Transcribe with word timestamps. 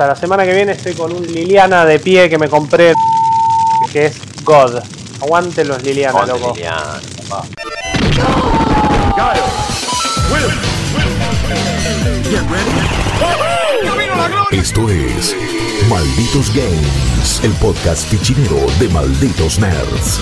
Hasta 0.00 0.14
la 0.14 0.16
semana 0.16 0.46
que 0.46 0.54
viene 0.54 0.72
estoy 0.72 0.94
con 0.94 1.12
un 1.12 1.26
Liliana 1.26 1.84
de 1.84 1.98
pie 1.98 2.30
que 2.30 2.38
me 2.38 2.48
compré, 2.48 2.94
que 3.92 4.06
es 4.06 4.16
God. 4.42 4.80
Aguante 5.20 5.62
los 5.62 5.82
Liliana, 5.82 6.24
loco. 6.24 6.54
Liliana, 6.54 6.98
papá. 7.28 7.44
Esto 14.50 14.88
es 14.88 15.36
Malditos 15.90 16.48
Games, 16.54 17.40
el 17.42 17.52
podcast 17.60 18.08
fichinero 18.08 18.56
de 18.78 18.88
Malditos 18.88 19.58
Nerds. 19.58 20.18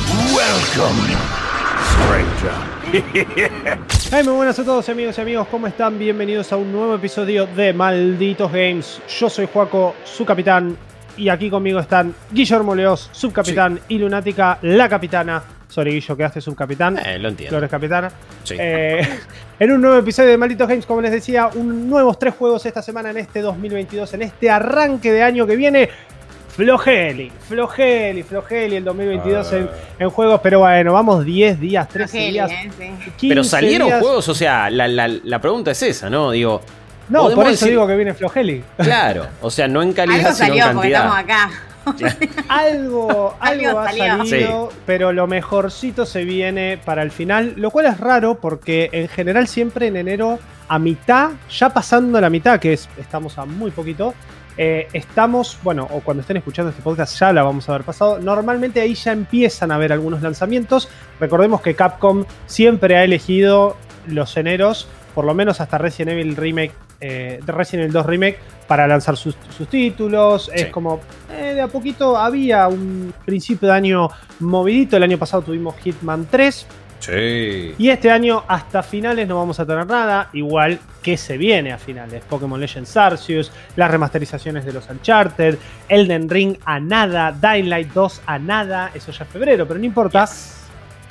Hey, 2.91 4.23
muy 4.25 4.33
buenas 4.33 4.59
a 4.59 4.65
todos 4.65 4.89
amigos 4.89 5.19
y 5.19 5.21
amigos, 5.21 5.47
¿cómo 5.51 5.67
están? 5.67 5.99
Bienvenidos 5.99 6.51
a 6.53 6.57
un 6.57 6.73
nuevo 6.73 6.95
episodio 6.95 7.47
de 7.47 7.75
Malditos 7.75 8.51
Games. 8.51 9.03
Yo 9.19 9.29
soy 9.29 9.47
Juaco, 9.53 9.95
su 10.05 10.25
capitán, 10.25 10.75
y 11.15 11.29
aquí 11.29 11.51
conmigo 11.51 11.81
están 11.81 12.15
Guillermo 12.31 12.75
Leos, 12.75 13.11
subcapitán, 13.13 13.79
y 13.89 13.99
Lunática, 13.99 14.59
la 14.63 14.89
capitana. 14.89 15.43
Sorry, 15.69 15.93
Guillo, 15.93 16.17
quedaste 16.17 16.41
subcapitán. 16.41 16.99
Eh, 16.99 17.19
lo 17.19 17.29
entiendo. 17.29 17.51
Flores 17.51 17.71
capitana. 17.71 18.11
Sí. 18.43 18.57
Eh, 18.59 19.07
en 19.59 19.73
un 19.73 19.83
nuevo 19.83 19.99
episodio 19.99 20.31
de 20.31 20.39
Malditos 20.39 20.67
Games, 20.67 20.87
como 20.87 21.03
les 21.03 21.13
decía, 21.13 21.51
un 21.57 21.91
nuevos 21.91 22.19
tres 22.19 22.35
juegos 22.37 22.65
esta 22.65 22.81
semana 22.81 23.11
en 23.11 23.19
este 23.19 23.43
2022, 23.43 24.15
en 24.15 24.23
este 24.23 24.49
arranque 24.49 25.13
de 25.13 25.23
año 25.23 25.47
que 25.47 25.57
viene. 25.57 25.91
Flogeli, 26.63 27.31
Flogeli, 27.49 28.25
Flogeli 28.25 28.75
el 28.77 28.85
2022 28.85 29.53
en, 29.53 29.71
en 30.01 30.11
juegos, 30.11 30.41
pero 30.43 30.59
bueno, 30.59 30.93
vamos 30.93 31.25
10 31.25 31.61
días, 31.61 31.89
13 31.89 32.19
Argeli, 32.19 32.33
días. 32.33 32.51
eh, 32.51 32.71
sí. 32.77 33.11
15 33.17 33.29
Pero 33.29 33.45
salieron 33.45 33.87
días. 33.87 34.01
juegos, 34.01 34.29
o 34.29 34.35
sea, 34.35 34.69
la, 34.69 34.89
la, 34.89 35.07
la 35.07 35.41
pregunta 35.41 35.71
es 35.71 35.81
esa, 35.85 36.11
¿no? 36.11 36.33
Digo, 36.33 36.61
No, 37.11 37.31
por 37.31 37.45
eso 37.47 37.65
decir- 37.67 37.69
digo 37.69 37.87
que 37.87 37.95
viene 37.95 38.13
Flogeli. 38.13 38.65
claro, 38.77 39.29
o 39.41 39.53
sea, 39.53 39.69
no 39.69 39.83
en 39.83 39.93
calidad, 39.93 40.19
Algo 40.27 40.33
sino 40.33 40.47
en 40.55 40.59
salió 40.61 40.75
porque 40.75 40.89
estamos 40.89 41.15
cantidad. 41.15 41.45
acá. 41.45 41.51
Algo, 42.49 43.37
algo 43.41 43.67
Algo 43.69 43.79
ha 43.79 43.85
salió. 43.93 44.17
salido, 44.27 44.73
pero 44.85 45.13
lo 45.13 45.29
mejorcito 45.29 46.07
se 46.07 46.25
viene 46.25 46.77
para 46.85 47.03
el 47.03 47.13
final, 47.13 47.55
lo 47.57 47.71
cual 47.71 47.87
es 47.87 47.99
raro 48.01 48.35
porque 48.41 48.89
en 48.93 49.07
general 49.07 49.47
siempre 49.47 49.87
en 49.87 49.97
enero 49.97 50.41
a 50.67 50.79
mitad, 50.81 51.31
ya 51.57 51.69
pasando 51.71 52.21
la 52.21 52.29
mitad, 52.31 52.59
que 52.59 52.73
es, 52.73 52.89
estamos 52.99 53.39
a 53.39 53.45
muy 53.45 53.71
poquito, 53.71 54.13
eh, 54.59 54.89
estamos, 54.93 55.57
bueno, 55.63 55.87
o 55.91 56.01
cuando 56.01 56.23
estén 56.23 56.37
escuchando 56.37 56.71
este 56.71 56.83
podcast 56.83 57.19
ya 57.19 57.33
la 57.33 57.45
vamos 57.45 57.69
a 57.69 57.75
haber 57.75 57.87
pasado, 57.87 58.19
normalmente 58.19 58.81
ahí 58.81 58.95
ya 58.95 59.13
empiezan 59.13 59.71
a 59.71 59.77
haber 59.77 59.93
algunos 59.93 60.21
lanzamientos, 60.21 60.89
recordemos 61.21 61.61
que 61.61 61.75
Capcom 61.75 62.25
siempre 62.47 62.97
ha 62.97 63.05
elegido 63.05 63.77
los 64.09 64.37
eneros, 64.37 64.89
por 65.15 65.25
lo 65.25 65.33
menos 65.33 65.61
hasta 65.61 65.79
Resident 65.79 66.19
Evil 66.19 66.37
Remake, 66.37 66.73
eh, 67.01 67.39
de 67.45 67.53
Resident 67.53 67.85
Evil 67.85 67.93
2 67.93 68.07
Remake, 68.07 68.39
para 68.67 68.87
lanzar 68.89 69.17
sus, 69.17 69.37
sus 69.57 69.69
títulos. 69.69 70.51
Es 70.53 70.67
como, 70.67 71.01
eh, 71.31 71.55
de 71.55 71.61
a 71.61 71.69
poquito 71.69 72.17
había 72.17 72.67
un 72.69 73.15
principio 73.25 73.69
de 73.69 73.75
año 73.75 74.09
movidito. 74.41 74.97
El 74.97 75.05
año 75.05 75.19
pasado 75.19 75.43
tuvimos 75.43 75.77
Hitman 75.79 76.27
3. 76.31 76.67
Sí. 77.01 77.75
Y 77.79 77.91
este 77.91 78.11
año 78.11 78.45
hasta 78.49 78.83
finales 78.83 79.27
no 79.29 79.37
vamos 79.37 79.61
a 79.61 79.67
tener 79.67 79.87
nada. 79.87 80.31
Igual 80.33 80.79
que 81.03 81.17
se 81.17 81.37
viene 81.37 81.73
a 81.73 81.79
finales. 81.79 82.23
Pokémon 82.29 82.61
Legends 82.61 82.97
Arceus, 82.97 83.53
las 83.77 83.91
remasterizaciones 83.91 84.65
de 84.65 84.73
los 84.73 84.89
Uncharted, 84.91 85.59
Elden 85.89 86.29
Ring 86.29 86.57
a 86.65 86.81
nada, 86.81 87.33
Dying 87.33 87.69
Light 87.69 87.93
2 87.93 88.23
a 88.27 88.39
nada. 88.39 88.91
Eso 88.95 89.13
ya 89.13 89.25
es 89.25 89.31
febrero, 89.31 89.67
pero 89.67 89.79
no 89.79 89.87
importa. 89.87 90.29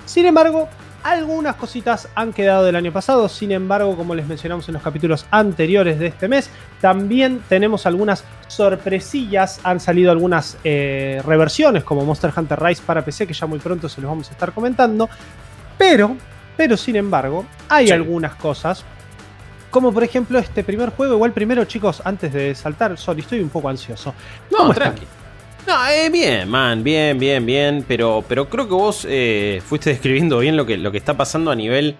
Sin 0.05 0.25
embargo, 0.25 0.69
algunas 1.03 1.55
cositas 1.55 2.09
han 2.15 2.33
quedado 2.33 2.65
del 2.65 2.75
año 2.75 2.91
pasado. 2.91 3.29
Sin 3.29 3.51
embargo, 3.51 3.95
como 3.95 4.13
les 4.13 4.27
mencionamos 4.27 4.67
en 4.67 4.73
los 4.73 4.83
capítulos 4.83 5.25
anteriores 5.31 5.99
de 5.99 6.07
este 6.07 6.27
mes, 6.27 6.49
también 6.81 7.41
tenemos 7.47 7.85
algunas 7.85 8.23
sorpresillas. 8.47 9.59
Han 9.63 9.79
salido 9.79 10.11
algunas 10.11 10.57
eh, 10.63 11.21
reversiones 11.25 11.83
como 11.83 12.03
Monster 12.03 12.31
Hunter 12.35 12.61
Rise 12.61 12.83
para 12.85 13.05
PC, 13.05 13.25
que 13.25 13.33
ya 13.33 13.47
muy 13.47 13.59
pronto 13.59 13.87
se 13.87 14.01
los 14.01 14.09
vamos 14.09 14.29
a 14.29 14.33
estar 14.33 14.51
comentando. 14.51 15.09
Pero, 15.77 16.15
pero 16.55 16.75
sin 16.77 16.95
embargo, 16.95 17.45
hay 17.69 17.87
Sí. 17.87 17.93
algunas 17.93 18.35
cosas. 18.35 18.83
Como 19.69 19.93
por 19.93 20.03
ejemplo 20.03 20.39
este 20.39 20.63
primer 20.63 20.89
juego. 20.89 21.13
Igual 21.15 21.33
primero, 21.33 21.65
chicos, 21.65 22.01
antes 22.05 22.31
de 22.33 22.55
saltar, 22.55 22.97
sorry, 22.97 23.21
estoy 23.21 23.39
un 23.41 23.49
poco 23.49 23.69
ansioso. 23.69 24.13
No, 24.51 24.59
¿Cómo 24.59 24.73
tranqui. 24.73 25.05
No, 25.67 25.85
eh, 25.89 26.09
bien, 26.09 26.47
man, 26.49 26.81
bien, 26.83 27.19
bien, 27.19 27.45
bien. 27.45 27.83
Pero, 27.87 28.23
pero 28.27 28.47
creo 28.49 28.67
que 28.67 28.73
vos 28.73 29.05
eh, 29.09 29.61
fuiste 29.65 29.89
describiendo 29.91 30.39
bien 30.39 30.55
lo 30.55 30.65
que, 30.65 30.77
lo 30.77 30.91
que 30.91 30.97
está 30.97 31.15
pasando 31.17 31.51
a 31.51 31.55
nivel 31.55 31.97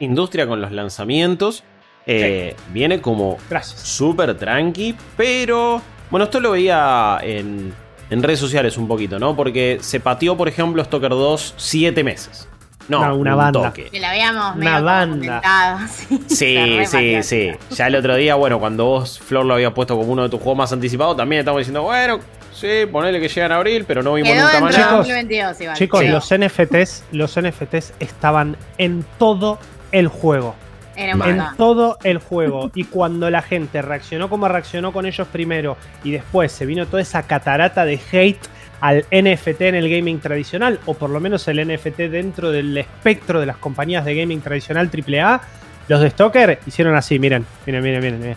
industria 0.00 0.46
con 0.46 0.60
los 0.60 0.72
lanzamientos. 0.72 1.62
Eh, 2.08 2.54
Viene 2.72 3.00
como 3.00 3.38
súper 3.62 4.36
tranqui, 4.36 4.94
pero 5.16 5.80
bueno, 6.10 6.24
esto 6.24 6.38
lo 6.40 6.52
veía 6.52 7.18
en, 7.22 7.72
en 8.10 8.22
redes 8.22 8.38
sociales 8.40 8.76
un 8.76 8.86
poquito, 8.86 9.18
¿no? 9.18 9.34
Porque 9.34 9.78
se 9.80 9.98
pateó, 10.00 10.36
por 10.36 10.48
ejemplo, 10.48 10.84
Stalker 10.84 11.10
2 11.10 11.54
siete 11.56 12.04
meses. 12.04 12.48
No, 12.88 12.98
Una- 13.00 13.12
una 13.14 13.30
un 13.32 13.36
banda. 13.38 13.62
toque. 13.68 13.84
Que 13.90 14.00
la 14.00 14.10
habíamos 14.10 14.56
Una 14.56 14.70
medio 14.72 14.84
banda. 14.84 15.88
sí. 15.88 16.20
Sí, 16.28 16.78
sí, 16.86 17.22
sí. 17.22 17.50
Ya 17.70 17.86
el 17.88 17.96
otro 17.96 18.14
día, 18.16 18.34
bueno, 18.36 18.58
cuando 18.60 18.84
vos, 18.84 19.18
Flor, 19.18 19.44
lo 19.44 19.54
habías 19.54 19.72
puesto 19.72 19.96
como 19.96 20.12
uno 20.12 20.22
de 20.24 20.28
tus 20.28 20.40
juegos 20.40 20.58
más 20.58 20.72
anticipados, 20.72 21.16
también 21.16 21.40
estamos 21.40 21.58
diciendo, 21.58 21.82
bueno, 21.82 22.20
sí, 22.54 22.86
ponele 22.90 23.20
que 23.20 23.28
llega 23.28 23.46
en 23.46 23.52
abril, 23.52 23.84
pero 23.86 24.02
no 24.02 24.14
vimos 24.14 24.30
Quedó 24.32 24.44
nunca 24.44 24.60
más. 24.60 24.74
Chicos, 24.76 24.90
2022 24.98 25.60
igual. 25.60 25.76
Chicos, 25.76 26.00
Quedó. 26.02 26.12
los 26.12 26.30
NFTs, 26.32 27.04
los 27.12 27.36
NFTs 27.40 27.92
estaban 27.98 28.56
en 28.78 29.04
todo 29.18 29.58
el 29.92 30.08
juego. 30.08 30.54
En 30.98 31.18
montón. 31.18 31.44
todo 31.58 31.98
el 32.04 32.16
juego. 32.18 32.70
Y 32.74 32.84
cuando 32.84 33.28
la 33.28 33.42
gente 33.42 33.82
reaccionó 33.82 34.30
como 34.30 34.48
reaccionó 34.48 34.92
con 34.94 35.04
ellos 35.04 35.28
primero 35.28 35.76
y 36.02 36.10
después 36.12 36.50
se 36.52 36.64
vino 36.64 36.86
toda 36.86 37.02
esa 37.02 37.24
catarata 37.24 37.84
de 37.84 38.00
hate 38.12 38.38
al 38.80 39.04
NFT 39.10 39.62
en 39.62 39.74
el 39.74 39.88
gaming 39.88 40.20
tradicional, 40.20 40.80
o 40.86 40.94
por 40.94 41.10
lo 41.10 41.18
menos 41.20 41.46
el 41.48 41.66
NFT 41.66 41.98
dentro 42.10 42.50
del 42.50 42.76
espectro 42.76 43.40
de 43.40 43.46
las 43.46 43.56
compañías 43.56 44.04
de 44.04 44.14
gaming 44.14 44.40
tradicional 44.40 44.90
AAA, 44.92 45.40
los 45.88 46.00
de 46.00 46.10
Stoker 46.10 46.58
hicieron 46.66 46.94
así, 46.96 47.18
miren, 47.18 47.46
miren, 47.66 47.82
miren, 47.82 48.00
miren. 48.02 48.18
miren. 48.20 48.36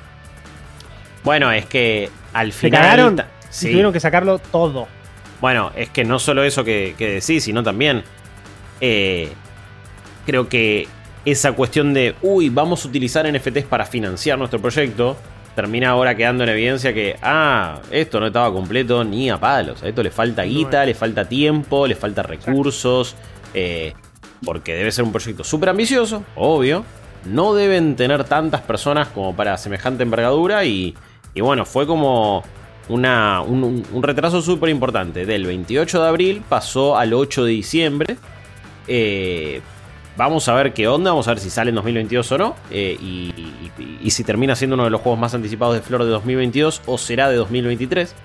Bueno, 1.24 1.52
es 1.52 1.66
que 1.66 2.10
al 2.34 2.52
Se 2.54 2.60
final. 2.68 2.82
cagaron 2.82 3.16
ta- 3.18 3.28
y 3.44 3.46
Sí. 3.54 3.70
tuvieron 3.72 3.92
que 3.92 4.00
sacarlo 4.00 4.40
todo. 4.40 4.88
Bueno, 5.42 5.72
es 5.76 5.90
que 5.90 6.04
no 6.04 6.20
solo 6.20 6.44
eso 6.44 6.64
que, 6.64 6.96
que 6.98 7.10
decís, 7.20 7.44
sino 7.44 7.64
también. 7.64 8.04
eh, 8.82 9.30
creo 10.26 10.48
que 10.48 10.88
esa 11.26 11.52
cuestión 11.52 11.94
de, 11.94 12.16
uy, 12.22 12.48
vamos 12.50 12.86
a 12.86 12.88
utilizar 12.88 13.26
NFTs 13.30 13.66
para 13.66 13.86
financiar 13.86 14.38
nuestro 14.38 14.62
proyecto, 14.62 15.18
termina 15.62 15.90
ahora 15.90 16.16
quedando 16.16 16.44
en 16.44 16.50
evidencia 16.52 16.94
que, 16.94 17.18
ah, 17.22 17.80
esto 17.92 18.20
no 18.20 18.28
estaba 18.28 18.52
completo 18.54 19.04
ni 19.04 19.30
a 19.30 19.38
palos. 19.38 19.84
A 19.84 19.88
esto 19.90 20.02
le 20.04 20.10
falta 20.12 20.44
guita, 20.44 20.86
le 20.86 20.94
falta 20.94 21.26
tiempo, 21.28 21.86
le 21.88 21.96
falta 21.96 22.24
recursos. 22.24 23.16
eh, 23.54 23.94
porque 24.46 24.74
debe 24.74 24.90
ser 24.92 25.04
un 25.04 25.12
proyecto 25.12 25.44
súper 25.44 25.68
ambicioso, 25.70 26.24
obvio. 26.38 26.86
No 27.26 27.54
deben 27.54 27.98
tener 27.98 28.24
tantas 28.24 28.62
personas 28.62 29.10
como 29.10 29.36
para 29.36 29.58
semejante 29.58 30.04
envergadura 30.04 30.64
y, 30.64 30.96
y 31.34 31.42
bueno, 31.42 31.66
fue 31.66 31.86
como 31.86 32.42
una, 32.88 33.42
un, 33.42 33.84
un- 33.92 34.02
retraso 34.04 34.42
súper 34.42 34.70
importante. 34.70 35.26
Del 35.26 35.46
28 35.46 36.02
de 36.02 36.08
abril 36.08 36.42
pasó 36.48 36.98
al 36.98 37.14
8 37.14 37.44
de 37.44 37.52
diciembre. 37.52 38.16
Eh, 38.88 39.62
vamos 40.18 40.48
a 40.50 40.54
ver 40.54 40.74
qué 40.74 40.88
onda, 40.88 41.12
vamos 41.12 41.28
a 41.28 41.32
ver 41.32 41.40
si 41.40 41.50
sale 41.50 41.70
en 41.70 41.76
2022 41.76 42.32
o 42.34 42.38
no. 42.38 42.56
eh, 42.72 42.98
y, 43.00 43.34
y- 43.78 44.00
y 44.02 44.12
si 44.12 44.24
termina 44.24 44.56
siendo 44.56 44.76
uno 44.76 44.86
de 44.86 44.90
los 44.90 45.02
juegos 45.02 45.20
más 45.20 45.34
anticipados 45.34 45.76
de 45.76 45.82
Flor 45.82 46.04
de 46.04 46.10
2022 46.10 46.82
o 46.86 46.98
será 46.98 47.30
de 47.30 47.36
2023. 47.38 48.16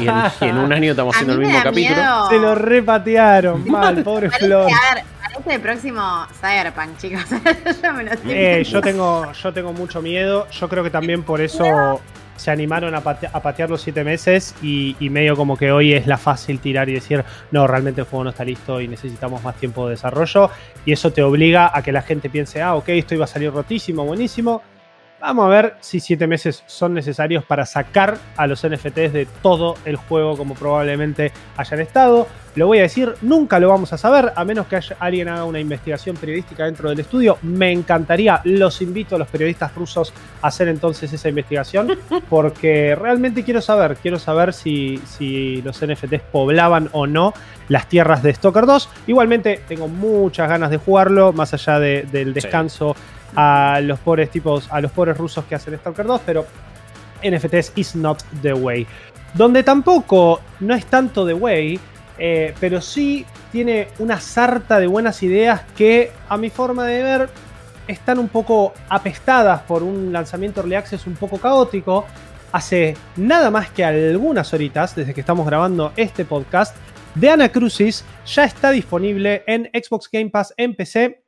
y, 0.00 0.08
en, 0.08 0.14
y 0.40 0.44
en 0.44 0.58
un 0.58 0.72
año 0.72 0.90
estamos 0.92 1.14
haciendo 1.14 1.34
el 1.34 1.40
mismo 1.40 1.58
capítulo. 1.62 1.96
miedo. 1.96 2.28
Se 2.30 2.38
lo 2.38 2.54
repatearon, 2.54 3.68
mal, 3.68 4.02
pobre 4.02 4.28
Parece, 4.28 4.46
Flor. 4.46 4.62
a 4.70 4.94
ver, 4.94 5.04
parece 5.22 5.54
el 5.54 5.60
próximo 5.60 6.26
Cyberpunk, 6.40 6.96
chicos. 6.98 7.24
yo 7.82 7.92
me 7.92 8.04
lo 8.04 8.10
Eh, 8.26 8.64
yo 8.64 8.80
tengo, 8.80 9.32
yo 9.32 9.52
tengo 9.52 9.72
mucho 9.72 10.00
miedo. 10.02 10.46
Yo 10.50 10.68
creo 10.68 10.82
que 10.84 10.90
también 10.90 11.22
por 11.22 11.40
eso 11.40 12.00
se 12.40 12.50
animaron 12.50 12.94
a, 12.94 13.02
pate- 13.02 13.28
a 13.32 13.40
patear 13.40 13.68
los 13.70 13.82
siete 13.82 14.02
meses 14.02 14.54
y, 14.62 14.96
y 14.98 15.10
medio 15.10 15.36
como 15.36 15.56
que 15.56 15.70
hoy 15.70 15.92
es 15.92 16.06
la 16.06 16.16
fácil 16.16 16.58
tirar 16.58 16.88
y 16.88 16.94
decir, 16.94 17.22
no, 17.50 17.66
realmente 17.66 18.00
el 18.00 18.06
juego 18.06 18.24
no 18.24 18.30
está 18.30 18.44
listo 18.44 18.80
y 18.80 18.88
necesitamos 18.88 19.42
más 19.44 19.56
tiempo 19.56 19.86
de 19.86 19.90
desarrollo. 19.92 20.50
Y 20.84 20.92
eso 20.92 21.12
te 21.12 21.22
obliga 21.22 21.70
a 21.72 21.82
que 21.82 21.92
la 21.92 22.02
gente 22.02 22.30
piense, 22.30 22.62
ah, 22.62 22.74
ok, 22.76 22.88
esto 22.88 23.14
iba 23.14 23.24
a 23.24 23.28
salir 23.28 23.52
rotísimo, 23.52 24.04
buenísimo. 24.04 24.62
Vamos 25.20 25.44
a 25.44 25.48
ver 25.48 25.74
si 25.80 26.00
siete 26.00 26.26
meses 26.26 26.62
son 26.66 26.94
necesarios 26.94 27.44
para 27.44 27.66
sacar 27.66 28.16
a 28.36 28.46
los 28.46 28.66
NFTs 28.66 29.12
de 29.12 29.28
todo 29.42 29.76
el 29.84 29.96
juego 29.96 30.34
como 30.36 30.54
probablemente 30.54 31.30
hayan 31.58 31.80
estado. 31.80 32.26
Lo 32.54 32.66
voy 32.66 32.78
a 32.78 32.82
decir, 32.82 33.14
nunca 33.20 33.60
lo 33.60 33.68
vamos 33.68 33.92
a 33.92 33.98
saber, 33.98 34.32
a 34.34 34.44
menos 34.46 34.66
que 34.66 34.76
haya- 34.76 34.96
alguien 34.98 35.28
haga 35.28 35.44
una 35.44 35.60
investigación 35.60 36.16
periodística 36.16 36.64
dentro 36.64 36.88
del 36.88 36.98
estudio. 37.00 37.38
Me 37.42 37.70
encantaría, 37.70 38.40
los 38.44 38.80
invito 38.80 39.14
a 39.14 39.18
los 39.18 39.28
periodistas 39.28 39.74
rusos 39.74 40.12
a 40.42 40.48
hacer 40.48 40.68
entonces 40.68 41.12
esa 41.12 41.28
investigación, 41.28 41.96
porque 42.30 42.96
realmente 42.96 43.44
quiero 43.44 43.60
saber, 43.60 43.96
quiero 43.96 44.18
saber 44.18 44.52
si, 44.54 44.98
si 45.06 45.60
los 45.62 45.84
NFTs 45.84 46.22
poblaban 46.32 46.88
o 46.92 47.06
no 47.06 47.34
las 47.68 47.86
tierras 47.88 48.22
de 48.22 48.34
Stalker 48.34 48.64
2. 48.66 48.88
Igualmente 49.06 49.62
tengo 49.68 49.86
muchas 49.86 50.48
ganas 50.48 50.70
de 50.70 50.78
jugarlo, 50.78 51.32
más 51.34 51.52
allá 51.54 51.78
de- 51.78 52.02
del 52.10 52.32
descanso 52.34 52.96
a 53.36 53.80
los 53.82 53.98
pobres 54.00 54.30
tipos, 54.30 54.68
a 54.70 54.80
los 54.80 54.90
pobres 54.92 55.16
rusos 55.16 55.44
que 55.44 55.54
hacen 55.54 55.78
Stalker 55.78 56.06
2, 56.06 56.20
pero 56.24 56.46
NFTs 57.22 57.72
is 57.76 57.96
not 57.96 58.22
the 58.42 58.52
way. 58.52 58.86
Donde 59.34 59.62
tampoco 59.62 60.40
no 60.60 60.74
es 60.74 60.86
tanto 60.86 61.26
the 61.26 61.34
way, 61.34 61.78
eh, 62.18 62.54
pero 62.60 62.80
sí 62.80 63.24
tiene 63.52 63.88
una 63.98 64.20
sarta 64.20 64.78
de 64.78 64.86
buenas 64.86 65.22
ideas 65.22 65.62
que, 65.76 66.12
a 66.28 66.36
mi 66.36 66.50
forma 66.50 66.86
de 66.86 67.02
ver, 67.02 67.28
están 67.86 68.18
un 68.18 68.28
poco 68.28 68.72
apestadas 68.88 69.62
por 69.62 69.82
un 69.82 70.12
lanzamiento 70.12 70.60
Early 70.60 70.76
Access 70.76 71.06
un 71.06 71.16
poco 71.16 71.38
caótico. 71.38 72.06
Hace 72.52 72.96
nada 73.16 73.50
más 73.50 73.70
que 73.70 73.84
algunas 73.84 74.52
horitas, 74.52 74.94
desde 74.94 75.14
que 75.14 75.20
estamos 75.20 75.46
grabando 75.46 75.92
este 75.96 76.24
podcast, 76.24 76.76
de 77.14 77.30
Anacrucis 77.30 78.04
ya 78.26 78.44
está 78.44 78.70
disponible 78.70 79.42
en 79.46 79.70
Xbox 79.72 80.08
Game 80.10 80.30
Pass 80.30 80.54
en 80.56 80.74
PC. 80.74 81.22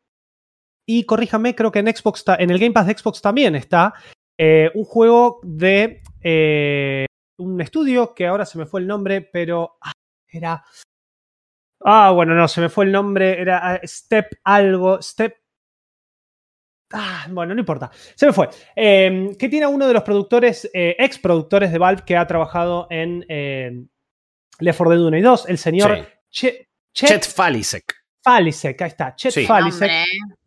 Y 0.86 1.04
corríjame, 1.04 1.54
creo 1.54 1.70
que 1.70 1.78
en, 1.78 1.94
Xbox 1.94 2.24
en 2.38 2.50
el 2.50 2.58
Game 2.58 2.72
Pass 2.72 2.86
de 2.86 2.96
Xbox 2.98 3.20
también 3.22 3.54
está. 3.54 3.94
eh, 4.38 4.70
un 4.74 4.84
juego 4.84 5.40
de 5.42 6.02
eh, 6.22 7.06
un 7.38 7.60
estudio 7.60 8.14
que 8.14 8.26
ahora 8.26 8.44
se 8.46 8.58
me 8.58 8.66
fue 8.66 8.80
el 8.80 8.86
nombre, 8.86 9.20
pero 9.20 9.76
ah, 9.80 9.92
era. 10.28 10.64
Ah, 11.84 12.10
bueno, 12.12 12.34
no, 12.34 12.46
se 12.48 12.60
me 12.60 12.68
fue 12.68 12.84
el 12.84 12.92
nombre. 12.92 13.40
Era 13.40 13.74
ah, 13.74 13.80
Step 13.84 14.38
algo. 14.44 15.00
Step. 15.02 15.36
Ah, 16.92 17.26
bueno, 17.30 17.54
no 17.54 17.60
importa. 17.60 17.90
Se 18.14 18.26
me 18.26 18.32
fue. 18.32 18.48
Eh, 18.76 19.34
que 19.38 19.48
tiene 19.48 19.64
a 19.64 19.68
uno 19.68 19.86
de 19.88 19.94
los 19.94 20.02
productores, 20.02 20.68
eh, 20.74 20.94
ex 20.98 21.18
productores 21.18 21.72
de 21.72 21.78
Valve 21.78 22.02
que 22.04 22.16
ha 22.16 22.26
trabajado 22.26 22.86
en 22.90 23.24
eh, 23.28 23.84
Left 24.58 24.76
4 24.78 24.90
Dead 24.94 25.06
1 25.06 25.16
y 25.16 25.22
2, 25.22 25.48
el 25.48 25.58
señor 25.58 25.96
Sí. 25.96 26.04
Che- 26.50 26.68
Chet 26.94 27.08
Chet 27.08 27.26
Falisek. 27.34 27.94
Falisek, 28.22 28.82
ahí 28.82 28.88
está. 28.88 29.14
Chet 29.16 29.32
Sí. 29.32 29.46
Falisek. 29.46 29.90
Hombre, 29.90 30.04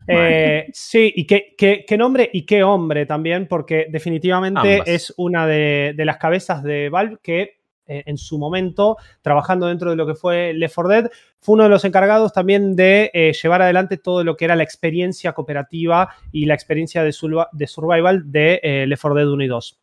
Eh, 0.08 0.68
sí, 0.74 1.12
y 1.16 1.26
qué, 1.26 1.56
qué- 1.58 1.84
qué 1.88 1.98
nombre 1.98 2.30
y 2.32 2.46
qué 2.46 2.64
hombre 2.64 3.06
también, 3.06 3.48
porque 3.48 3.88
definitivamente 3.90 4.74
Ambas. 4.76 4.88
es 4.88 5.14
una 5.18 5.48
de, 5.48 5.94
de 5.96 6.06
las 6.06 6.18
cabezas 6.18 6.64
de 6.64 6.90
Valve 6.90 7.18
que 7.24 7.58
eh, 7.88 8.04
en 8.08 8.18
su 8.18 8.38
momento, 8.40 8.98
trabajando 9.22 9.68
dentro 9.68 9.92
de 9.92 9.96
lo 9.96 10.08
que 10.08 10.16
fue 10.16 10.54
Left 10.54 10.74
4 10.76 10.90
Dead, 10.90 11.12
fue 11.40 11.54
uno 11.54 11.64
de 11.64 11.70
los 11.70 11.86
encargados 11.86 12.34
también 12.34 12.76
de 12.76 13.12
eh, 13.14 13.32
llevar 13.34 13.62
adelante 13.62 13.98
todo 13.98 14.24
lo 14.24 14.36
que 14.36 14.46
era 14.46 14.56
la 14.56 14.64
experiencia 14.64 15.34
cooperativa 15.34 16.10
y 16.32 16.46
la 16.48 16.56
experiencia 16.56 17.04
de, 17.04 17.14
de 17.52 17.68
survival 17.68 18.32
de 18.32 18.86
Left 18.88 19.02
4 19.02 19.16
Dead 19.16 19.28
1 19.30 19.44
y 19.44 19.48
2. 19.48 19.80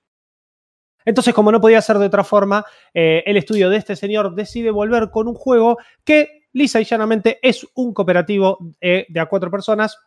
Entonces, 1.05 1.35
como 1.35 1.51
no 1.51 1.61
podía 1.61 1.81
ser 1.83 1.99
de 1.99 2.07
otra 2.07 2.23
forma, 2.25 2.65
el 2.95 3.37
estudio 3.37 3.69
de 3.71 3.77
este 3.77 3.97
señor 3.97 4.35
decide 4.35 4.71
volver 4.71 5.11
con 5.11 5.27
un 5.27 5.35
juego 5.35 5.79
que 6.05 6.43
lisa 6.53 6.81
y 6.81 6.85
llanamente 6.85 7.39
es 7.43 7.67
un 7.75 7.93
cooperativo 7.93 8.59
de 8.81 9.21
a 9.21 9.27
cuatro 9.27 9.51
personas 9.51 9.99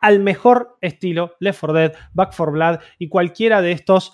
al 0.00 0.20
mejor 0.20 0.76
estilo 0.80 1.36
Left 1.40 1.60
4 1.60 1.78
Dead, 1.78 1.92
Back 2.12 2.34
4 2.36 2.52
Blood 2.52 2.78
y 2.98 3.08
cualquiera 3.08 3.62
de 3.62 3.72
estos 3.72 4.12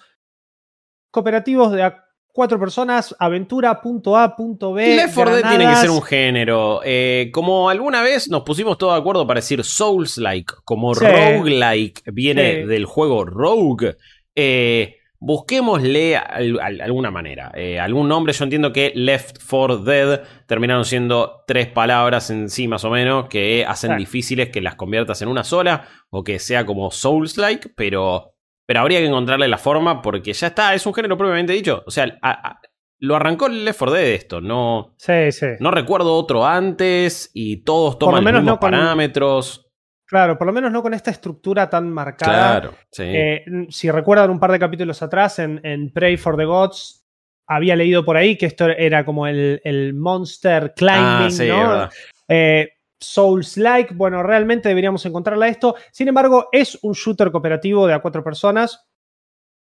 cooperativos 1.10 1.72
de 1.72 1.92
cuatro 2.34 2.58
personas, 2.58 3.14
aventura, 3.18 3.80
punto 3.82 4.16
A, 4.16 4.34
punto 4.34 4.72
B. 4.72 4.96
Left 4.96 5.14
4 5.14 5.36
Dead 5.36 5.48
tiene 5.50 5.68
que 5.68 5.76
ser 5.76 5.90
un 5.90 6.02
género. 6.02 6.80
Eh, 6.84 7.30
como 7.32 7.68
alguna 7.68 8.02
vez 8.02 8.30
nos 8.30 8.42
pusimos 8.42 8.78
todos 8.78 8.94
de 8.94 9.00
acuerdo 9.00 9.26
para 9.26 9.38
decir 9.38 9.62
Souls-like, 9.64 10.54
como 10.64 10.94
Sí. 10.94 11.04
roguelike 11.04 12.02
viene 12.06 12.62
Sí. 12.62 12.66
del 12.68 12.86
juego 12.86 13.24
Rogue, 13.26 13.96
eh, 14.34 14.96
busquémosle 15.24 16.16
al- 16.16 16.58
al- 16.60 16.80
alguna 16.80 17.10
manera. 17.10 17.50
eh, 17.54 17.78
algún 17.78 18.08
nombre. 18.08 18.32
Yo 18.32 18.44
entiendo 18.44 18.72
que 18.72 18.92
Left 18.94 19.38
4 19.48 19.78
Dead 19.78 20.22
terminaron 20.46 20.84
siendo 20.84 21.42
tres 21.46 21.68
palabras 21.68 22.28
en 22.30 22.50
sí, 22.50 22.66
más 22.68 22.84
o 22.84 22.90
menos, 22.90 23.28
que 23.28 23.64
hacen 23.66 23.88
Claro. 23.88 24.00
difíciles 24.00 24.48
que 24.50 24.60
las 24.60 24.74
conviertas 24.74 25.22
en 25.22 25.28
una 25.28 25.44
sola 25.44 25.86
o 26.10 26.22
que 26.24 26.38
sea 26.38 26.66
como 26.66 26.90
Souls-like, 26.90 27.70
pero. 27.76 28.28
Pero 28.64 28.80
habría 28.80 29.00
que 29.00 29.06
encontrarle 29.06 29.48
la 29.48 29.58
forma 29.58 30.00
porque 30.02 30.32
ya 30.32 30.46
está, 30.46 30.72
es 30.74 30.86
un 30.86 30.94
género 30.94 31.16
propiamente 31.16 31.52
dicho. 31.52 31.82
O 31.84 31.90
sea, 31.90 32.04
a- 32.22 32.48
a- 32.48 32.60
lo 33.00 33.16
arrancó 33.16 33.46
el 33.48 33.64
Left 33.64 33.78
4 33.80 33.92
Dead 33.94 34.06
esto, 34.10 34.40
no, 34.40 34.94
Sí, 34.98 35.32
sí. 35.32 35.46
no 35.58 35.70
recuerdo 35.72 36.14
otro 36.14 36.46
antes 36.46 37.30
y 37.34 37.64
todos 37.64 37.98
toman 37.98 38.22
los 38.22 38.32
mismos 38.32 38.44
no 38.44 38.60
con- 38.60 38.70
parámetros. 38.70 39.66
Claro, 40.12 40.36
por 40.36 40.46
lo 40.46 40.52
menos 40.52 40.70
no 40.70 40.82
con 40.82 40.92
esta 40.92 41.10
estructura 41.10 41.70
tan 41.70 41.90
marcada. 41.90 42.60
Claro, 42.60 42.74
sí. 42.90 43.04
Eh, 43.06 43.44
si 43.70 43.90
recuerdan 43.90 44.28
un 44.28 44.38
par 44.38 44.52
de 44.52 44.58
capítulos 44.58 45.00
atrás, 45.00 45.38
en, 45.38 45.58
en 45.64 45.90
Pray 45.90 46.18
for 46.18 46.36
the 46.36 46.44
Gods, 46.44 47.06
había 47.46 47.76
leído 47.76 48.04
por 48.04 48.18
ahí 48.18 48.36
que 48.36 48.44
esto 48.44 48.68
era 48.68 49.06
como 49.06 49.26
el, 49.26 49.62
el 49.64 49.94
Monster 49.94 50.74
Climbing, 50.76 51.00
ah, 51.02 51.28
sí, 51.30 51.48
¿no? 51.48 51.88
Eh, 52.28 52.74
Souls-like, 53.00 53.94
bueno, 53.94 54.22
realmente 54.22 54.68
deberíamos 54.68 55.06
encontrarla 55.06 55.48
esto. 55.48 55.76
Sin 55.90 56.08
embargo, 56.08 56.50
es 56.52 56.78
un 56.82 56.92
shooter 56.92 57.32
cooperativo 57.32 57.86
de 57.86 57.94
a 57.94 58.00
cuatro 58.00 58.22
personas. 58.22 58.86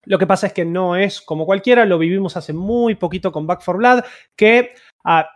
Lo 0.06 0.18
que 0.18 0.26
pasa 0.26 0.48
es 0.48 0.54
que 0.54 0.66
no 0.66 0.96
es 0.96 1.22
como 1.22 1.46
cualquiera, 1.46 1.86
lo 1.86 2.00
vivimos 2.00 2.36
hace 2.38 2.54
muy 2.54 2.96
poquito 2.96 3.32
con 3.32 3.46
Back 3.46 3.62
4 3.64 3.78
Blood, 3.78 4.04
que 4.36 4.74
a 5.06 5.30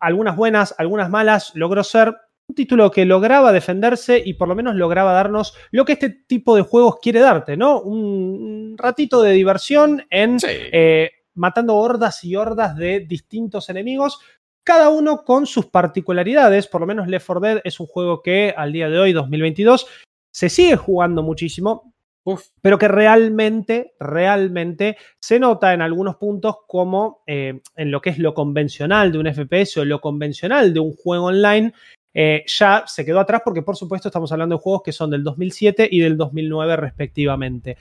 algunas 0.00 0.34
buenas, 0.34 0.74
algunas 0.78 1.10
malas, 1.10 1.52
logró 1.54 1.84
ser 1.84 2.16
un 2.52 2.54
título 2.54 2.90
que 2.90 3.06
lograba 3.06 3.50
defenderse 3.50 4.22
y 4.22 4.34
por 4.34 4.46
lo 4.46 4.54
menos 4.54 4.74
lograba 4.74 5.12
darnos 5.12 5.54
lo 5.70 5.86
que 5.86 5.94
este 5.94 6.10
tipo 6.10 6.54
de 6.54 6.60
juegos 6.62 6.96
quiere 7.00 7.20
darte, 7.20 7.56
¿no? 7.56 7.80
Un 7.80 8.74
ratito 8.76 9.22
de 9.22 9.32
diversión 9.32 10.04
en 10.10 10.38
Sí. 10.38 10.48
eh, 10.50 11.10
matando 11.34 11.76
hordas 11.76 12.22
y 12.24 12.36
hordas 12.36 12.76
de 12.76 13.00
distintos 13.00 13.70
enemigos, 13.70 14.20
cada 14.64 14.90
uno 14.90 15.24
con 15.24 15.46
sus 15.46 15.66
particularidades. 15.66 16.68
Por 16.68 16.82
lo 16.82 16.86
menos 16.86 17.08
Left 17.08 17.26
4 17.26 17.40
Dead 17.40 17.60
es 17.64 17.80
un 17.80 17.86
juego 17.86 18.20
que 18.22 18.52
al 18.54 18.70
día 18.70 18.90
de 18.90 18.98
hoy, 18.98 19.12
2022, 19.14 19.86
se 20.30 20.48
sigue 20.50 20.76
jugando 20.76 21.22
muchísimo, 21.22 21.94
Uf. 22.24 22.48
pero 22.60 22.78
que 22.78 22.86
realmente, 22.88 23.94
realmente 23.98 24.96
se 25.20 25.40
nota 25.40 25.72
en 25.72 25.80
algunos 25.80 26.16
puntos 26.16 26.56
como 26.68 27.22
eh, 27.26 27.60
en 27.76 27.90
lo 27.90 28.00
que 28.02 28.10
es 28.10 28.18
lo 28.18 28.34
convencional 28.34 29.10
de 29.10 29.18
un 29.18 29.26
FPS 29.26 29.78
o 29.80 29.84
lo 29.86 30.00
convencional 30.02 30.72
de 30.74 30.80
un 30.80 30.92
juego 30.92 31.26
online. 31.26 31.72
Eh, 32.14 32.44
ya 32.46 32.84
se 32.86 33.04
quedó 33.04 33.20
atrás 33.20 33.42
porque 33.44 33.62
por 33.62 33.76
supuesto 33.76 34.08
estamos 34.08 34.30
hablando 34.32 34.56
de 34.56 34.62
juegos 34.62 34.82
que 34.82 34.92
son 34.92 35.10
del 35.10 35.24
2007 35.24 35.88
y 35.90 36.00
del 36.00 36.16
2009 36.16 36.76
respectivamente. 36.76 37.76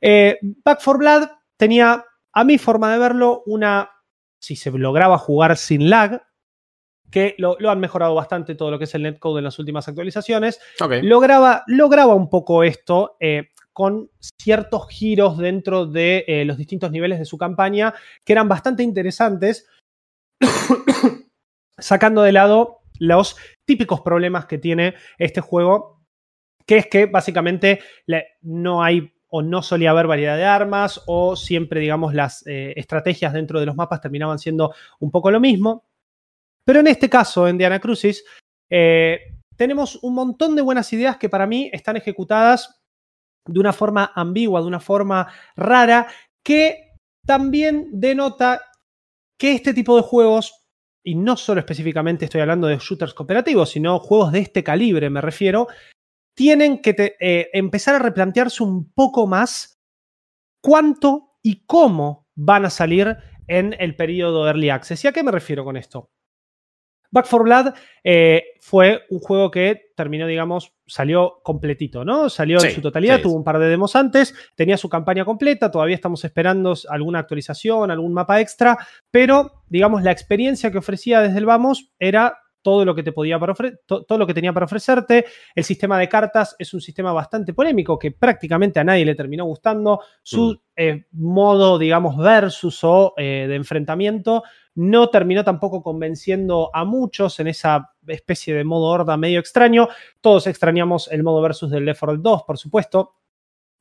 Eh, 0.00 0.38
Back 0.42 0.80
4 0.84 0.98
Blood 0.98 1.28
tenía, 1.56 2.04
a 2.32 2.44
mi 2.44 2.58
forma 2.58 2.92
de 2.92 2.98
verlo, 2.98 3.42
una, 3.46 3.90
si 4.40 4.56
se 4.56 4.70
lograba 4.70 5.18
jugar 5.18 5.56
sin 5.56 5.90
lag, 5.90 6.22
que 7.10 7.34
lo, 7.38 7.56
lo 7.58 7.70
han 7.70 7.80
mejorado 7.80 8.14
bastante 8.14 8.54
todo 8.54 8.70
lo 8.70 8.78
que 8.78 8.84
es 8.84 8.94
el 8.94 9.02
netcode 9.02 9.38
en 9.38 9.44
las 9.44 9.58
últimas 9.58 9.88
actualizaciones, 9.88 10.60
lograba, 11.02 11.64
lograba 11.66 12.14
un 12.14 12.28
poco 12.28 12.64
esto 12.64 13.16
eh, 13.20 13.48
con 13.72 14.10
ciertos 14.18 14.88
giros 14.88 15.38
dentro 15.38 15.86
de 15.86 16.24
eh, 16.26 16.44
los 16.44 16.58
distintos 16.58 16.90
niveles 16.90 17.18
de 17.18 17.24
su 17.24 17.38
campaña 17.38 17.94
que 18.24 18.32
eran 18.32 18.48
bastante 18.48 18.82
interesantes, 18.82 19.66
sacando 21.78 22.22
de 22.22 22.32
lado 22.32 22.77
los 22.98 23.36
típicos 23.66 24.00
problemas 24.00 24.46
que 24.46 24.58
tiene 24.58 24.94
este 25.18 25.40
juego, 25.40 26.02
que 26.66 26.78
es 26.78 26.86
que 26.86 27.06
básicamente 27.06 27.80
no 28.42 28.82
hay 28.82 29.12
o 29.30 29.42
no 29.42 29.62
solía 29.62 29.90
haber 29.90 30.06
variedad 30.06 30.36
de 30.36 30.44
armas 30.44 31.02
o 31.06 31.36
siempre, 31.36 31.80
digamos, 31.80 32.14
las 32.14 32.46
eh, 32.46 32.72
estrategias 32.76 33.32
dentro 33.32 33.60
de 33.60 33.66
los 33.66 33.76
mapas 33.76 34.00
terminaban 34.00 34.38
siendo 34.38 34.74
un 35.00 35.10
poco 35.10 35.30
lo 35.30 35.40
mismo. 35.40 35.84
Pero 36.64 36.80
en 36.80 36.86
este 36.86 37.08
caso, 37.08 37.46
en 37.48 37.58
Diana 37.58 37.80
Crucis, 37.80 38.24
eh, 38.70 39.20
tenemos 39.56 39.98
un 40.02 40.14
montón 40.14 40.54
de 40.54 40.62
buenas 40.62 40.92
ideas 40.92 41.16
que 41.16 41.28
para 41.28 41.46
mí 41.46 41.70
están 41.72 41.96
ejecutadas 41.96 42.80
de 43.46 43.60
una 43.60 43.72
forma 43.72 44.12
ambigua, 44.14 44.60
de 44.60 44.66
una 44.66 44.80
forma 44.80 45.32
rara, 45.56 46.06
que 46.44 46.92
también 47.26 47.88
denota 47.92 48.62
que 49.38 49.52
este 49.52 49.74
tipo 49.74 49.96
de 49.96 50.02
juegos, 50.02 50.67
y 51.04 51.14
no 51.14 51.36
solo 51.36 51.60
específicamente 51.60 52.24
estoy 52.24 52.40
hablando 52.40 52.66
de 52.66 52.78
shooters 52.78 53.14
cooperativos, 53.14 53.70
sino 53.70 53.98
juegos 53.98 54.32
de 54.32 54.40
este 54.40 54.64
calibre 54.64 55.10
me 55.10 55.20
refiero, 55.20 55.68
tienen 56.36 56.80
que 56.80 57.16
eh, 57.20 57.50
empezar 57.52 57.94
a 57.94 57.98
replantearse 57.98 58.62
un 58.62 58.92
poco 58.92 59.26
más 59.26 59.78
cuánto 60.62 61.36
y 61.42 61.64
cómo 61.66 62.26
van 62.36 62.64
a 62.64 62.70
salir 62.70 63.16
en 63.46 63.74
el 63.78 63.96
periodo 63.96 64.46
Early 64.46 64.70
Access. 64.70 65.04
¿Y 65.04 65.08
a 65.08 65.12
qué 65.12 65.22
me 65.22 65.32
refiero 65.32 65.64
con 65.64 65.76
esto? 65.76 66.10
Back 67.10 67.26
4 67.28 67.44
Blood 67.44 67.74
eh, 68.04 68.42
fue 68.60 69.02
un 69.10 69.18
juego 69.18 69.50
que 69.50 69.92
terminó, 69.96 70.26
digamos, 70.26 70.74
salió 70.86 71.40
completito, 71.42 72.04
¿no? 72.04 72.28
Salió 72.28 72.62
en 72.62 72.72
su 72.72 72.80
totalidad, 72.80 73.16
sí, 73.16 73.22
tuvo 73.22 73.34
un 73.34 73.44
par 73.44 73.58
de 73.58 73.68
demos 73.68 73.96
antes, 73.96 74.34
tenía 74.54 74.76
su 74.76 74.88
campaña 74.88 75.24
completa, 75.24 75.70
todavía 75.70 75.94
estamos 75.94 76.24
esperando 76.24 76.74
alguna 76.88 77.20
actualización, 77.20 77.90
algún 77.90 78.12
mapa 78.12 78.40
extra, 78.40 78.78
pero, 79.10 79.64
digamos, 79.68 80.02
la 80.02 80.12
experiencia 80.12 80.70
que 80.70 80.78
ofrecía 80.78 81.20
desde 81.20 81.38
el 81.38 81.46
Vamos 81.46 81.92
era 81.98 82.38
todo 82.68 82.84
lo 82.84 82.94
que 82.94 83.02
te 83.02 83.12
podía 83.12 83.38
para 83.38 83.54
to- 83.86 84.04
todo 84.04 84.18
lo 84.18 84.26
que 84.26 84.34
tenía 84.34 84.52
para 84.52 84.66
ofrecerte. 84.66 85.24
El 85.54 85.64
sistema 85.64 85.98
de 85.98 86.06
cartas 86.06 86.54
es 86.58 86.74
un 86.74 86.82
sistema 86.82 87.12
bastante 87.14 87.54
polémico 87.54 87.98
que 87.98 88.10
prácticamente 88.12 88.78
a 88.78 88.84
nadie 88.84 89.06
le 89.06 89.14
terminó 89.14 89.46
gustando. 89.46 90.00
Su 90.22 90.52
Mm. 90.52 90.58
eh, 90.76 91.06
modo, 91.12 91.78
digamos, 91.78 92.16
versus 92.18 92.84
o 92.84 93.14
eh, 93.16 93.46
de 93.48 93.54
enfrentamiento 93.54 94.42
no 94.74 95.08
terminó 95.08 95.42
tampoco 95.44 95.82
convenciendo 95.82 96.70
a 96.74 96.84
muchos 96.84 97.40
en 97.40 97.48
esa 97.48 97.94
especie 98.06 98.54
de 98.54 98.64
modo 98.64 98.84
horda 98.84 99.16
medio 99.16 99.40
extraño. 99.40 99.88
Todos 100.20 100.46
extrañamos 100.46 101.10
el 101.10 101.22
modo 101.22 101.40
versus 101.40 101.70
del 101.70 101.84
Left 101.86 102.00
4 102.00 102.12
Dead 102.16 102.22
2, 102.22 102.42
por 102.46 102.58
supuesto. 102.58 103.14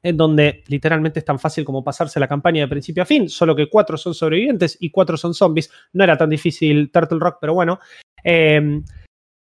en 0.03 0.15
donde 0.15 0.63
literalmente 0.67 1.19
es 1.19 1.25
tan 1.25 1.39
fácil 1.39 1.65
como 1.65 1.83
pasarse 1.83 2.19
la 2.19 2.27
campaña 2.27 2.61
de 2.61 2.67
principio 2.67 3.01
a 3.01 3.05
fin, 3.05 3.27
solo 3.27 3.55
que 3.55 3.67
cuatro 3.67 3.97
son 3.97 4.13
sobrevivientes 4.13 4.77
y 4.79 4.91
cuatro 4.91 5.17
son 5.17 5.33
zombies. 5.33 5.71
No 5.91 6.03
era 6.03 6.15
tan 6.15 6.29
difícil 6.29 6.91
Turtle 6.91 7.17
Rock, 7.19 7.37
pero 7.41 7.55
bueno. 7.55 7.79
Eh, 8.23 8.81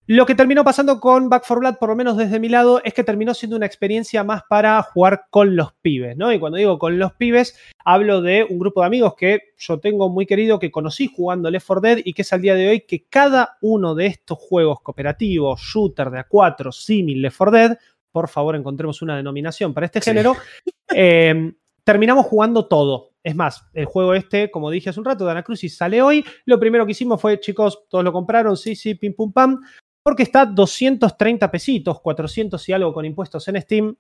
lo 0.08 0.24
que 0.24 0.36
terminó 0.36 0.62
pasando 0.62 1.00
con 1.00 1.28
Back 1.28 1.42
4 1.48 1.60
Blood, 1.60 1.74
por 1.80 1.88
lo 1.88 1.96
menos 1.96 2.16
desde 2.16 2.38
mi 2.38 2.48
lado, 2.48 2.80
es 2.84 2.94
que 2.94 3.02
terminó 3.02 3.34
siendo 3.34 3.56
una 3.56 3.66
experiencia 3.66 4.22
más 4.22 4.42
para 4.48 4.80
jugar 4.82 5.24
con 5.30 5.56
los 5.56 5.72
pibes, 5.82 6.16
¿no? 6.16 6.32
Y 6.32 6.38
cuando 6.38 6.58
digo 6.58 6.78
con 6.78 6.96
los 6.96 7.12
pibes, 7.14 7.58
hablo 7.84 8.22
de 8.22 8.46
un 8.48 8.60
grupo 8.60 8.82
de 8.82 8.86
amigos 8.86 9.14
que 9.16 9.40
yo 9.58 9.80
tengo 9.80 10.08
muy 10.08 10.24
querido, 10.24 10.60
que 10.60 10.70
conocí 10.70 11.10
jugando 11.12 11.50
Left 11.50 11.66
4 11.66 11.80
Dead 11.80 11.98
y 12.04 12.12
que 12.12 12.22
es 12.22 12.32
al 12.32 12.40
día 12.40 12.54
de 12.54 12.68
hoy 12.68 12.80
que 12.82 13.04
cada 13.10 13.58
uno 13.62 13.96
de 13.96 14.06
estos 14.06 14.38
juegos 14.38 14.80
cooperativos, 14.80 15.60
shooter 15.60 16.10
de 16.10 16.20
A4, 16.20 16.70
símil 16.70 17.22
Left 17.22 17.36
4 17.38 17.50
Dead, 17.50 17.78
por 18.12 18.28
favor 18.28 18.54
encontremos 18.54 19.02
una 19.02 19.16
denominación 19.16 19.74
para 19.74 19.86
este 19.86 20.00
Sí. 20.00 20.10
género, 20.10 20.36
eh, 20.94 21.52
terminamos 21.82 22.26
jugando 22.26 22.66
todo. 22.66 23.10
Es 23.26 23.34
más, 23.34 23.66
el 23.72 23.86
juego 23.86 24.14
este, 24.14 24.52
como 24.52 24.70
dije 24.70 24.90
hace 24.90 25.00
un 25.00 25.04
rato, 25.04 25.24
Dana 25.24 25.42
Crucis 25.42 25.76
sale 25.76 26.00
hoy. 26.00 26.24
Lo 26.44 26.60
primero 26.60 26.86
que 26.86 26.92
hicimos 26.92 27.20
fue, 27.20 27.40
chicos, 27.40 27.84
todos 27.88 28.04
lo 28.04 28.12
compraron, 28.12 28.56
sí, 28.56 28.76
sí, 28.76 28.94
pim, 28.94 29.14
pum, 29.14 29.32
pam 29.32 29.60
porque 30.00 30.22
está 30.22 30.46
230 30.46 31.50
pesitos, 31.50 32.00
400 32.00 32.68
y 32.68 32.72
algo 32.72 32.94
con 32.94 33.04
impuestos 33.04 33.48
en 33.48 33.60
Steam. 33.60 33.96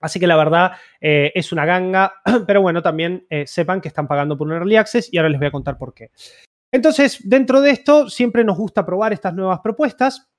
Así 0.00 0.18
que 0.18 0.26
la 0.26 0.38
verdad 0.38 0.72
eh, 0.98 1.32
es 1.34 1.52
una 1.52 1.66
ganga, 1.66 2.14
pero 2.46 2.62
bueno, 2.62 2.80
también 2.80 3.26
eh, 3.28 3.46
sepan 3.46 3.82
que 3.82 3.88
están 3.88 4.08
pagando 4.08 4.38
por 4.38 4.46
un 4.46 4.54
Early 4.54 4.76
Access 4.76 5.12
y 5.12 5.18
ahora 5.18 5.28
les 5.28 5.38
voy 5.38 5.48
a 5.48 5.52
contar 5.52 5.76
por 5.76 5.92
qué. 5.92 6.10
Entonces, 6.72 7.18
dentro 7.28 7.60
de 7.60 7.72
esto, 7.72 8.08
siempre 8.08 8.42
nos 8.42 8.56
gusta 8.56 8.86
probar 8.86 9.12
estas 9.12 9.34
nuevas 9.34 9.60
propuestas. 9.60 10.30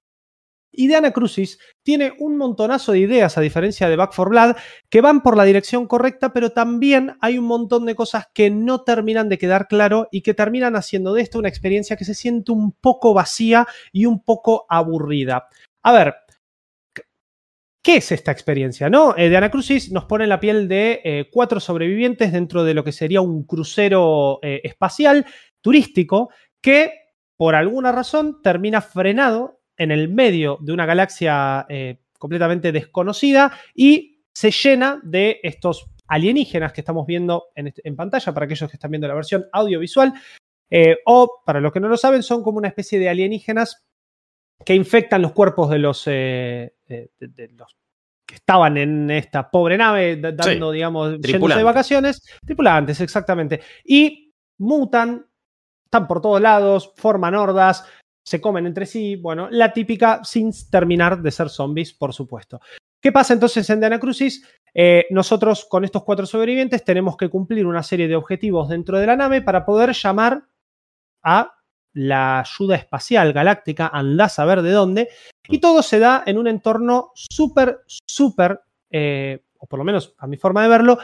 Y 0.71 0.88
Diana 0.88 1.12
Crucis 1.12 1.59
tiene 1.83 2.13
un 2.19 2.38
montonazo 2.38 2.91
de 2.91 3.00
ideas, 3.00 3.38
a 3.38 3.41
diferencia 3.41 3.89
de 3.89 3.95
Back 3.95 4.13
4 4.15 4.29
Blood, 4.29 4.55
que 4.89 5.01
van 5.01 5.21
por 5.21 5.36
la 5.36 5.43
dirección 5.43 5.88
correcta, 5.88 6.33
pero 6.33 6.51
también 6.51 7.17
hay 7.21 7.38
un 7.38 7.45
montón 7.45 7.86
de 7.86 7.95
cosas 7.95 8.27
que 8.33 8.50
no 8.50 8.83
terminan 8.83 9.29
de 9.29 9.38
quedar 9.38 9.67
claro 9.67 10.07
y 10.12 10.21
que 10.21 10.33
terminan 10.33 10.75
haciendo 10.75 11.13
de 11.13 11.21
esto 11.21 11.39
una 11.39 11.50
experiencia 11.50 11.95
que 11.95 12.05
se 12.05 12.13
siente 12.13 12.51
un 12.51 12.74
poco 12.74 13.13
vacía 13.13 13.67
y 13.91 14.05
un 14.05 14.24
poco 14.24 14.65
aburrida. 14.69 15.47
A 15.83 15.93
ver, 15.93 16.15
¿qué 17.81 17.97
es 17.97 18.12
esta 18.12 18.31
experiencia? 18.31 18.89
¿no? 18.89 19.15
Eh, 19.17 19.29
Diana 19.29 19.50
Crucis 19.50 19.91
nos 19.91 20.05
pone 20.05 20.27
la 20.27 20.39
piel 20.39 20.67
de 20.67 21.00
eh, 21.03 21.29
cuatro 21.31 21.62
sobrevivientes 21.62 22.33
dentro 22.33 22.63
de 22.65 22.74
lo 22.74 22.83
que 22.83 22.91
sería 22.91 23.21
un 23.21 23.45
crucero 23.45 24.39
eh, 24.41 24.59
espacial 24.65 25.25
turístico 25.62 26.29
que, 26.62 26.91
por 27.38 27.55
alguna 27.55 27.93
razón, 27.93 28.41
termina 28.41 28.81
frenado 28.81 29.56
en 29.77 29.91
el 29.91 30.10
medio 30.10 30.57
de 30.62 30.74
una 30.74 30.86
galaxia 30.86 31.65
eh, 31.69 32.00
completamente 32.17 32.72
desconocida 32.72 33.51
y 33.75 34.22
se 34.34 34.51
llena 34.51 35.00
de 35.03 35.39
estos 35.43 35.86
alienígenas 36.07 36.72
que 36.74 36.81
estamos 36.81 37.05
viendo 37.05 37.48
en, 37.55 37.74
en 37.84 37.96
pantalla 37.96 38.34
para 38.34 38.46
aquellos 38.46 38.69
que 38.69 38.77
están 38.77 38.91
viendo 38.91 39.07
la 39.07 39.13
versión 39.15 39.46
audiovisual. 39.51 40.13
eh, 40.69 40.98
o, 41.05 41.41
para 41.46 41.60
los 41.62 41.72
que 41.72 41.79
no 41.79 41.88
lo 41.88 41.98
saben, 41.98 42.24
son 42.24 42.43
como 42.43 42.57
una 42.57 42.67
especie 42.69 43.00
de 43.00 43.10
alienígenas 43.10 43.84
que 44.65 44.74
infectan 44.75 45.22
los 45.22 45.31
cuerpos 45.34 45.69
de 45.69 45.79
los, 45.79 46.03
eh, 46.07 46.75
de, 46.88 47.10
de 47.19 47.48
los 47.50 47.75
que 48.27 48.36
estaban 48.36 48.75
en 48.77 49.10
esta 49.12 49.50
pobre 49.50 49.77
nave, 49.77 50.17
da- 50.17 50.31
dando, 50.34 50.72
digamos, 50.72 51.12
yéndose 51.12 51.22
de 51.60 51.63
vacaciones. 51.63 52.22
Tripulantes, 52.46 53.00
exactamente. 53.00 53.62
Y 53.86 54.34
mutan, 54.60 55.25
están 55.86 56.07
por 56.07 56.19
todos 56.22 56.41
lados, 56.41 56.93
forman 56.98 57.36
hordas, 57.36 57.86
se 58.27 58.41
comen 58.41 58.65
entre 58.65 58.86
sí, 58.86 59.15
bueno, 59.15 59.48
la 59.50 59.72
típica 59.72 60.22
sin 60.22 60.51
terminar 60.69 61.22
de 61.22 61.31
ser 61.31 61.48
zombies, 61.48 61.93
por 61.93 62.12
supuesto. 62.13 62.60
¿Qué 63.01 63.13
pasa 63.13 63.34
entonces 63.34 63.69
en 63.69 63.79
Diana 63.79 64.01
Crucis? 64.01 64.46
Eh, 64.74 65.05
nosotros 65.12 65.63
con 65.63 65.86
estos 65.86 66.03
cuatro 66.03 66.25
sobrevivientes 66.25 66.84
tenemos 66.84 67.15
que 67.15 67.29
cumplir 67.29 67.65
una 67.65 67.84
serie 67.84 68.10
de 68.10 68.17
objetivos 68.17 68.67
dentro 68.67 69.00
de 69.00 69.07
la 69.07 69.15
nave 69.15 69.41
para 69.41 69.65
poder 69.65 69.93
llamar 69.93 70.43
a 71.24 71.55
la 71.93 72.41
ayuda 72.41 72.75
espacial 72.75 73.31
galáctica, 73.31 73.88
andás 73.88 74.39
a 74.39 74.46
ver 74.46 74.62
de 74.62 74.72
dónde, 74.72 75.07
y 75.48 75.60
todo 75.60 75.81
se 75.81 76.00
da 76.00 76.24
en 76.25 76.38
un 76.38 76.48
entorno 76.48 77.13
súper, 77.15 77.79
súper, 77.88 78.60
eh, 78.91 79.46
o 79.57 79.67
por 79.67 79.79
lo 79.79 79.86
menos 79.86 80.15
a 80.17 80.27
mi 80.27 80.36
forma 80.36 80.63
de 80.63 80.67
verlo, 80.67 80.98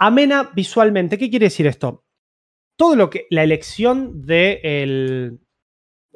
amena 0.00 0.50
visualmente. 0.54 1.18
¿Qué 1.18 1.28
quiere 1.28 1.46
decir 1.46 1.66
esto? 1.66 2.04
Todo 2.78 2.96
lo 2.96 3.10
que 3.10 3.26
la 3.28 3.44
elección 3.44 4.24
de 4.24 4.60
el- 4.62 5.40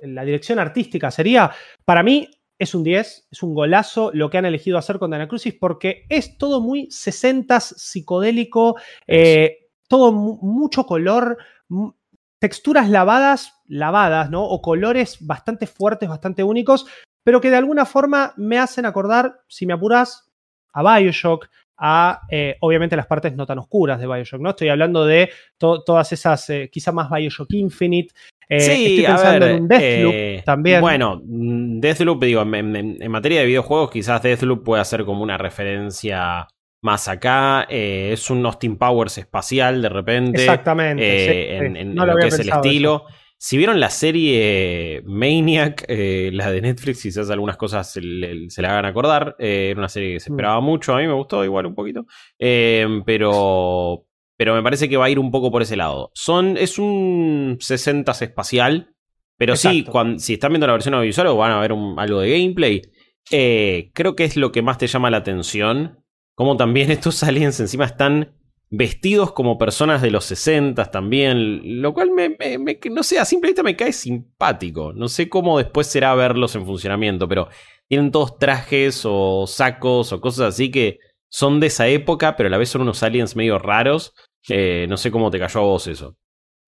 la 0.02 0.24
dirección 0.24 0.58
artística 0.58 1.10
sería, 1.10 1.50
para 1.84 2.02
mí, 2.02 2.28
es 2.58 2.74
un 2.74 2.84
10, 2.84 3.26
es 3.30 3.42
un 3.42 3.54
golazo 3.54 4.10
lo 4.14 4.30
que 4.30 4.38
han 4.38 4.44
elegido 4.44 4.78
hacer 4.78 4.98
con 4.98 5.10
Dana 5.10 5.26
Crucis 5.28 5.54
porque 5.58 6.04
es 6.08 6.38
todo 6.38 6.60
muy 6.60 6.86
60s 6.90 7.74
psicodélico, 7.76 8.76
eh, 9.06 9.68
todo 9.88 10.12
mu- 10.12 10.38
mucho 10.42 10.84
color, 10.86 11.38
texturas 12.38 12.88
lavadas, 12.88 13.54
lavadas, 13.66 14.30
¿no? 14.30 14.44
O 14.44 14.60
colores 14.62 15.18
bastante 15.20 15.66
fuertes, 15.66 16.08
bastante 16.08 16.42
únicos, 16.44 16.86
pero 17.24 17.40
que 17.40 17.50
de 17.50 17.56
alguna 17.56 17.84
forma 17.84 18.32
me 18.36 18.58
hacen 18.58 18.86
acordar, 18.86 19.40
si 19.48 19.66
me 19.66 19.72
apuras, 19.74 20.28
a 20.72 20.82
Bioshock, 20.98 21.48
a 21.78 22.22
eh, 22.30 22.56
obviamente 22.60 22.96
las 22.96 23.06
partes 23.06 23.34
no 23.34 23.46
tan 23.46 23.58
oscuras 23.58 23.98
de 24.00 24.06
Bioshock, 24.06 24.40
¿no? 24.40 24.50
Estoy 24.50 24.68
hablando 24.68 25.04
de 25.04 25.30
to- 25.58 25.82
todas 25.84 26.12
esas, 26.12 26.48
eh, 26.50 26.68
quizá 26.72 26.92
más 26.92 27.10
Bioshock 27.10 27.52
Infinite. 27.54 28.14
Eh, 28.52 29.00
estoy 29.00 29.04
a 29.06 29.38
ver, 29.38 29.42
en 29.42 29.62
un 29.62 29.68
Deathloop 29.68 30.14
eh, 30.14 30.42
también. 30.44 30.80
Bueno, 30.80 31.20
mm, 31.24 31.80
Deathloop, 31.80 32.22
digo, 32.24 32.42
en, 32.42 32.54
en- 32.76 32.98
en 33.02 33.10
materia 33.10 33.40
de 33.40 33.46
videojuegos, 33.46 33.90
quizás 33.90 34.22
Deathloop 34.22 34.64
pueda 34.64 34.84
ser 34.84 35.04
como 35.04 35.22
una 35.22 35.38
referencia 35.38 36.46
más 36.82 37.08
acá. 37.08 37.66
eh, 37.70 38.10
es 38.12 38.28
un 38.30 38.44
Austin 38.44 38.76
Powers 38.76 39.18
espacial 39.18 39.80
de 39.82 39.88
repente. 39.88 40.40
Exactamente. 40.42 41.02
sí, 41.48 41.54
en, 41.54 41.74
sí. 41.74 41.80
en 41.80 41.94
No 41.94 42.04
lo, 42.06 42.16
que 42.16 42.26
es 42.28 42.38
el 42.40 42.48
estilo. 42.48 43.04
Si 43.38 43.56
vieron 43.56 43.80
la 43.80 43.90
serie 43.90 45.02
Maniac, 45.04 45.84
eh, 45.88 46.30
la 46.32 46.48
de 46.52 46.60
Netflix, 46.60 47.02
quizás 47.02 47.28
algunas 47.28 47.56
cosas 47.56 47.92
se 47.92 48.00
le, 48.00 48.48
se 48.50 48.62
le 48.62 48.68
hagan 48.68 48.84
acordar. 48.84 49.34
eh, 49.38 49.68
era 49.70 49.78
una 49.80 49.88
serie 49.88 50.12
que 50.14 50.20
se 50.20 50.30
Mm. 50.30 50.34
esperaba 50.34 50.60
mucho, 50.60 50.94
a 50.94 50.98
mí 51.00 51.06
me 51.08 51.12
gustó 51.12 51.44
igual 51.44 51.66
un 51.66 51.74
poquito. 51.74 52.06
Eh, 52.38 52.86
pero, 53.04 54.04
pero 54.42 54.56
me 54.56 54.62
parece 54.64 54.88
que 54.88 54.96
va 54.96 55.04
a 55.04 55.10
ir 55.10 55.20
un 55.20 55.30
poco 55.30 55.52
por 55.52 55.62
ese 55.62 55.76
lado. 55.76 56.10
Son, 56.14 56.56
es 56.56 56.76
un 56.76 57.58
60 57.60 58.10
espacial, 58.10 58.92
pero 59.38 59.52
sí, 59.70 59.84
si 60.18 60.32
están 60.32 60.50
viendo 60.50 60.66
la 60.66 60.72
versión 60.72 60.94
audiovisual 60.94 61.28
o 61.28 61.36
van 61.36 61.52
a 61.52 61.60
ver 61.60 61.72
un- 61.72 61.96
algo 61.96 62.18
de 62.18 62.30
gameplay, 62.40 62.82
eh, 63.30 63.92
creo 63.94 64.16
que 64.16 64.24
es 64.24 64.36
lo 64.36 64.50
que 64.50 64.60
más 64.60 64.78
te 64.78 64.88
llama 64.88 65.10
la 65.12 65.18
atención. 65.18 66.00
Como 66.34 66.56
también 66.56 66.90
estos 66.90 67.22
aliens 67.22 67.60
encima 67.60 67.84
están 67.84 68.34
vestidos 68.68 69.30
como 69.30 69.58
personas 69.58 70.02
de 70.02 70.10
los 70.10 70.24
60 70.24 70.86
también, 70.90 71.80
lo 71.80 71.94
cual 71.94 72.10
me, 72.10 72.30
me- 72.30 72.58
me- 72.58 72.80
no 72.90 73.04
sé, 73.04 73.20
a 73.20 73.24
simple 73.24 73.50
vista 73.50 73.62
me 73.62 73.76
cae 73.76 73.92
simpático. 73.92 74.92
No 74.92 75.06
sé 75.06 75.28
cómo 75.28 75.58
después 75.58 75.86
será 75.86 76.16
verlos 76.16 76.56
en 76.56 76.66
funcionamiento, 76.66 77.28
pero 77.28 77.48
tienen 77.86 78.10
todos 78.10 78.38
trajes 78.40 79.02
o 79.04 79.46
sacos 79.46 80.12
o 80.12 80.20
cosas 80.20 80.48
así 80.54 80.68
que 80.72 80.98
son 81.28 81.60
de 81.60 81.68
esa 81.68 81.86
época, 81.86 82.34
pero 82.36 82.48
a 82.48 82.50
la 82.50 82.58
vez 82.58 82.70
son 82.70 82.82
unos 82.82 83.04
aliens 83.04 83.36
medio 83.36 83.58
raros. 83.60 84.14
Eh, 84.48 84.86
no 84.88 84.96
sé 84.96 85.10
cómo 85.10 85.30
te 85.30 85.38
cayó 85.38 85.60
a 85.60 85.64
vos 85.64 85.86
eso. 85.86 86.16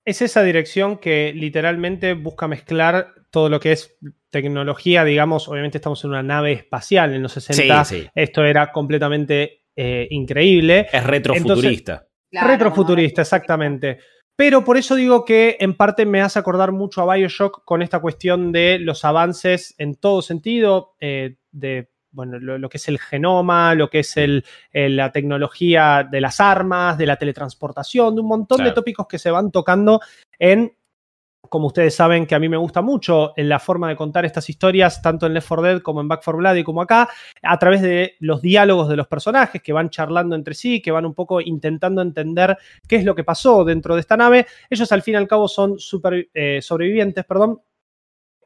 Es 0.04 0.20
esa 0.20 0.42
dirección 0.42 0.98
que 0.98 1.32
literalmente 1.34 2.12
busca 2.14 2.46
mezclar 2.46 3.14
todo 3.30 3.48
lo 3.48 3.58
que 3.58 3.72
es 3.72 3.96
tecnología, 4.30 5.04
digamos, 5.04 5.48
obviamente 5.48 5.78
estamos 5.78 6.04
en 6.04 6.10
una 6.10 6.22
nave 6.22 6.52
espacial 6.52 7.14
en 7.14 7.22
los 7.22 7.32
60, 7.32 7.84
Sí, 7.84 8.02
sí. 8.02 8.08
esto 8.14 8.44
era 8.44 8.70
completamente 8.70 9.64
eh, 9.76 10.06
increíble. 10.10 10.86
Es 10.92 11.04
retrofuturista. 11.04 12.06
Claro, 12.30 12.48
Retrofuturista, 12.48 13.22
exactamente. 13.22 13.98
Pero 14.36 14.64
por 14.64 14.76
eso 14.76 14.96
digo 14.96 15.24
que 15.24 15.56
en 15.60 15.74
parte 15.74 16.04
me 16.04 16.20
hace 16.20 16.38
acordar 16.38 16.72
mucho 16.72 17.00
a 17.00 17.14
Bioshock 17.14 17.64
con 17.64 17.82
esta 17.82 18.00
cuestión 18.00 18.50
de 18.50 18.78
los 18.80 19.04
avances 19.04 19.74
en 19.78 19.94
todo 19.94 20.22
sentido, 20.22 20.96
eh, 21.00 21.36
de 21.52 21.90
bueno, 22.14 22.38
lo, 22.38 22.58
lo 22.58 22.68
que 22.68 22.78
es 22.78 22.88
el 22.88 22.98
genoma, 22.98 23.74
lo 23.74 23.90
que 23.90 23.98
es 24.00 24.16
el, 24.16 24.44
eh, 24.72 24.88
la 24.88 25.10
tecnología 25.10 26.08
de 26.08 26.20
las 26.20 26.40
armas, 26.40 26.96
de 26.96 27.06
la 27.06 27.16
teletransportación, 27.16 28.14
de 28.14 28.20
un 28.20 28.28
montón 28.28 28.62
de 28.62 28.70
tópicos 28.70 29.06
que 29.08 29.18
se 29.18 29.30
van 29.30 29.50
tocando 29.50 30.00
en, 30.38 30.72
como 31.48 31.66
ustedes 31.66 31.94
saben 31.94 32.26
que 32.26 32.36
a 32.36 32.38
mí 32.38 32.48
me 32.48 32.56
gusta 32.56 32.82
mucho, 32.82 33.32
en 33.36 33.48
la 33.48 33.58
forma 33.58 33.88
de 33.88 33.96
contar 33.96 34.24
estas 34.24 34.48
historias, 34.48 35.02
tanto 35.02 35.26
en 35.26 35.34
Left 35.34 35.48
4 35.48 35.62
Dead 35.62 35.82
como 35.82 36.00
en 36.00 36.08
Back 36.08 36.22
4 36.24 36.38
Blood 36.38 36.54
y 36.56 36.64
como 36.64 36.82
acá, 36.82 37.08
a 37.42 37.58
través 37.58 37.82
de 37.82 38.14
los 38.20 38.40
diálogos 38.40 38.88
de 38.88 38.96
los 38.96 39.08
personajes 39.08 39.60
que 39.60 39.72
van 39.72 39.90
charlando 39.90 40.36
entre 40.36 40.54
sí, 40.54 40.80
que 40.80 40.92
van 40.92 41.06
un 41.06 41.14
poco 41.14 41.40
intentando 41.40 42.00
entender 42.00 42.56
qué 42.88 42.96
es 42.96 43.04
lo 43.04 43.14
que 43.14 43.24
pasó 43.24 43.64
dentro 43.64 43.94
de 43.94 44.00
esta 44.00 44.16
nave. 44.16 44.46
Ellos 44.70 44.90
al 44.92 45.02
fin 45.02 45.14
y 45.14 45.16
al 45.16 45.28
cabo 45.28 45.48
son 45.48 45.78
super, 45.78 46.28
eh, 46.32 46.60
sobrevivientes, 46.62 47.24
perdón, 47.24 47.60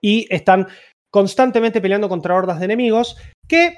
y 0.00 0.26
están 0.34 0.66
constantemente 1.10 1.80
peleando 1.80 2.08
contra 2.08 2.34
hordas 2.34 2.58
de 2.58 2.66
enemigos 2.66 3.16
que 3.48 3.74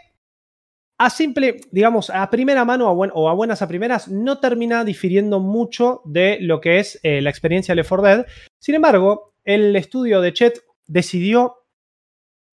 a 0.98 1.08
simple, 1.08 1.60
digamos, 1.72 2.10
a 2.10 2.28
primera 2.28 2.64
mano 2.66 2.86
a 2.88 2.92
buen- 2.92 3.10
o 3.14 3.28
a 3.30 3.34
buenas 3.34 3.62
a 3.62 3.68
primeras, 3.68 4.08
no 4.08 4.38
termina 4.38 4.84
difiriendo 4.84 5.40
mucho 5.40 6.02
de 6.04 6.36
lo 6.42 6.60
que 6.60 6.78
es 6.78 7.00
eh, 7.02 7.22
la 7.22 7.30
experiencia 7.30 7.72
de 7.72 7.76
Left 7.76 7.88
4 7.88 8.06
Dead. 8.06 8.26
Sin 8.60 8.74
embargo, 8.74 9.32
el 9.44 9.74
estudio 9.76 10.20
de 10.20 10.34
Chet 10.34 10.62
decidió 10.86 11.56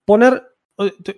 poner 0.05 0.43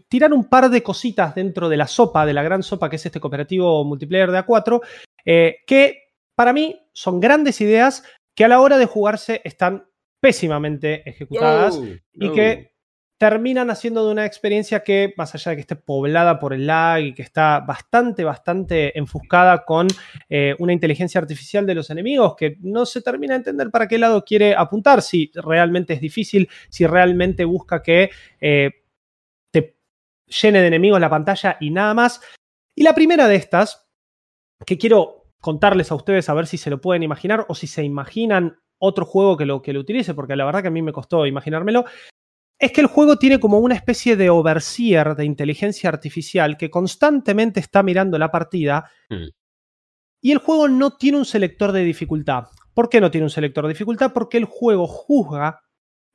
tirar 0.07 0.33
un 0.33 0.45
par 0.45 0.69
de 0.69 0.81
cositas 0.81 1.35
dentro 1.35 1.67
de 1.69 1.75
la 1.77 1.85
sopa, 1.85 2.25
de 2.25 2.33
la 2.33 2.43
gran 2.43 2.63
sopa 2.63 2.89
que 2.89 2.95
es 2.95 3.05
este 3.05 3.19
cooperativo 3.19 3.83
multiplayer 3.83 4.31
de 4.31 4.39
A4, 4.39 4.81
eh, 5.25 5.57
que 5.67 6.03
para 6.35 6.53
mí 6.53 6.79
son 6.93 7.19
grandes 7.19 7.59
ideas 7.59 8.03
que 8.35 8.45
a 8.45 8.47
la 8.47 8.61
hora 8.61 8.77
de 8.77 8.85
jugarse 8.85 9.41
están 9.43 9.85
pésimamente 10.21 11.07
ejecutadas 11.09 11.75
y 12.13 12.31
que 12.33 12.68
terminan 13.19 13.69
haciendo 13.69 14.05
de 14.05 14.13
una 14.13 14.25
experiencia 14.25 14.81
que, 14.81 15.13
más 15.17 15.35
allá 15.35 15.49
de 15.49 15.57
que 15.57 15.61
esté 15.61 15.75
poblada 15.75 16.39
por 16.39 16.53
el 16.53 16.65
lag 16.65 17.01
y 17.01 17.13
que 17.13 17.21
está 17.21 17.59
bastante, 17.59 18.23
bastante 18.23 18.97
enfuscada 18.97 19.65
con 19.65 19.87
eh, 20.29 20.55
una 20.57 20.71
inteligencia 20.71 21.19
artificial 21.19 21.65
de 21.65 21.75
los 21.75 21.89
enemigos, 21.89 22.37
que 22.37 22.55
no 22.61 22.85
se 22.85 23.01
termina 23.01 23.33
de 23.33 23.39
entender 23.39 23.71
para 23.71 23.89
qué 23.89 23.97
lado 23.97 24.23
quiere 24.23 24.55
apuntar, 24.55 25.01
si 25.01 25.31
realmente 25.35 25.93
es 25.93 25.99
difícil, 25.99 26.47
si 26.69 26.87
realmente 26.87 27.43
busca 27.43 27.83
que 27.83 28.09
eh, 28.39 28.71
te 29.51 29.75
llene 30.25 30.61
de 30.61 30.67
enemigos 30.67 31.01
la 31.01 31.09
pantalla 31.09 31.57
y 31.59 31.71
nada 31.71 31.93
más. 31.93 32.21
Y 32.73 32.83
la 32.83 32.95
primera 32.95 33.27
de 33.27 33.35
estas, 33.35 33.85
que 34.65 34.77
quiero 34.77 35.25
contarles 35.41 35.91
a 35.91 35.95
ustedes 35.95 36.29
a 36.29 36.33
ver 36.33 36.47
si 36.47 36.57
se 36.57 36.69
lo 36.69 36.79
pueden 36.79 37.03
imaginar 37.03 37.45
o 37.49 37.55
si 37.55 37.67
se 37.67 37.83
imaginan 37.83 38.61
otro 38.77 39.03
juego 39.03 39.35
que 39.35 39.45
lo, 39.45 39.61
que 39.61 39.73
lo 39.73 39.81
utilice, 39.81 40.13
porque 40.13 40.37
la 40.37 40.45
verdad 40.45 40.61
que 40.61 40.69
a 40.69 40.71
mí 40.71 40.81
me 40.81 40.93
costó 40.93 41.25
imaginármelo, 41.25 41.83
es 42.59 42.73
que 42.73 42.81
el 42.81 42.87
juego 42.87 43.17
tiene 43.17 43.39
como 43.39 43.59
una 43.59 43.75
especie 43.75 44.17
de 44.17 44.29
overseer 44.29 45.15
de 45.15 45.23
inteligencia 45.23 45.89
artificial 45.89 46.57
que 46.57 46.69
constantemente 46.69 47.61
está 47.61 47.81
mirando 47.83 48.19
la 48.19 48.29
partida 48.29 48.91
mm. 49.09 49.29
y 50.21 50.31
el 50.31 50.39
juego 50.39 50.67
no 50.67 50.97
tiene 50.97 51.17
un 51.17 51.25
selector 51.25 51.71
de 51.71 51.83
dificultad. 51.83 52.47
¿Por 52.73 52.89
qué 52.89 52.99
no 52.99 53.09
tiene 53.09 53.25
un 53.25 53.31
selector 53.31 53.65
de 53.65 53.73
dificultad? 53.73 54.11
Porque 54.11 54.37
el 54.37 54.45
juego 54.45 54.87
juzga 54.87 55.61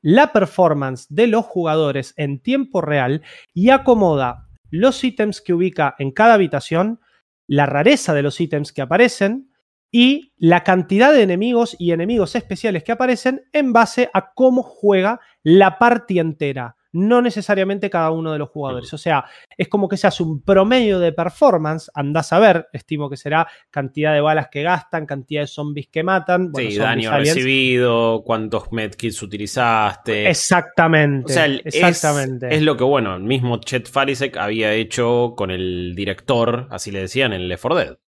la 0.02 0.32
performance 0.32 1.06
de 1.08 1.26
los 1.28 1.46
jugadores 1.46 2.12
en 2.18 2.40
tiempo 2.40 2.82
real 2.82 3.22
y 3.54 3.70
acomoda 3.70 4.48
los 4.68 5.02
ítems 5.02 5.40
que 5.40 5.54
ubica 5.54 5.94
en 5.98 6.10
cada 6.10 6.34
habitación, 6.34 7.00
la 7.46 7.64
rareza 7.64 8.12
de 8.12 8.22
los 8.22 8.38
ítems 8.38 8.72
que 8.72 8.82
aparecen, 8.82 9.50
y 9.96 10.32
la 10.38 10.64
cantidad 10.64 11.12
de 11.12 11.22
enemigos 11.22 11.76
y 11.78 11.92
enemigos 11.92 12.34
especiales 12.34 12.82
que 12.82 12.90
aparecen 12.90 13.44
en 13.52 13.72
base 13.72 14.10
a 14.12 14.32
cómo 14.34 14.64
juega 14.64 15.20
la 15.44 15.78
partida 15.78 16.22
entera, 16.22 16.76
no 16.94 17.20
necesariamente 17.20 17.90
cada 17.90 18.10
uno 18.10 18.32
de 18.32 18.38
los 18.38 18.48
jugadores. 18.48 18.92
O 18.94 18.98
sea, 18.98 19.24
es 19.58 19.68
como 19.68 19.88
que 19.88 19.96
se 19.96 20.06
hace 20.06 20.22
un 20.22 20.42
promedio 20.42 20.98
de 21.00 21.12
performance, 21.12 21.90
andás 21.92 22.32
a 22.32 22.38
ver, 22.38 22.68
estimo 22.72 23.10
que 23.10 23.16
será 23.16 23.46
cantidad 23.70 24.14
de 24.14 24.20
balas 24.20 24.48
que 24.48 24.62
gastan, 24.62 25.04
cantidad 25.04 25.42
de 25.42 25.46
zombies 25.48 25.88
que 25.88 26.02
matan. 26.02 26.52
sí, 26.54 26.76
daño 26.76 27.10
recibido, 27.16 28.22
cuántos 28.24 28.72
medkits 28.72 29.22
utilizaste. 29.22 30.30
Exactamente. 30.30 31.32
O 31.32 31.34
sea, 31.34 31.46
exactamente. 31.46 32.54
Es, 32.54 32.62
lo 32.62 32.76
que, 32.76 32.84
bueno, 32.84 33.16
el 33.16 33.24
mismo 33.24 33.58
Chet 33.58 33.88
Farisek 33.88 34.36
había 34.36 34.72
hecho 34.72 35.34
con 35.36 35.50
el 35.50 35.94
director, 35.94 36.68
así 36.70 36.90
le 36.90 37.00
decían, 37.00 37.32
en 37.32 37.48
Left 37.48 37.62
4 37.62 37.76
Dead. 37.76 38.03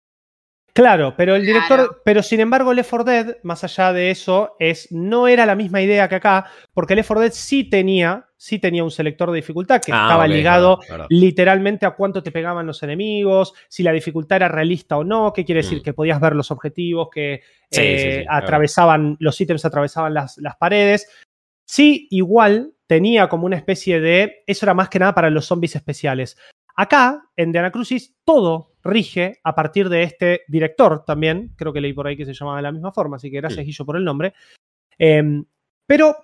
Claro, 0.76 1.14
pero 1.16 1.38
el 1.38 1.46
director, 1.46 2.02
pero 2.04 2.22
sin 2.22 2.42
embargo, 2.42 2.74
Left 2.74 2.90
4 2.90 3.04
Dead, 3.06 3.38
más 3.44 3.64
allá 3.64 3.94
de 3.94 4.12
eso, 4.12 4.58
es, 4.60 4.92
no 4.92 5.30
era 5.30 5.46
la 5.46 5.56
misma 5.56 5.82
idea 5.82 6.10
que 6.10 6.16
acá, 6.16 6.48
porque 6.74 6.96
Left 6.96 7.08
4 7.08 7.22
Dead 7.22 7.32
sí 7.32 7.64
tenía, 7.64 8.26
sí 8.36 8.60
tenía 8.60 8.84
un 8.84 8.92
selector 8.92 9.32
de 9.32 9.38
dificultad 9.38 9.82
que 9.82 9.94
ah, 9.94 10.02
estaba 10.04 10.28
ligado 10.28 10.82
literalmente 11.08 11.86
a 11.86 11.92
cuánto 11.92 12.22
te 12.22 12.34
pegaban 12.34 12.68
los 12.68 12.84
enemigos, 12.84 13.54
si 13.70 13.84
la 13.84 13.94
dificultad 13.94 14.36
era 14.36 14.50
realista 14.50 14.98
o 14.98 15.06
no, 15.06 15.32
qué 15.32 15.46
quiere 15.46 15.62
decir, 15.62 15.80
mm. 15.80 15.82
que 15.82 15.94
podías 15.94 16.20
ver 16.20 16.36
los 16.36 16.52
objetivos, 16.52 17.08
que 17.10 17.42
eh, 17.72 18.26
atravesaban, 18.28 19.16
los 19.22 19.40
ítems 19.40 19.64
atravesaban 19.64 20.14
las, 20.14 20.38
las 20.40 20.58
paredes. 20.58 21.08
Sí, 21.64 22.10
igual 22.12 22.74
tenía 22.86 23.30
como 23.30 23.46
una 23.46 23.56
especie 23.56 24.02
de, 24.02 24.44
eso 24.46 24.66
era 24.66 24.74
más 24.74 24.90
que 24.90 25.00
nada 25.00 25.16
para 25.16 25.30
los 25.30 25.46
zombies 25.46 25.78
especiales. 25.78 26.38
Acá, 26.76 27.24
en 27.38 27.54
The 27.54 27.60
Anacrucis, 27.60 28.18
todo 28.26 28.75
rige 28.86 29.40
a 29.44 29.56
partir 29.56 29.90
de 29.90 30.04
este 30.04 30.42
director 30.48 31.04
también, 31.04 31.54
creo 31.58 31.74
que 31.74 31.82
leí 31.82 31.92
por 31.92 32.08
ahí 32.08 32.16
que 32.16 32.26
se 32.26 32.34
llamaba 32.34 32.58
de 32.58 32.64
la 32.64 32.72
misma 32.72 32.92
forma, 32.92 33.18
así 33.18 33.30
que 33.30 33.38
gracias 33.38 33.66
Guillo 33.66 33.86
por 33.86 33.98
el 33.98 34.06
nombre. 34.06 34.34
Em, 34.98 35.44
pero 35.88 36.16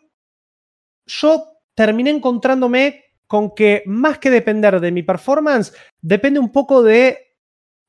yo 1.07 1.43
terminé 1.75 2.11
encontrándome 2.11 3.03
con 3.27 3.55
que 3.55 3.83
más 3.85 4.19
que 4.19 4.29
depender 4.29 4.79
de 4.79 4.91
mi 4.91 5.03
performance, 5.03 5.73
depende 6.01 6.39
un 6.39 6.51
poco 6.51 6.83
de 6.83 7.35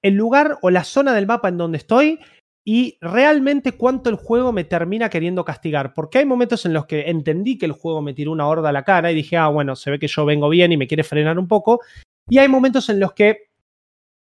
el 0.03 0.15
lugar 0.15 0.59
o 0.63 0.71
la 0.71 0.85
zona 0.85 1.13
del 1.13 1.27
mapa 1.27 1.49
en 1.49 1.59
donde 1.59 1.79
estoy 1.79 2.19
y 2.65 2.97
realmente 3.01 3.73
cuánto 3.73 4.09
el 4.09 4.17
juego 4.17 4.53
me 4.53 4.65
termina 4.65 5.11
queriendo 5.11 5.45
castigar. 5.45 5.95
Porque 5.95 6.19
hay 6.19 6.25
momentos 6.25 6.65
en 6.65 6.73
los 6.73 6.87
que 6.87 7.11
entendí 7.11 7.59
que 7.59 7.67
el 7.67 7.73
juego 7.73 8.03
me 8.03 8.15
tiró 8.15 8.33
una 8.33 8.47
horda 8.47 8.69
a 8.69 8.73
la 8.73 8.85
cara 8.85 9.11
y 9.11 9.17
dije, 9.17 9.37
ah, 9.37 9.49
bueno, 9.49 9.77
se 9.77 9.91
ve 9.91 9.99
que 9.99 10.09
yo 10.09 10.25
vengo 10.25 10.49
bien 10.49 10.73
y 10.73 10.77
me 10.77 10.87
quiere 10.87 11.03
frenar 11.03 11.39
un 11.39 11.49
poco. 11.49 11.81
Y 12.29 12.39
hay 12.39 12.49
momentos 12.49 12.89
en 12.89 13.01
los 13.01 13.13
que 13.13 13.52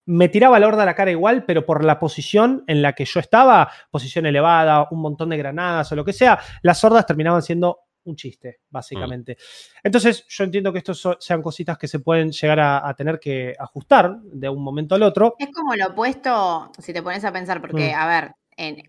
me 0.05 0.29
tiraba 0.29 0.59
la 0.59 0.67
horda 0.67 0.83
a 0.83 0.85
la 0.85 0.95
cara 0.95 1.11
igual, 1.11 1.45
pero 1.45 1.65
por 1.65 1.83
la 1.83 1.99
posición 1.99 2.63
en 2.67 2.81
la 2.81 2.93
que 2.93 3.05
yo 3.05 3.19
estaba, 3.19 3.71
posición 3.89 4.25
elevada, 4.25 4.87
un 4.91 5.01
montón 5.01 5.29
de 5.29 5.37
granadas 5.37 5.91
o 5.91 5.95
lo 5.95 6.03
que 6.03 6.13
sea, 6.13 6.39
las 6.61 6.83
hordas 6.83 7.05
terminaban 7.05 7.41
siendo 7.41 7.79
un 8.05 8.15
chiste, 8.15 8.59
básicamente. 8.69 9.33
Mm. 9.33 9.79
Entonces, 9.83 10.25
yo 10.27 10.43
entiendo 10.43 10.71
que 10.71 10.79
estos 10.79 11.07
sean 11.19 11.41
cositas 11.41 11.77
que 11.77 11.87
se 11.87 11.99
pueden 11.99 12.31
llegar 12.31 12.59
a, 12.59 12.93
tener 12.95 13.19
que 13.19 13.53
ajustar 13.57 14.19
de 14.21 14.49
un 14.49 14.61
momento 14.61 14.95
al 14.95 15.03
otro. 15.03 15.35
Es 15.39 15.49
como 15.53 15.75
lo 15.75 15.87
opuesto, 15.87 16.71
si 16.79 16.93
te 16.93 17.01
pones 17.01 17.23
a 17.23 17.31
pensar, 17.31 17.61
porque, 17.61 17.93
mm. 17.93 17.97
a 17.97 18.07
ver, 18.07 18.31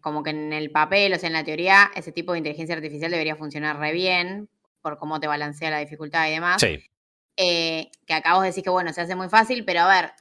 como 0.01 0.23
que 0.23 0.31
en 0.31 0.53
el 0.53 0.71
papel, 0.71 1.13
o 1.13 1.19
sea, 1.19 1.29
en 1.29 1.35
la 1.35 1.45
teoría, 1.45 1.91
ese 1.95 2.13
tipo 2.13 2.33
de 2.33 2.39
inteligencia 2.39 2.75
artificial 2.75 3.11
debería 3.11 3.37
funcionar 3.37 3.79
re 3.79 3.93
bien, 3.93 4.49
por 4.83 4.99
cómo 4.99 5.21
te 5.21 5.27
balancea 5.27 5.71
la 5.71 5.79
dificultad 5.79 6.29
y 6.29 6.33
demás. 6.33 6.61
Sí. 6.61 6.79
Eh, 7.37 7.91
que 8.07 8.15
acá 8.15 8.35
vos 8.35 8.45
decís 8.45 8.63
que, 8.63 8.71
bueno, 8.71 8.93
se 8.93 9.01
hace 9.01 9.15
muy 9.15 9.29
fácil, 9.29 9.65
pero 9.65 9.81
a 9.81 9.89
ver, 9.89 10.13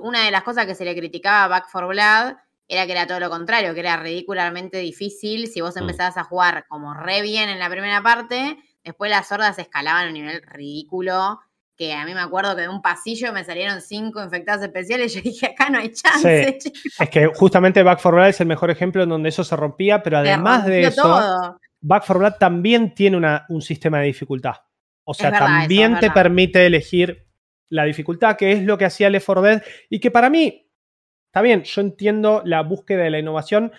una 0.00 0.24
de 0.24 0.30
las 0.30 0.42
cosas 0.42 0.66
que 0.66 0.74
se 0.74 0.84
le 0.84 0.96
criticaba 0.96 1.44
a 1.44 1.48
Back 1.48 1.68
for 1.70 1.86
Blood 1.86 2.34
era 2.68 2.86
que 2.86 2.92
era 2.92 3.06
todo 3.06 3.18
lo 3.18 3.30
contrario, 3.30 3.74
que 3.74 3.80
era 3.80 3.96
ridículamente 3.96 4.78
difícil. 4.78 5.48
Si 5.48 5.60
vos 5.60 5.74
mm. 5.74 5.80
empezabas 5.80 6.16
a 6.16 6.24
jugar 6.24 6.66
como 6.68 6.94
re 6.94 7.20
bien 7.22 7.48
en 7.48 7.58
la 7.58 7.68
primera 7.68 8.00
parte, 8.02 8.58
después 8.84 9.10
las 9.10 9.30
hordas 9.32 9.58
escalaban 9.58 10.04
a 10.04 10.08
un 10.08 10.14
nivel 10.14 10.42
ridículo. 10.42 11.40
Que 11.76 11.94
a 11.94 12.04
mí 12.04 12.12
me 12.12 12.20
acuerdo 12.20 12.54
que 12.54 12.62
de 12.62 12.68
un 12.68 12.82
pasillo 12.82 13.32
me 13.32 13.42
salieron 13.42 13.80
cinco 13.80 14.22
infectados 14.22 14.62
especiales 14.62 15.12
y 15.12 15.16
yo 15.16 15.22
dije, 15.22 15.46
acá 15.46 15.70
no 15.70 15.78
hay 15.78 15.90
chance. 15.92 16.58
Es 17.00 17.10
que 17.10 17.26
justamente 17.26 17.82
Back 17.82 18.00
for 18.00 18.14
Blood 18.14 18.28
es 18.28 18.40
el 18.40 18.46
mejor 18.46 18.70
ejemplo 18.70 19.02
en 19.02 19.08
donde 19.08 19.30
eso 19.30 19.42
se 19.42 19.56
rompía, 19.56 20.02
pero 20.02 20.18
además 20.18 20.66
de 20.66 20.82
eso, 20.82 21.58
Back 21.80 22.04
for 22.04 22.18
Blood 22.18 22.34
también 22.38 22.94
tiene 22.94 23.16
una, 23.16 23.46
un 23.48 23.62
sistema 23.62 23.98
de 24.00 24.06
dificultad. 24.06 24.56
O 25.04 25.14
sea, 25.14 25.32
también 25.32 25.98
te 25.98 26.10
permite 26.10 26.66
elegir 26.66 27.29
la 27.70 27.84
dificultad, 27.84 28.36
que 28.36 28.52
es 28.52 28.62
lo 28.62 28.76
que 28.76 28.84
hacía 28.84 29.08
Left 29.10 29.26
4 29.26 29.42
Dead 29.42 29.62
y 29.88 30.00
que 30.00 30.10
para 30.10 30.28
mí, 30.28 30.68
está 31.26 31.40
bien, 31.40 31.62
yo 31.62 31.80
entiendo 31.80 32.42
la 32.44 32.62
búsqueda 32.62 33.04
de 33.04 33.10
la 33.10 33.18
innovación, 33.18 33.72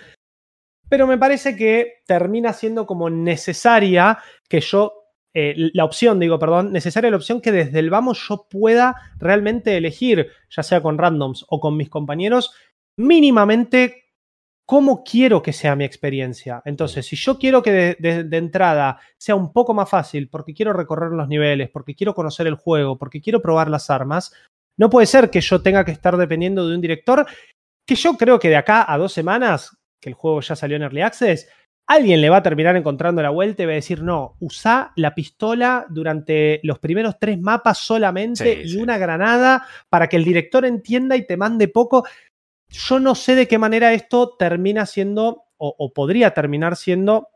pero 0.89 1.07
me 1.07 1.17
parece 1.17 1.55
que 1.55 2.01
termina 2.05 2.51
siendo 2.51 2.85
como 2.85 3.09
necesaria 3.09 4.17
que 4.49 4.59
yo, 4.59 5.05
eh, 5.33 5.53
la 5.73 5.85
opción, 5.85 6.19
digo, 6.19 6.39
perdón, 6.39 6.73
necesaria 6.73 7.09
la 7.09 7.17
opción 7.17 7.39
que 7.39 7.51
desde 7.51 7.79
el 7.79 7.89
vamos 7.89 8.27
yo 8.27 8.47
pueda 8.49 8.95
realmente 9.17 9.77
elegir, 9.77 10.29
ya 10.49 10.63
sea 10.63 10.81
con 10.81 10.97
randoms 10.97 11.45
o 11.47 11.59
con 11.59 11.77
mis 11.77 11.89
compañeros, 11.89 12.53
mínimamente 12.97 14.10
cómo 14.71 15.03
quiero 15.03 15.41
que 15.41 15.51
sea 15.51 15.75
mi 15.75 15.83
experiencia. 15.83 16.61
Entonces, 16.63 17.05
si 17.05 17.17
yo 17.17 17.37
quiero 17.37 17.61
que 17.61 17.97
de, 17.99 18.37
entrada 18.37 19.01
sea 19.17 19.35
un 19.35 19.51
poco 19.51 19.73
más 19.73 19.89
fácil, 19.89 20.29
porque 20.29 20.53
quiero 20.53 20.71
recorrer 20.71 21.11
los 21.11 21.27
niveles, 21.27 21.69
porque 21.69 21.93
quiero 21.93 22.15
conocer 22.15 22.47
el 22.47 22.55
juego, 22.55 22.97
porque 22.97 23.19
quiero 23.19 23.41
probar 23.41 23.69
las 23.69 23.89
armas, 23.89 24.31
no 24.77 24.89
puede 24.89 25.07
ser 25.07 25.29
que 25.29 25.41
yo 25.41 25.61
tenga 25.61 25.83
que 25.83 25.91
estar 25.91 26.15
dependiendo 26.15 26.65
de 26.65 26.75
un 26.75 26.79
director 26.79 27.25
que 27.85 27.95
yo 27.95 28.13
creo 28.13 28.39
que 28.39 28.47
de 28.47 28.55
acá 28.55 28.89
a 28.89 28.97
dos 28.97 29.11
semanas, 29.11 29.75
que 30.01 30.07
el 30.07 30.15
juego 30.15 30.39
ya 30.39 30.55
salió 30.55 30.77
en 30.77 30.83
Early 30.83 31.01
Access, 31.01 31.49
alguien 31.85 32.21
le 32.21 32.29
va 32.29 32.37
a 32.37 32.43
terminar 32.43 32.77
encontrando 32.77 33.21
la 33.21 33.29
vuelta 33.29 33.63
y 33.63 33.65
va 33.65 33.73
a 33.73 33.75
decir, 33.75 34.01
no, 34.01 34.37
usa 34.39 34.93
la 34.95 35.13
pistola 35.13 35.85
durante 35.89 36.61
los 36.63 36.79
primeros 36.79 37.19
tres 37.19 37.37
mapas 37.41 37.77
solamente 37.77 38.61
y 38.63 38.77
una 38.77 38.97
granada 38.97 39.65
para 39.89 40.07
que 40.07 40.15
el 40.15 40.23
director 40.23 40.63
entienda 40.63 41.17
y 41.17 41.27
te 41.27 41.35
mande 41.35 41.67
poco 41.67 42.05
yo 42.71 42.99
no 42.99 43.15
sé 43.15 43.35
de 43.35 43.47
qué 43.47 43.57
manera 43.57 43.93
esto 43.93 44.35
termina 44.37 44.85
siendo 44.85 45.43
o, 45.63 45.93
podría 45.93 46.33
terminar 46.33 46.75
siendo 46.75 47.27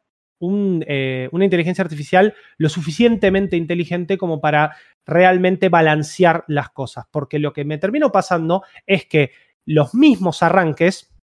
eh, 0.41 1.29
una 1.31 1.45
inteligencia 1.45 1.83
artificial 1.83 2.33
lo 2.57 2.69
suficientemente 2.69 3.55
inteligente 3.55 4.17
como 4.17 4.41
para 4.41 4.75
realmente 5.05 5.69
balancear 5.69 6.43
las 6.47 6.69
cosas. 6.69 7.05
Porque 7.11 7.37
lo 7.37 7.53
que 7.53 7.65
me 7.65 7.77
termino 7.77 8.11
pasando 8.11 8.63
es 8.87 9.05
que 9.05 9.31
los 9.65 9.93
mismos 9.93 10.41
arranques, 10.41 11.13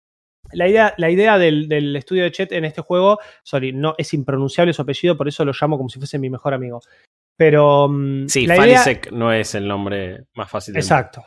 la 0.52 0.68
idea, 0.68 0.94
la 0.96 1.10
idea 1.10 1.38
del, 1.38 1.96
estudio 1.96 2.22
de 2.22 2.30
Chet 2.30 2.52
en 2.52 2.64
este 2.64 2.82
juego, 2.82 3.18
sorry, 3.42 3.72
no 3.72 3.96
es 3.98 4.14
impronunciable 4.14 4.72
su 4.72 4.82
apellido, 4.82 5.16
por 5.16 5.26
eso 5.26 5.44
lo 5.44 5.52
llamo 5.60 5.76
como 5.76 5.88
si 5.88 5.98
fuese 5.98 6.20
mi 6.20 6.30
mejor 6.30 6.54
amigo. 6.54 6.80
Pero. 7.36 7.88
Mm, 7.88 8.28
sí, 8.28 8.46
Falisek 8.46 9.10
no 9.10 9.32
es 9.32 9.56
el 9.56 9.66
nombre 9.66 10.26
más 10.34 10.48
fácil 10.48 10.74
de 10.74 10.80
Exacto. 10.80 11.24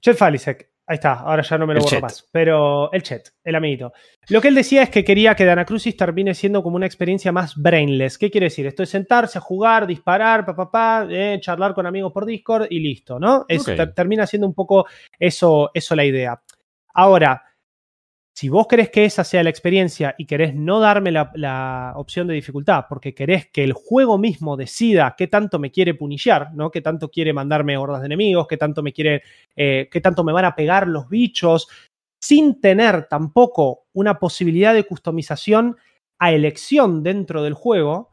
Chet 0.00 0.16
Falisek 0.16 0.75
Ahí 0.88 0.94
está, 0.94 1.14
ahora 1.14 1.42
ya 1.42 1.58
no 1.58 1.66
me 1.66 1.74
lo 1.74 1.80
borro 1.80 2.00
más. 2.00 2.28
Pero 2.30 2.92
el 2.92 3.02
chat, 3.02 3.28
el 3.42 3.56
amiguito. 3.56 3.92
Lo 4.28 4.40
que 4.40 4.48
él 4.48 4.54
decía 4.54 4.84
es 4.84 4.90
que 4.90 5.04
quería 5.04 5.34
que 5.34 5.44
Dana 5.44 5.64
Crucis 5.64 5.96
termine 5.96 6.32
siendo 6.32 6.62
como 6.62 6.76
una 6.76 6.86
experiencia 6.86 7.32
más 7.32 7.56
brainless. 7.56 8.18
¿Qué 8.18 8.30
quiere 8.30 8.46
decir? 8.46 8.66
Esto 8.66 8.84
es 8.84 8.90
sentarse 8.90 9.38
a 9.38 9.40
jugar, 9.40 9.86
disparar, 9.86 10.46
papá, 10.46 10.70
pa, 10.70 11.06
eh, 11.10 11.38
charlar 11.40 11.74
con 11.74 11.86
amigos 11.86 12.12
por 12.12 12.24
Discord 12.24 12.68
y 12.70 12.78
listo, 12.78 13.18
¿no? 13.18 13.46
termina 13.94 14.26
siendo 14.26 14.46
un 14.46 14.54
poco 14.54 14.86
eso, 15.18 15.70
eso 15.74 15.96
la 15.96 16.04
idea. 16.04 16.40
Ahora, 16.94 17.45
si 18.36 18.50
vos 18.50 18.66
querés 18.66 18.90
que 18.90 19.06
esa 19.06 19.24
sea 19.24 19.42
la 19.42 19.48
experiencia 19.48 20.14
y 20.18 20.26
querés 20.26 20.54
no 20.54 20.78
darme 20.78 21.10
la, 21.10 21.94
opción 21.96 22.26
de 22.26 22.34
dificultad, 22.34 22.84
porque 22.86 23.14
querés 23.14 23.46
que 23.46 23.64
el 23.64 23.72
juego 23.72 24.18
mismo 24.18 24.58
decida 24.58 25.14
qué 25.16 25.26
tanto 25.26 25.58
me 25.58 25.70
quiere 25.70 25.94
punillar, 25.94 26.52
¿no? 26.52 26.70
Qué 26.70 26.82
tanto 26.82 27.08
quiere 27.08 27.32
mandarme 27.32 27.78
hordas 27.78 28.00
de 28.00 28.06
enemigos, 28.06 28.46
qué 28.46 28.58
tanto 28.58 28.82
me 28.82 28.92
quiere, 28.92 29.22
eh, 29.56 29.88
qué 29.90 30.02
tanto 30.02 30.22
me 30.22 30.34
van 30.34 30.44
a 30.44 30.54
pegar 30.54 30.86
los 30.86 31.08
bichos, 31.08 31.66
sin 32.20 32.60
tener 32.60 33.08
tampoco 33.08 33.86
una 33.94 34.18
posibilidad 34.18 34.74
de 34.74 34.84
customización 34.84 35.78
a 36.18 36.32
elección 36.32 37.02
dentro 37.02 37.42
del 37.42 37.54
juego, 37.54 38.10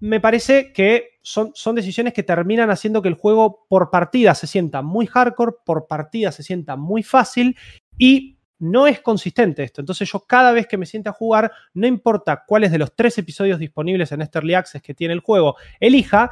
me 0.00 0.20
parece 0.20 0.74
que 0.74 1.12
son, 1.22 1.52
son, 1.54 1.76
decisiones 1.76 2.12
que 2.12 2.22
terminan 2.22 2.70
haciendo 2.70 3.00
que 3.00 3.08
el 3.08 3.14
juego 3.14 3.64
por 3.70 3.88
partida 3.88 4.34
se 4.34 4.46
sienta 4.46 4.82
muy 4.82 5.06
hardcore, 5.06 5.52
por 5.64 5.86
partida 5.86 6.30
se 6.30 6.42
sienta 6.42 6.76
muy 6.76 7.02
fácil 7.02 7.56
y 7.96 8.36
no 8.62 8.86
es 8.86 9.00
consistente 9.00 9.64
esto. 9.64 9.80
Entonces 9.80 10.10
yo 10.10 10.20
cada 10.20 10.52
vez 10.52 10.68
que 10.68 10.76
me 10.76 10.86
siente 10.86 11.08
a 11.08 11.12
jugar, 11.12 11.50
no 11.74 11.86
importa 11.86 12.44
cuáles 12.46 12.70
de 12.70 12.78
los 12.78 12.94
tres 12.94 13.18
episodios 13.18 13.58
disponibles 13.58 14.12
en 14.12 14.22
este 14.22 14.38
Early 14.38 14.54
Access 14.54 14.82
que 14.82 14.94
tiene 14.94 15.14
el 15.14 15.20
juego 15.20 15.56
elija, 15.80 16.30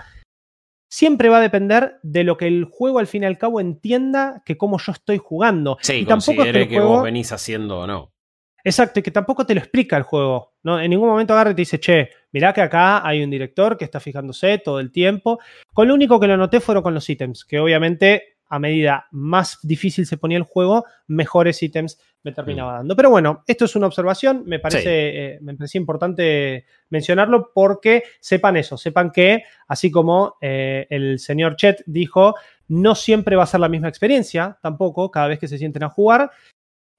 siempre 0.88 1.28
va 1.28 1.38
a 1.38 1.40
depender 1.40 1.98
de 2.04 2.22
lo 2.22 2.36
que 2.36 2.46
el 2.46 2.66
juego 2.66 3.00
al 3.00 3.08
fin 3.08 3.24
y 3.24 3.26
al 3.26 3.36
cabo 3.36 3.60
entienda 3.60 4.42
que 4.46 4.56
como 4.56 4.78
yo 4.78 4.92
estoy 4.92 5.18
jugando. 5.18 5.76
Sí, 5.82 5.94
y 5.94 6.06
tampoco 6.06 6.44
es 6.44 6.52
que, 6.52 6.62
el 6.62 6.68
juego... 6.68 6.88
vos 6.88 7.02
venís 7.02 7.32
haciendo 7.32 7.80
o 7.80 7.86
no. 7.88 8.12
Exacto, 8.62 9.00
y 9.00 9.02
que 9.02 9.10
tampoco 9.10 9.44
te 9.44 9.54
lo 9.54 9.60
explica 9.60 9.96
el 9.96 10.04
juego. 10.04 10.54
¿no? 10.62 10.80
En 10.80 10.90
ningún 10.90 11.08
momento 11.08 11.32
agarra 11.32 11.50
y 11.50 11.54
te 11.54 11.62
dice, 11.62 11.80
che, 11.80 12.10
mirá 12.30 12.52
que 12.52 12.60
acá 12.60 13.04
hay 13.04 13.24
un 13.24 13.30
director 13.30 13.76
que 13.76 13.84
está 13.84 13.98
fijándose 13.98 14.58
todo 14.58 14.78
el 14.78 14.92
tiempo. 14.92 15.40
Con 15.72 15.88
lo 15.88 15.94
único 15.94 16.20
que 16.20 16.28
lo 16.28 16.36
noté 16.36 16.60
fueron 16.60 16.84
con 16.84 16.94
los 16.94 17.08
ítems, 17.08 17.44
que 17.44 17.58
obviamente 17.58 18.29
a 18.50 18.58
medida 18.58 19.06
más 19.12 19.58
difícil 19.62 20.04
se 20.04 20.18
ponía 20.18 20.36
el 20.36 20.42
juego, 20.42 20.84
mejores 21.06 21.62
ítems 21.62 21.98
me 22.22 22.32
terminaba 22.32 22.74
dando. 22.74 22.96
Pero 22.96 23.08
bueno, 23.08 23.44
esto 23.46 23.64
es 23.64 23.76
una 23.76 23.86
observación, 23.86 24.42
me 24.44 24.58
parece, 24.58 25.34
eh, 25.34 25.38
me 25.40 25.54
parecía 25.54 25.80
importante 25.80 26.66
mencionarlo 26.90 27.52
porque 27.54 28.02
sepan 28.18 28.56
eso, 28.56 28.76
sepan 28.76 29.12
que, 29.12 29.44
así 29.68 29.90
como 29.90 30.34
eh, 30.40 30.86
el 30.90 31.20
señor 31.20 31.56
Chet 31.56 31.84
dijo, 31.86 32.34
no 32.66 32.96
siempre 32.96 33.36
va 33.36 33.44
a 33.44 33.46
ser 33.46 33.60
la 33.60 33.68
misma 33.68 33.88
experiencia, 33.88 34.58
tampoco, 34.60 35.10
cada 35.10 35.28
vez 35.28 35.38
que 35.38 35.48
se 35.48 35.56
sienten 35.56 35.84
a 35.84 35.88
jugar. 35.88 36.30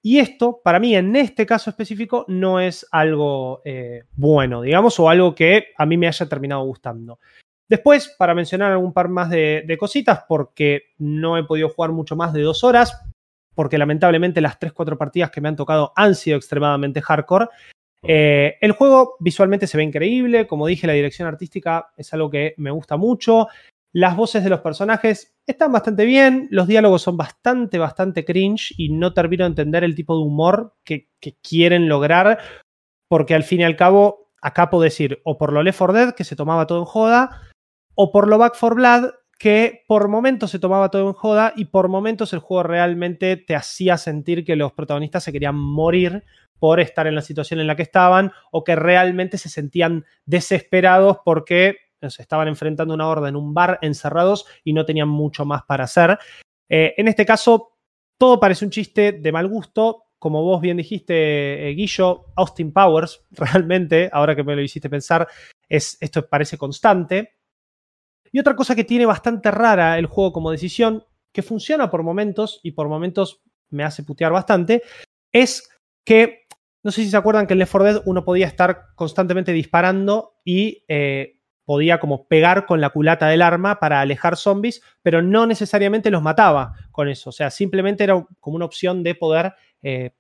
Y 0.02 0.18
esto, 0.18 0.62
para 0.64 0.80
mí, 0.80 0.96
en 0.96 1.16
este 1.16 1.46
caso 1.46 1.70
específico, 1.70 2.26
no 2.28 2.60
es 2.60 2.88
algo 2.92 3.62
eh, 3.66 4.04
bueno, 4.14 4.62
digamos, 4.62 5.00
o 5.00 5.10
algo 5.10 5.36
que 5.36 5.68
a 5.78 5.86
mí 5.86 5.98
me 5.98 6.08
haya 6.08 6.28
terminado 6.28 6.64
gustando. 6.64 7.20
Después, 7.72 8.14
para 8.18 8.36
mencionar 8.36 8.74
algún 8.74 8.92
par 8.92 9.08
más 9.08 9.30
de, 9.30 9.78
cositas, 9.80 10.26
porque 10.28 10.88
no 10.98 11.38
he 11.38 11.46
podido 11.46 11.70
jugar 11.70 11.94
mucho 11.94 12.18
más 12.18 12.34
de 12.34 12.42
dos 12.42 12.66
horas, 12.66 13.02
porque 13.56 13.78
lamentablemente 13.78 14.42
las 14.42 14.60
3-4 14.60 14.98
partidas 14.98 15.32
que 15.32 15.40
me 15.40 15.48
han 15.48 15.56
tocado 15.56 15.94
han 15.96 16.16
sido 16.16 16.36
extremadamente 16.36 17.02
hardcore. 17.02 17.48
Eh, 18.04 18.58
el 18.60 18.74
juego 18.74 19.16
visualmente 19.22 19.68
se 19.68 19.78
ve 19.78 19.84
increíble, 19.84 20.48
como 20.48 20.68
dije, 20.68 20.86
la 20.86 20.92
dirección 20.92 21.30
artística 21.30 21.94
es 21.96 22.14
algo 22.14 22.30
que 22.30 22.56
me 22.58 22.72
gusta 22.72 22.98
mucho. 22.98 23.48
Las 23.94 24.18
voces 24.18 24.44
de 24.44 24.50
los 24.50 24.60
personajes 24.60 25.34
están 25.48 25.72
bastante 25.72 26.04
bien, 26.04 26.50
los 26.52 26.68
diálogos 26.68 27.02
son 27.04 27.16
bastante, 27.16 27.80
bastante 27.80 28.26
cringe 28.26 28.74
y 28.76 28.90
no 28.90 29.14
termino 29.14 29.46
de 29.46 29.52
entender 29.52 29.86
el 29.86 29.96
tipo 29.96 30.18
de 30.18 30.26
humor 30.26 30.76
que, 30.84 31.08
que 31.22 31.38
quieren 31.42 31.88
lograr, 31.88 32.38
porque 33.08 33.34
al 33.34 33.44
fin 33.44 33.62
y 33.62 33.64
al 33.64 33.78
cabo, 33.78 34.30
acá 34.42 34.70
puedo 34.70 34.84
decir, 34.84 35.22
o 35.24 35.38
por 35.38 35.54
lo 35.54 35.64
Left 35.64 35.80
4 35.80 35.94
Dead, 35.94 36.14
que 36.16 36.26
se 36.26 36.36
tomaba 36.36 36.68
todo 36.68 36.80
en 36.80 36.86
joda, 36.86 37.48
o 38.04 38.12
por 38.12 38.28
lo 38.28 38.40
Back 38.40 38.56
for 38.56 38.74
Blood, 38.74 39.12
que 39.38 39.84
por 39.88 40.08
momentos 40.08 40.50
se 40.50 40.58
tomaba 40.58 40.90
todo 40.90 41.08
en 41.08 41.14
joda 41.14 41.54
y 41.56 41.66
por 41.66 41.88
momentos 41.88 42.34
el 42.34 42.40
juego 42.40 42.64
realmente 42.64 43.38
te 43.38 43.56
hacía 43.56 43.96
sentir 44.00 44.44
que 44.44 44.56
los 44.56 44.74
protagonistas 44.74 45.24
se 45.24 45.32
querían 45.32 45.56
morir 45.56 46.24
por 46.58 46.80
estar 46.80 47.06
en 47.06 47.14
la 47.14 47.22
situación 47.22 47.60
en 47.60 47.68
la 47.68 47.76
que 47.76 47.84
estaban 47.84 48.32
o 48.50 48.64
que 48.64 48.76
realmente 48.76 49.38
se 49.38 49.50
sentían 49.50 50.04
desesperados 50.26 51.18
porque 51.24 51.76
se 52.02 52.24
estaban 52.24 52.48
enfrentando 52.48 52.96
una 52.96 53.08
horda 53.08 53.30
en 53.30 53.36
un 53.36 53.54
bar 53.54 53.78
encerrados 53.84 54.48
y 54.64 54.74
no 54.74 54.84
tenían 54.84 55.08
mucho 55.08 55.46
más 55.46 55.62
para 55.62 55.84
hacer. 55.84 56.18
Eh, 56.70 56.96
en 56.98 57.08
este 57.08 57.24
caso, 57.24 57.78
todo 58.18 58.40
parece 58.40 58.66
un 58.66 58.72
chiste 58.72 59.12
de 59.12 59.32
mal 59.32 59.48
gusto. 59.48 60.06
Como 60.18 60.42
vos 60.42 60.60
bien 60.60 60.78
dijiste, 60.78 61.70
eh, 61.70 61.74
Guillo, 61.76 62.26
Austin 62.36 62.74
Powers, 62.74 63.24
realmente, 63.30 64.10
ahora 64.12 64.36
que 64.36 64.44
me 64.44 64.56
lo 64.56 64.64
hiciste 64.64 64.90
pensar, 64.90 65.28
es, 65.70 66.00
esto 66.02 66.28
parece 66.28 66.58
constante. 66.58 67.36
Y 68.32 68.40
otra 68.40 68.56
cosa 68.56 68.76
que 68.76 68.84
tiene 68.84 69.06
bastante 69.06 69.52
rara 69.52 69.98
el 69.98 70.06
juego 70.06 70.32
como 70.32 70.52
decisión, 70.52 71.04
que 71.34 71.42
funciona 71.42 71.90
por 71.90 72.04
momentos 72.04 72.60
y 72.64 72.72
por 72.72 72.88
momentos 72.88 73.42
me 73.70 73.84
hace 73.84 74.04
putear 74.04 74.32
bastante, 74.32 74.84
es 75.32 75.70
que, 76.06 76.48
no 76.84 76.92
sé 76.92 77.04
si 77.04 77.10
se 77.10 77.18
acuerdan 77.18 77.48
que 77.48 77.54
en 77.54 77.60
Left 77.60 77.72
4 77.72 77.94
Dead 77.94 78.02
uno 78.06 78.24
podía 78.26 78.48
estar 78.48 78.88
constantemente 78.96 79.54
disparando 79.54 80.36
y 80.44 80.84
eh, 80.88 81.42
podía 81.66 82.00
como 82.00 82.28
pegar 82.28 82.66
con 82.66 82.82
la 82.82 82.90
culata 82.90 83.28
del 83.28 83.42
arma 83.42 83.80
para 83.80 84.02
alejar 84.02 84.36
zombies, 84.36 84.82
pero 85.02 85.22
no 85.22 85.46
necesariamente 85.46 86.12
los 86.12 86.22
mataba 86.22 86.74
con 86.92 87.08
eso. 87.08 87.30
O 87.30 87.34
sea, 87.34 87.50
simplemente 87.50 88.04
era 88.04 88.26
como 88.40 88.56
una 88.56 88.66
opción 88.66 89.04
de 89.04 89.16
poder 89.16 89.54
eh, 89.82 90.12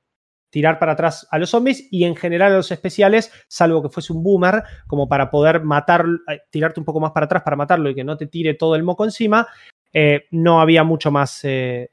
tirar 0.51 0.77
para 0.77 0.91
atrás 0.91 1.27
a 1.31 1.39
los 1.39 1.49
zombies 1.49 1.87
y 1.89 2.03
en 2.03 2.15
general 2.15 2.51
a 2.51 2.57
los 2.57 2.71
especiales, 2.71 3.31
salvo 3.47 3.81
que 3.81 3.89
fuese 3.89 4.13
un 4.13 4.21
boomer, 4.21 4.63
como 4.85 5.07
para 5.07 5.31
poder 5.31 5.63
matar, 5.63 6.05
eh, 6.27 6.41
tirarte 6.51 6.79
un 6.79 6.85
poco 6.85 6.99
más 6.99 7.11
para 7.11 7.25
atrás 7.25 7.41
para 7.41 7.55
matarlo 7.55 7.89
y 7.89 7.95
que 7.95 8.03
no 8.03 8.17
te 8.17 8.27
tire 8.27 8.53
todo 8.53 8.75
el 8.75 8.83
moco 8.83 9.03
encima, 9.03 9.47
eh, 9.91 10.25
no 10.31 10.61
había 10.61 10.83
mucho 10.83 11.09
más 11.09 11.39
eh, 11.43 11.89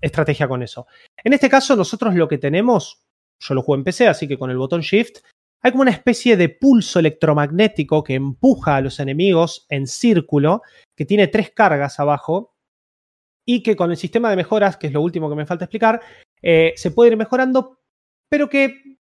estrategia 0.00 0.48
con 0.48 0.62
eso. 0.62 0.86
En 1.22 1.32
este 1.32 1.50
caso, 1.50 1.76
nosotros 1.76 2.14
lo 2.14 2.28
que 2.28 2.38
tenemos, 2.38 3.04
yo 3.40 3.54
lo 3.54 3.62
juego 3.62 3.80
en 3.80 3.84
PC, 3.84 4.08
así 4.08 4.26
que 4.26 4.38
con 4.38 4.50
el 4.50 4.56
botón 4.56 4.80
Shift, 4.80 5.18
hay 5.60 5.70
como 5.70 5.82
una 5.82 5.90
especie 5.92 6.36
de 6.36 6.48
pulso 6.48 6.98
electromagnético 6.98 8.02
que 8.02 8.14
empuja 8.14 8.76
a 8.76 8.80
los 8.80 8.98
enemigos 8.98 9.66
en 9.68 9.86
círculo, 9.86 10.62
que 10.96 11.04
tiene 11.04 11.28
tres 11.28 11.50
cargas 11.50 12.00
abajo, 12.00 12.52
y 13.44 13.62
que 13.62 13.76
con 13.76 13.90
el 13.90 13.96
sistema 13.96 14.30
de 14.30 14.36
mejoras, 14.36 14.76
que 14.76 14.88
es 14.88 14.92
lo 14.92 15.00
último 15.00 15.28
que 15.28 15.36
me 15.36 15.46
falta 15.46 15.64
explicar, 15.64 16.00
eh, 16.42 16.72
se 16.76 16.90
puede 16.90 17.12
ir 17.12 17.16
mejorando, 17.16 17.78
pero 18.28 18.48
que 18.48 18.98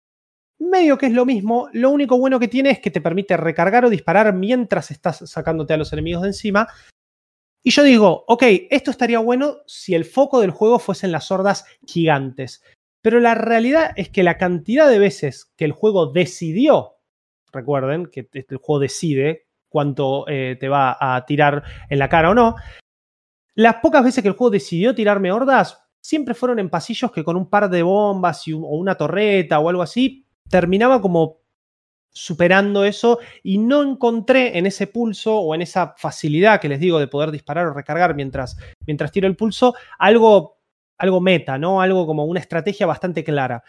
medio 0.58 0.98
que 0.98 1.06
es 1.06 1.12
lo 1.12 1.24
mismo. 1.26 1.68
Lo 1.72 1.90
único 1.90 2.18
bueno 2.18 2.38
que 2.38 2.48
tiene 2.48 2.70
es 2.70 2.80
que 2.80 2.90
te 2.90 3.00
permite 3.00 3.36
recargar 3.36 3.84
o 3.84 3.90
disparar 3.90 4.32
mientras 4.34 4.90
estás 4.90 5.28
sacándote 5.30 5.72
a 5.72 5.76
los 5.76 5.92
enemigos 5.92 6.22
de 6.22 6.28
encima. 6.28 6.68
Y 7.62 7.70
yo 7.70 7.82
digo, 7.82 8.24
ok, 8.26 8.42
esto 8.70 8.90
estaría 8.90 9.18
bueno 9.18 9.58
si 9.66 9.94
el 9.94 10.04
foco 10.04 10.40
del 10.40 10.50
juego 10.50 10.78
fuesen 10.78 11.12
las 11.12 11.30
hordas 11.30 11.64
gigantes. 11.86 12.62
Pero 13.02 13.20
la 13.20 13.34
realidad 13.34 13.92
es 13.96 14.10
que 14.10 14.22
la 14.22 14.38
cantidad 14.38 14.88
de 14.88 14.98
veces 14.98 15.50
que 15.56 15.64
el 15.64 15.72
juego 15.72 16.06
decidió, 16.06 16.96
recuerden 17.52 18.06
que 18.06 18.28
el 18.32 18.56
juego 18.58 18.80
decide 18.80 19.46
cuánto 19.68 20.26
eh, 20.28 20.56
te 20.58 20.68
va 20.68 20.96
a 21.00 21.24
tirar 21.24 21.62
en 21.88 21.98
la 21.98 22.08
cara 22.08 22.30
o 22.30 22.34
no, 22.34 22.56
las 23.54 23.76
pocas 23.76 24.04
veces 24.04 24.22
que 24.22 24.28
el 24.28 24.36
juego 24.36 24.50
decidió 24.50 24.94
tirarme 24.94 25.32
hordas, 25.32 25.79
siempre 26.00 26.34
fueron 26.34 26.58
en 26.58 26.70
pasillos 26.70 27.12
que 27.12 27.24
con 27.24 27.36
un 27.36 27.48
par 27.48 27.68
de 27.70 27.82
bombas 27.82 28.46
o 28.48 28.76
una 28.76 28.96
torreta 28.96 29.58
o 29.58 29.68
algo 29.68 29.82
así, 29.82 30.26
terminaba 30.48 31.00
como 31.00 31.40
superando 32.12 32.84
eso 32.84 33.20
y 33.42 33.58
no 33.58 33.82
encontré 33.82 34.58
en 34.58 34.66
ese 34.66 34.86
pulso 34.88 35.38
o 35.38 35.54
en 35.54 35.62
esa 35.62 35.94
facilidad 35.96 36.60
que 36.60 36.68
les 36.68 36.80
digo 36.80 36.98
de 36.98 37.06
poder 37.06 37.30
disparar 37.30 37.66
o 37.66 37.72
recargar 37.72 38.14
mientras, 38.14 38.56
mientras 38.86 39.12
tiro 39.12 39.28
el 39.28 39.36
pulso, 39.36 39.74
algo, 39.98 40.58
algo 40.98 41.20
meta, 41.20 41.56
¿no? 41.58 41.80
Algo 41.80 42.06
como 42.06 42.24
una 42.24 42.40
estrategia 42.40 42.86
bastante 42.86 43.22
clara. 43.22 43.62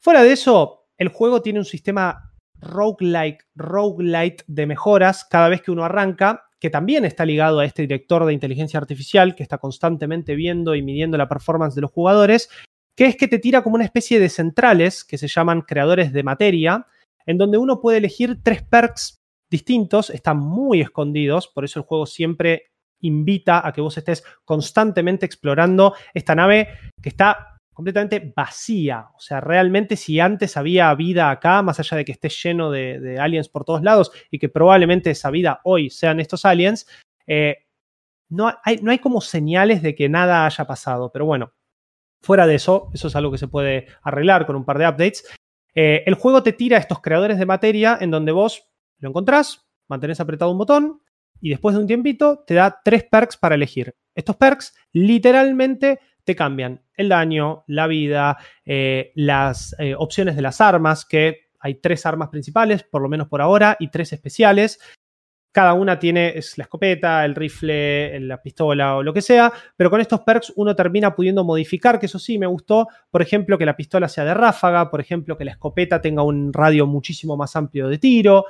Fuera 0.00 0.22
de 0.22 0.32
eso, 0.32 0.88
el 0.98 1.08
juego 1.08 1.42
tiene 1.42 1.60
un 1.60 1.64
sistema 1.64 2.32
roguelike, 2.60 3.46
roguelite 3.54 4.44
de 4.46 4.66
mejoras 4.66 5.24
cada 5.24 5.48
vez 5.48 5.62
que 5.62 5.70
uno 5.70 5.84
arranca 5.84 6.44
que 6.64 6.70
también 6.70 7.04
está 7.04 7.26
ligado 7.26 7.58
a 7.60 7.66
este 7.66 7.82
director 7.82 8.24
de 8.24 8.32
inteligencia 8.32 8.80
artificial 8.80 9.34
que 9.34 9.42
está 9.42 9.58
constantemente 9.58 10.34
viendo 10.34 10.74
y 10.74 10.80
midiendo 10.80 11.18
la 11.18 11.28
performance 11.28 11.74
de 11.74 11.82
los 11.82 11.90
jugadores, 11.90 12.48
que 12.96 13.04
es 13.04 13.16
que 13.16 13.28
te 13.28 13.38
tira 13.38 13.62
como 13.62 13.74
una 13.74 13.84
especie 13.84 14.18
de 14.18 14.30
centrales 14.30 15.04
que 15.04 15.18
se 15.18 15.28
llaman 15.28 15.60
creadores 15.60 16.14
de 16.14 16.22
materia, 16.22 16.86
en 17.26 17.36
donde 17.36 17.58
uno 17.58 17.82
puede 17.82 17.98
elegir 17.98 18.38
tres 18.42 18.62
perks 18.62 19.18
distintos, 19.50 20.08
están 20.08 20.38
muy 20.38 20.80
escondidos, 20.80 21.48
por 21.48 21.66
eso 21.66 21.80
el 21.80 21.84
juego 21.84 22.06
siempre 22.06 22.68
invita 23.02 23.60
a 23.68 23.70
que 23.74 23.82
vos 23.82 23.98
estés 23.98 24.24
constantemente 24.46 25.26
explorando 25.26 25.92
esta 26.14 26.34
nave 26.34 26.68
que 27.02 27.10
está 27.10 27.53
completamente 27.74 28.32
vacía. 28.34 29.08
O 29.14 29.20
sea, 29.20 29.40
realmente 29.40 29.96
si 29.96 30.20
antes 30.20 30.56
había 30.56 30.94
vida 30.94 31.30
acá, 31.30 31.62
más 31.62 31.78
allá 31.80 31.98
de 31.98 32.04
que 32.04 32.12
esté 32.12 32.28
lleno 32.28 32.70
de, 32.70 33.18
aliens 33.20 33.48
por 33.48 33.64
todos 33.64 33.82
lados 33.82 34.12
y 34.30 34.38
que 34.38 34.48
probablemente 34.48 35.10
esa 35.10 35.30
vida 35.30 35.60
hoy 35.64 35.90
sean 35.90 36.20
estos 36.20 36.44
aliens, 36.44 36.86
eh, 37.26 37.66
no, 38.30 38.52
hay, 38.64 38.78
no 38.78 38.90
hay 38.90 38.98
como 38.98 39.20
señales 39.20 39.82
de 39.82 39.94
que 39.94 40.08
nada 40.08 40.46
haya 40.46 40.64
pasado. 40.66 41.10
Pero 41.12 41.26
bueno, 41.26 41.52
Fuera 42.24 42.46
de 42.46 42.54
eso, 42.54 42.88
eso 42.94 43.08
es 43.08 43.16
algo 43.16 43.30
que 43.30 43.36
se 43.36 43.48
puede 43.48 43.86
arreglar 44.02 44.46
con 44.46 44.56
un 44.56 44.64
par 44.64 44.78
de 44.78 44.88
updates. 44.88 45.26
Eh, 45.74 46.04
el 46.06 46.14
juego 46.14 46.42
te 46.42 46.54
tira 46.54 46.78
estos 46.78 47.02
creadores 47.02 47.38
de 47.38 47.44
materia 47.44 47.98
en 48.00 48.10
donde 48.10 48.32
vos 48.32 48.66
lo 48.98 49.10
encontrás, 49.10 49.68
mantenés 49.88 50.20
apretado 50.20 50.50
un 50.50 50.56
botón 50.56 51.02
y 51.42 51.50
después 51.50 51.74
de 51.74 51.82
un 51.82 51.86
tiempito 51.86 52.42
te 52.46 52.54
da 52.54 52.80
tres 52.82 53.04
perks 53.04 53.36
para 53.36 53.56
elegir. 53.56 53.94
Estos 54.14 54.36
perks 54.36 54.74
literalmente 54.92 56.00
te 56.24 56.34
cambian 56.34 56.82
el 56.96 57.08
daño, 57.08 57.64
la 57.66 57.86
vida, 57.86 58.38
eh, 58.64 59.12
las 59.14 59.74
eh, 59.78 59.94
opciones 59.96 60.36
de 60.36 60.42
las 60.42 60.60
armas, 60.60 61.04
que 61.04 61.48
hay 61.60 61.76
tres 61.76 62.04
armas 62.06 62.28
principales, 62.28 62.82
por 62.82 63.02
lo 63.02 63.08
menos 63.08 63.28
por 63.28 63.40
ahora, 63.40 63.76
y 63.78 63.88
tres 63.88 64.12
especiales. 64.12 64.78
Cada 65.52 65.74
una 65.74 65.98
tiene 65.98 66.36
es 66.36 66.58
la 66.58 66.64
escopeta, 66.64 67.24
el 67.24 67.34
rifle, 67.34 68.18
la 68.20 68.42
pistola 68.42 68.96
o 68.96 69.02
lo 69.02 69.14
que 69.14 69.22
sea, 69.22 69.52
pero 69.76 69.88
con 69.88 70.00
estos 70.00 70.20
perks 70.20 70.52
uno 70.56 70.74
termina 70.74 71.14
pudiendo 71.14 71.44
modificar, 71.44 72.00
que 72.00 72.06
eso 72.06 72.18
sí 72.18 72.38
me 72.38 72.46
gustó, 72.46 72.88
por 73.10 73.22
ejemplo, 73.22 73.56
que 73.56 73.64
la 73.64 73.76
pistola 73.76 74.08
sea 74.08 74.24
de 74.24 74.34
ráfaga, 74.34 74.90
por 74.90 75.00
ejemplo, 75.00 75.38
que 75.38 75.44
la 75.44 75.52
escopeta 75.52 76.00
tenga 76.00 76.22
un 76.22 76.52
radio 76.52 76.86
muchísimo 76.86 77.36
más 77.36 77.54
amplio 77.54 77.88
de 77.88 77.98
tiro. 77.98 78.46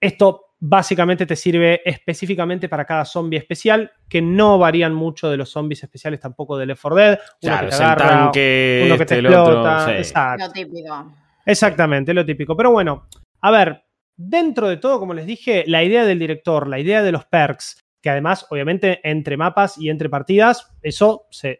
Esto 0.00 0.49
básicamente 0.60 1.26
te 1.26 1.34
sirve 1.34 1.80
específicamente 1.84 2.68
para 2.68 2.84
cada 2.84 3.04
zombie 3.04 3.38
especial, 3.38 3.90
que 4.08 4.20
no 4.20 4.58
varían 4.58 4.94
mucho 4.94 5.30
de 5.30 5.38
los 5.38 5.50
zombies 5.50 5.82
especiales 5.82 6.20
tampoco 6.20 6.56
del 6.56 6.68
Left 6.68 6.82
4 6.82 6.96
Dead. 6.96 7.18
Uno 7.42 7.60
que 7.60 7.66
te 7.66 7.74
agarra, 7.76 8.22
uno 8.22 8.32
que 8.32 8.86
te 8.86 9.02
este, 9.02 9.18
explota. 9.18 9.96
Exacto. 9.96 10.46
Lo 10.46 10.52
típico. 10.52 11.12
Exactamente, 11.46 12.14
lo 12.14 12.24
típico. 12.24 12.56
Pero 12.56 12.70
bueno, 12.70 13.08
a 13.40 13.50
ver, 13.50 13.84
dentro 14.16 14.68
de 14.68 14.76
todo, 14.76 15.00
como 15.00 15.14
les 15.14 15.26
dije, 15.26 15.64
la 15.66 15.82
idea 15.82 16.04
del 16.04 16.18
director, 16.18 16.68
la 16.68 16.78
idea 16.78 17.02
de 17.02 17.12
los 17.12 17.24
perks, 17.24 17.80
que 18.02 18.10
además, 18.10 18.46
obviamente, 18.48 19.00
entre 19.02 19.36
mapas 19.36 19.76
y 19.76 19.90
entre 19.90 20.08
partidas, 20.08 20.70
eso 20.82 21.26
se, 21.30 21.58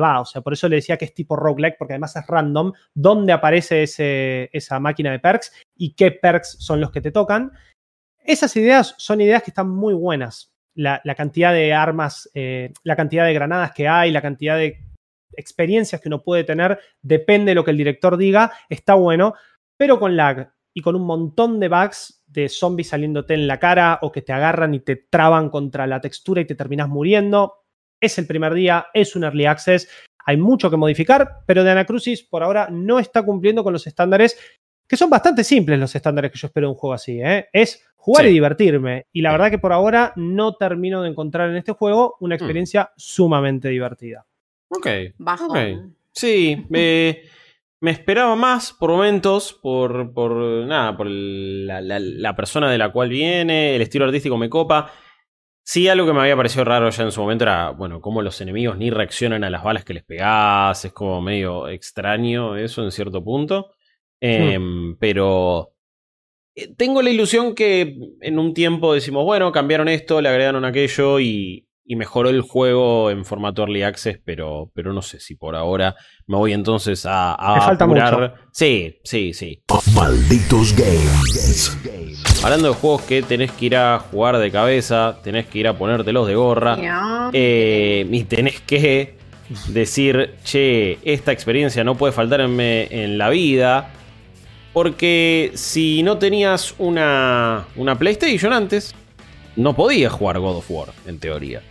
va. 0.00 0.20
O 0.20 0.24
sea, 0.24 0.40
por 0.40 0.54
eso 0.54 0.68
le 0.68 0.76
decía 0.76 0.96
que 0.96 1.04
es 1.04 1.14
tipo 1.14 1.36
roguelike, 1.36 1.76
porque 1.78 1.94
además 1.94 2.16
es 2.16 2.26
random 2.26 2.72
dónde 2.94 3.32
aparece 3.32 3.82
ese, 3.82 4.48
esa 4.52 4.80
máquina 4.80 5.12
de 5.12 5.18
perks 5.18 5.52
y 5.76 5.94
qué 5.94 6.10
perks 6.10 6.56
son 6.58 6.80
los 6.80 6.90
que 6.90 7.02
te 7.02 7.10
tocan. 7.10 7.52
Esas 8.24 8.56
ideas 8.56 8.94
son 8.96 9.20
ideas 9.20 9.42
que 9.42 9.50
están 9.50 9.68
muy 9.68 9.92
buenas. 9.92 10.50
La, 10.74 11.00
cantidad 11.14 11.52
de 11.52 11.72
armas, 11.72 12.28
eh, 12.34 12.72
la 12.82 12.96
cantidad 12.96 13.26
de 13.26 13.34
granadas 13.34 13.72
que 13.72 13.86
hay, 13.86 14.10
la 14.10 14.22
cantidad 14.22 14.56
de 14.56 14.80
experiencias 15.36 16.00
que 16.00 16.08
uno 16.08 16.22
puede 16.22 16.42
tener, 16.42 16.80
depende 17.02 17.50
de 17.50 17.54
lo 17.54 17.64
que 17.64 17.70
el 17.70 17.76
director 17.76 18.16
diga, 18.16 18.52
está 18.68 18.94
bueno, 18.94 19.34
pero 19.76 20.00
con 20.00 20.16
lag 20.16 20.52
y 20.74 20.80
con 20.80 20.96
un 20.96 21.06
montón 21.06 21.60
de 21.60 21.68
bugs 21.68 22.24
de 22.26 22.48
zombies 22.48 22.88
saliéndote 22.88 23.34
en 23.34 23.46
la 23.46 23.60
cara 23.60 23.98
o 24.02 24.10
que 24.10 24.22
te 24.22 24.32
agarran 24.32 24.74
y 24.74 24.80
te 24.80 24.96
traban 24.96 25.50
contra 25.50 25.86
la 25.86 26.00
textura 26.00 26.40
y 26.40 26.46
te 26.46 26.56
terminas 26.56 26.88
muriendo. 26.88 27.64
Es 28.00 28.18
el 28.18 28.26
primer 28.26 28.54
día, 28.54 28.86
es 28.94 29.14
un 29.14 29.24
early 29.24 29.46
access, 29.46 29.88
hay 30.26 30.36
mucho 30.36 30.70
que 30.70 30.76
modificar, 30.76 31.42
pero 31.46 31.62
de 31.62 31.70
Anacrucis 31.70 32.22
por 32.22 32.42
ahora 32.42 32.68
no 32.70 32.98
está 32.98 33.22
cumpliendo 33.22 33.62
con 33.62 33.72
los 33.72 33.86
estándares, 33.86 34.36
que 34.86 34.96
son 34.96 35.10
bastante 35.10 35.44
simples 35.44 35.78
los 35.78 35.94
estándares 35.94 36.30
que 36.30 36.38
yo 36.38 36.46
espero 36.46 36.68
de 36.68 36.72
un 36.72 36.78
juego 36.78 36.94
así. 36.94 37.20
¿eh? 37.20 37.48
Es 37.52 37.84
jugar 37.96 38.26
y 38.26 38.32
divertirme. 38.32 39.06
Y 39.12 39.22
la 39.22 39.32
verdad 39.32 39.50
que 39.50 39.58
por 39.58 39.72
ahora 39.72 40.12
no 40.16 40.56
termino 40.56 41.02
de 41.02 41.08
encontrar 41.08 41.48
en 41.48 41.56
este 41.56 41.72
juego 41.72 42.16
una 42.20 42.34
mm. 42.34 42.38
experiencia 42.38 42.92
sumamente 42.96 43.68
divertida. 43.68 44.26
Ok. 44.68 44.86
Bajo. 45.16 45.54
Sí, 46.12 46.66
me, 46.68 47.22
me, 47.80 47.90
esperaba 47.90 48.36
más 48.36 48.72
por 48.72 48.90
momentos, 48.90 49.52
por, 49.52 50.12
por 50.12 50.32
nada, 50.66 50.96
por 50.96 51.06
la, 51.08 52.36
persona 52.36 52.70
de 52.70 52.78
la 52.78 52.92
cual 52.92 53.08
viene, 53.08 53.74
el 53.74 53.82
estilo 53.82 54.04
artístico 54.04 54.36
me 54.36 54.48
copa. 54.48 54.92
Sí, 55.62 55.88
algo 55.88 56.06
que 56.06 56.12
me 56.12 56.20
había 56.20 56.36
parecido 56.36 56.64
raro 56.64 56.90
ya 56.90 57.04
en 57.04 57.10
su 57.10 57.22
momento 57.22 57.44
era, 57.44 57.70
bueno, 57.70 58.02
cómo 58.02 58.20
los 58.20 58.38
enemigos 58.42 58.76
ni 58.76 58.90
reaccionan 58.90 59.44
a 59.44 59.50
las 59.50 59.64
balas 59.64 59.84
que 59.84 59.94
les 59.94 60.04
pegás, 60.04 60.84
es 60.84 60.92
como 60.92 61.22
medio 61.22 61.68
extraño 61.68 62.56
eso 62.56 62.84
en 62.84 62.92
cierto 62.92 63.24
punto. 63.24 63.70
Hmm. 64.20 64.26
Em, 64.26 64.96
pero 64.98 65.74
eh, 66.54 66.72
tengo 66.76 67.02
la 67.02 67.10
ilusión 67.10 67.54
que 67.54 67.96
en 68.20 68.38
un 68.38 68.54
tiempo 68.54 68.94
decimos, 68.94 69.24
bueno, 69.24 69.50
cambiaron 69.50 69.88
esto, 69.88 70.20
le 70.20 70.28
agregaron 70.28 70.64
aquello 70.64 71.18
y, 71.20 71.66
mejoró 71.86 72.30
el 72.30 72.40
juego 72.40 73.10
en 73.10 73.26
formato 73.26 73.62
early 73.62 73.82
access, 73.82 74.18
pero, 74.24 74.70
pero 74.74 74.94
no 74.94 75.02
sé 75.02 75.20
si 75.20 75.34
por 75.34 75.54
ahora 75.54 75.94
me 76.26 76.38
voy 76.38 76.54
entonces 76.54 77.04
a, 77.04 77.34
a 77.34 77.60
falta 77.60 77.86
Mucho. 77.86 78.32
Sí, 78.52 79.00
sí, 79.04 79.34
sí. 79.34 79.62
Malditos 79.94 80.74
games. 80.74 81.76
Hablando 82.42 82.68
de 82.68 82.74
juegos 82.74 83.02
que 83.02 83.22
tenés 83.22 83.52
que 83.52 83.66
ir 83.66 83.76
a 83.76 83.98
jugar 83.98 84.38
de 84.38 84.50
cabeza, 84.50 85.18
tenés 85.22 85.46
que 85.46 85.58
ir 85.58 85.68
a 85.68 85.76
ponértelos 85.76 86.26
de 86.26 86.34
gorra, 86.34 87.30
eh, 87.32 88.06
y 88.10 88.24
tenés 88.24 88.60
que 88.60 89.18
decir, 89.68 90.36
che, 90.44 90.98
esta 91.04 91.32
experiencia 91.32 91.84
no 91.84 91.96
puede 91.96 92.12
faltarme 92.12 92.88
en 92.90 93.18
la 93.18 93.28
vida. 93.28 93.90
Porque 94.74 95.52
si 95.54 96.02
no 96.02 96.18
tenías 96.18 96.74
una, 96.78 97.64
una 97.76 97.96
PlayStation 97.96 98.52
antes, 98.52 98.92
no 99.54 99.74
podías 99.74 100.12
jugar 100.12 100.40
God 100.40 100.56
of 100.56 100.66
War, 100.68 100.88
en 101.06 101.20
teoría. 101.20 101.62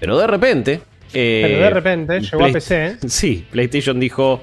Pero 0.00 0.18
de 0.18 0.26
repente. 0.26 0.80
Eh, 1.12 1.42
Pero 1.46 1.62
de 1.62 1.70
repente 1.70 2.20
llegó 2.20 2.46
a 2.46 2.48
PC. 2.48 2.86
¿eh? 2.86 2.96
Sí, 3.08 3.44
PlayStation 3.50 4.00
dijo: 4.00 4.40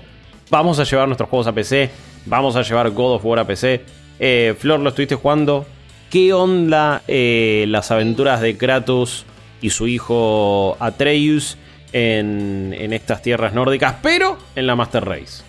Vamos 0.51 0.79
a 0.79 0.83
llevar 0.83 1.07
nuestros 1.07 1.27
juegos 1.27 1.47
a 1.47 1.53
PC. 1.53 1.89
Vamos 2.27 2.55
a 2.55 2.61
llevar 2.61 2.91
God 2.91 3.15
of 3.15 3.25
War 3.25 3.39
a 3.39 3.47
PC. 3.47 3.81
Eh, 4.19 4.53
Flor, 4.59 4.79
lo 4.79 4.89
estuviste 4.89 5.15
jugando. 5.15 5.65
¿Qué 6.11 6.31
onda 6.33 7.01
las 7.07 7.89
aventuras 7.89 8.39
de 8.41 8.55
Kratos 8.55 9.25
y 9.59 9.71
su 9.71 9.87
hijo 9.87 10.77
Atreus 10.79 11.57
en, 11.91 12.75
en 12.77 12.93
estas 12.93 13.23
tierras 13.23 13.55
nórdicas, 13.55 13.95
pero 14.03 14.37
en 14.55 14.67
la 14.67 14.75
Master 14.75 15.03
Race? 15.03 15.43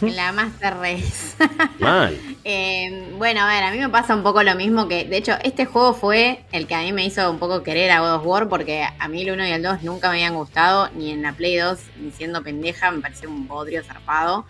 La 0.00 0.32
Master 0.32 0.74
Race. 0.76 1.36
Mal. 1.78 2.18
Eh, 2.42 3.12
bueno, 3.16 3.40
a 3.42 3.46
ver, 3.46 3.62
a 3.62 3.70
mí 3.70 3.78
me 3.78 3.88
pasa 3.88 4.14
un 4.14 4.22
poco 4.22 4.42
lo 4.42 4.54
mismo 4.56 4.88
que, 4.88 5.04
de 5.04 5.16
hecho, 5.16 5.32
este 5.42 5.66
juego 5.66 5.94
fue 5.94 6.44
el 6.52 6.66
que 6.66 6.74
a 6.74 6.80
mí 6.80 6.92
me 6.92 7.04
hizo 7.04 7.30
un 7.30 7.38
poco 7.38 7.62
querer 7.62 7.90
a 7.90 8.00
God 8.00 8.14
of 8.14 8.26
War 8.26 8.48
porque 8.48 8.86
a 8.98 9.08
mí 9.08 9.22
el 9.22 9.30
1 9.32 9.46
y 9.46 9.50
el 9.52 9.62
2 9.62 9.82
nunca 9.82 10.10
me 10.10 10.16
habían 10.16 10.34
gustado, 10.34 10.90
ni 10.94 11.10
en 11.10 11.22
la 11.22 11.32
Play 11.32 11.56
2, 11.56 11.78
ni 12.00 12.10
siendo 12.10 12.42
pendeja, 12.42 12.90
me 12.90 13.00
pareció 13.00 13.30
un 13.30 13.46
bodrio 13.46 13.82
zarpado. 13.84 14.46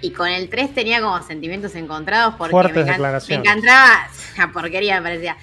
Y 0.00 0.12
con 0.12 0.28
el 0.28 0.48
3 0.48 0.74
tenía 0.74 1.00
como 1.00 1.20
sentimientos 1.22 1.74
encontrados 1.74 2.34
porque 2.38 2.54
me, 2.72 2.84
me, 2.84 3.34
encantaba 3.34 4.08
la 4.38 4.52
porquería, 4.52 5.00
me 5.00 5.02
parecía. 5.02 5.36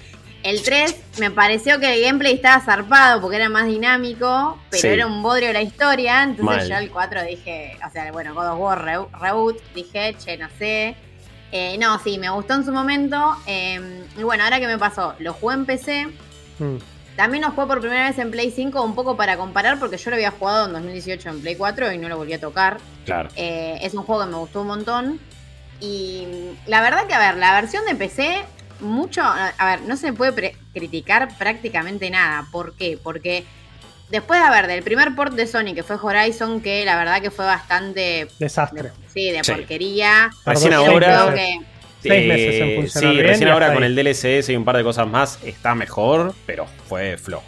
El 0.46 0.62
3 0.62 0.96
me 1.18 1.32
pareció 1.32 1.80
que 1.80 1.92
el 1.96 2.04
gameplay 2.04 2.36
estaba 2.36 2.64
zarpado 2.64 3.20
porque 3.20 3.38
era 3.38 3.50
más 3.50 3.66
dinámico, 3.66 4.60
pero 4.70 4.90
era 4.90 5.08
un 5.08 5.24
bodrio 5.24 5.52
la 5.52 5.64
historia. 5.64 6.22
Entonces 6.22 6.70
yo 6.70 6.76
el 6.78 6.92
4 6.92 7.24
dije, 7.24 7.76
o 7.84 7.92
sea, 7.92 8.12
bueno, 8.12 8.36
God 8.36 8.52
of 8.52 8.60
War 8.60 9.10
Reboot, 9.20 9.60
dije, 9.74 10.16
che, 10.24 10.38
no 10.38 10.48
sé. 10.60 10.96
Eh, 11.52 11.80
no, 11.80 11.98
sí, 11.98 12.20
me 12.20 12.30
gustó 12.30 12.54
en 12.54 12.64
su 12.64 12.72
momento. 12.72 13.36
Em, 13.48 14.04
y 14.16 14.22
bueno, 14.22 14.44
ahora 14.44 14.60
que 14.60 14.68
me 14.68 14.78
pasó, 14.78 15.16
lo 15.18 15.34
jugué 15.34 15.56
en 15.56 15.66
PC. 15.66 16.08
Mm. 16.60 16.76
También 17.16 17.44
lo 17.44 17.50
jugué 17.50 17.66
por 17.66 17.80
primera 17.80 18.08
vez 18.08 18.20
en 18.20 18.30
Play 18.30 18.52
5, 18.52 18.84
un 18.84 18.94
poco 18.94 19.18
para 19.18 19.38
comparar, 19.38 19.80
porque 19.80 19.98
yo 19.98 20.12
lo 20.12 20.16
había 20.16 20.30
jugado 20.30 20.68
en 20.68 20.74
2018 20.74 21.28
en 21.28 21.42
Play 21.42 21.56
4 21.56 21.92
y 21.92 21.98
no 21.98 22.08
lo 22.08 22.18
volví 22.18 22.34
a 22.34 22.40
tocar. 22.40 22.78
Claro. 23.04 23.30
Eh, 23.36 23.80
es 23.82 23.96
un 23.96 24.04
juego 24.04 24.24
que 24.24 24.30
me 24.30 24.38
gustó 24.38 24.62
un 24.62 24.68
montón. 24.68 25.20
Y 25.80 26.28
la 26.68 26.82
verdad 26.82 27.08
que, 27.08 27.16
a 27.16 27.20
ver, 27.20 27.38
la 27.38 27.60
versión 27.60 27.84
de 27.86 27.96
PC 27.96 28.46
mucho, 28.80 29.22
a 29.24 29.54
ver, 29.66 29.82
no 29.82 29.98
se 29.98 30.14
puede 30.14 30.56
criticar 30.74 31.38
prácticamente 31.38 32.10
nada. 32.10 32.46
¿Por 32.52 32.74
qué? 32.76 33.00
Porque 33.02 33.46
después 34.10 34.40
de 34.40 34.46
haber 34.46 34.68
del 34.68 34.84
primer 34.84 35.16
port 35.16 35.34
de 35.34 35.48
Sony 35.48 35.74
que 35.74 35.84
fue 35.84 35.98
Horizon, 36.02 36.62
que 36.62 36.86
la 36.86 36.98
verdad 36.98 37.22
que 37.22 37.32
fue 37.32 37.46
bastante 37.46 38.28
desastre. 38.40 38.92
sí, 39.14 39.32
de 39.32 39.42
porquería. 39.44 40.30
Recién 40.46 40.74
ahora. 40.74 41.34
seis 42.02 42.28
meses 42.28 42.62
en 42.62 42.76
funcionar 42.76 43.14
Sí, 43.14 43.22
recién 43.22 43.50
ahora 43.50 43.74
con 43.74 43.84
el 43.84 43.96
DLCS 43.96 44.50
y 44.50 44.56
un 44.56 44.66
par 44.66 44.78
de 44.78 44.84
cosas 44.84 45.08
más 45.08 45.40
está 45.44 45.76
mejor, 45.76 46.34
pero 46.46 46.68
fue 46.88 47.18
flojo. 47.18 47.44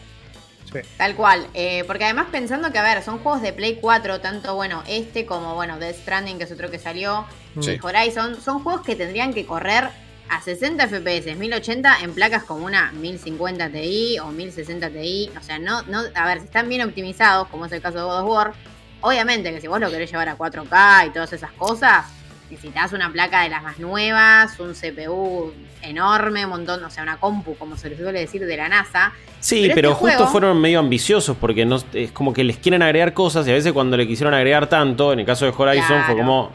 Tal 0.98 1.16
cual, 1.16 1.48
eh, 1.54 1.86
porque 1.88 2.04
además 2.04 2.28
pensando 2.32 2.72
que, 2.72 2.78
a 2.78 2.84
ver, 2.84 3.02
son 3.02 3.20
juegos 3.20 3.42
de 3.42 3.54
Play 3.54 3.80
4, 3.82 4.20
tanto, 4.20 4.54
bueno, 4.54 4.84
este 4.88 5.26
como, 5.26 5.56
bueno, 5.56 5.80
Death 5.80 5.96
Stranding, 6.02 6.38
que 6.38 6.44
es 6.44 6.52
otro 6.52 6.70
que 6.70 6.78
salió, 6.78 7.26
y 7.56 7.80
Horizon, 7.82 8.40
son 8.40 8.62
juegos 8.62 8.82
que 8.82 8.96
tendrían 8.96 9.34
que 9.34 9.46
correr 9.46 9.90
a 10.30 10.42
60 10.42 10.88
FPS, 10.88 11.36
1080 11.36 12.00
en 12.02 12.14
placas 12.14 12.44
como 12.44 12.66
una 12.66 12.92
1050 12.94 13.70
Ti 13.70 14.20
o 14.20 14.32
1060 14.32 14.90
Ti. 14.90 15.32
O 15.40 15.44
sea, 15.44 15.60
no, 15.60 15.84
no, 15.84 16.02
a 16.14 16.26
ver, 16.26 16.40
si 16.40 16.46
están 16.46 16.70
bien 16.70 16.82
optimizados, 16.82 17.48
como 17.48 17.66
es 17.66 17.72
el 17.72 17.82
caso 17.82 17.98
de 17.98 18.04
God 18.04 18.20
of 18.22 18.30
War, 18.30 18.54
obviamente 19.02 19.52
que 19.52 19.62
si 19.62 19.68
vos 19.68 19.80
lo 19.80 19.90
querés 19.90 20.12
llevar 20.12 20.30
a 20.30 20.38
4K 20.38 21.08
y 21.08 21.10
todas 21.12 21.34
esas 21.34 21.52
cosas, 21.54 22.06
necesitas 22.50 22.94
una 22.94 23.12
placa 23.12 23.44
de 23.44 23.50
las 23.50 23.64
más 23.64 23.80
nuevas, 23.80 24.60
un 24.60 24.74
CPU 24.74 25.54
enorme, 25.82 26.46
un 26.46 26.52
montón, 26.52 26.84
o 26.84 26.90
sea, 26.90 27.04
una 27.04 27.18
compu, 27.18 27.56
como 27.56 27.78
se 27.78 27.90
les 27.90 28.00
suele 28.00 28.20
decir, 28.20 28.46
de 28.46 28.58
la 28.58 28.70
NASA. 28.70 29.14
Sí, 29.40 29.70
pero, 29.74 29.92
este 29.92 30.02
justo 30.02 30.28
fueron 30.28 30.60
medio 30.60 30.80
ambiciosos 30.80 31.38
porque 31.38 31.66
no, 31.66 31.80
es 31.94 32.12
como 32.12 32.34
que 32.34 32.44
les 32.44 32.58
quieren 32.58 32.82
agregar 32.82 33.14
cosas 33.14 33.48
y 33.48 33.52
a 33.52 33.54
veces 33.54 33.74
cuando 33.74 33.98
le 33.98 34.08
quisieron 34.08 34.34
agregar 34.34 34.68
tanto, 34.68 35.14
en 35.14 35.20
el 35.20 35.26
caso 35.26 35.46
de 35.46 35.54
Horizon 35.56 36.04
fue 36.06 36.16
como 36.16 36.52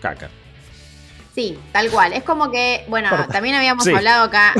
caca. 0.00 0.28
Sí, 1.36 1.58
tal 1.70 1.90
cual. 1.90 2.14
Es 2.14 2.22
como 2.22 2.50
que, 2.50 2.86
bueno, 2.88 3.10
también 3.30 3.54
habíamos 3.56 3.86
hablado 3.86 4.24
acá, 4.24 4.54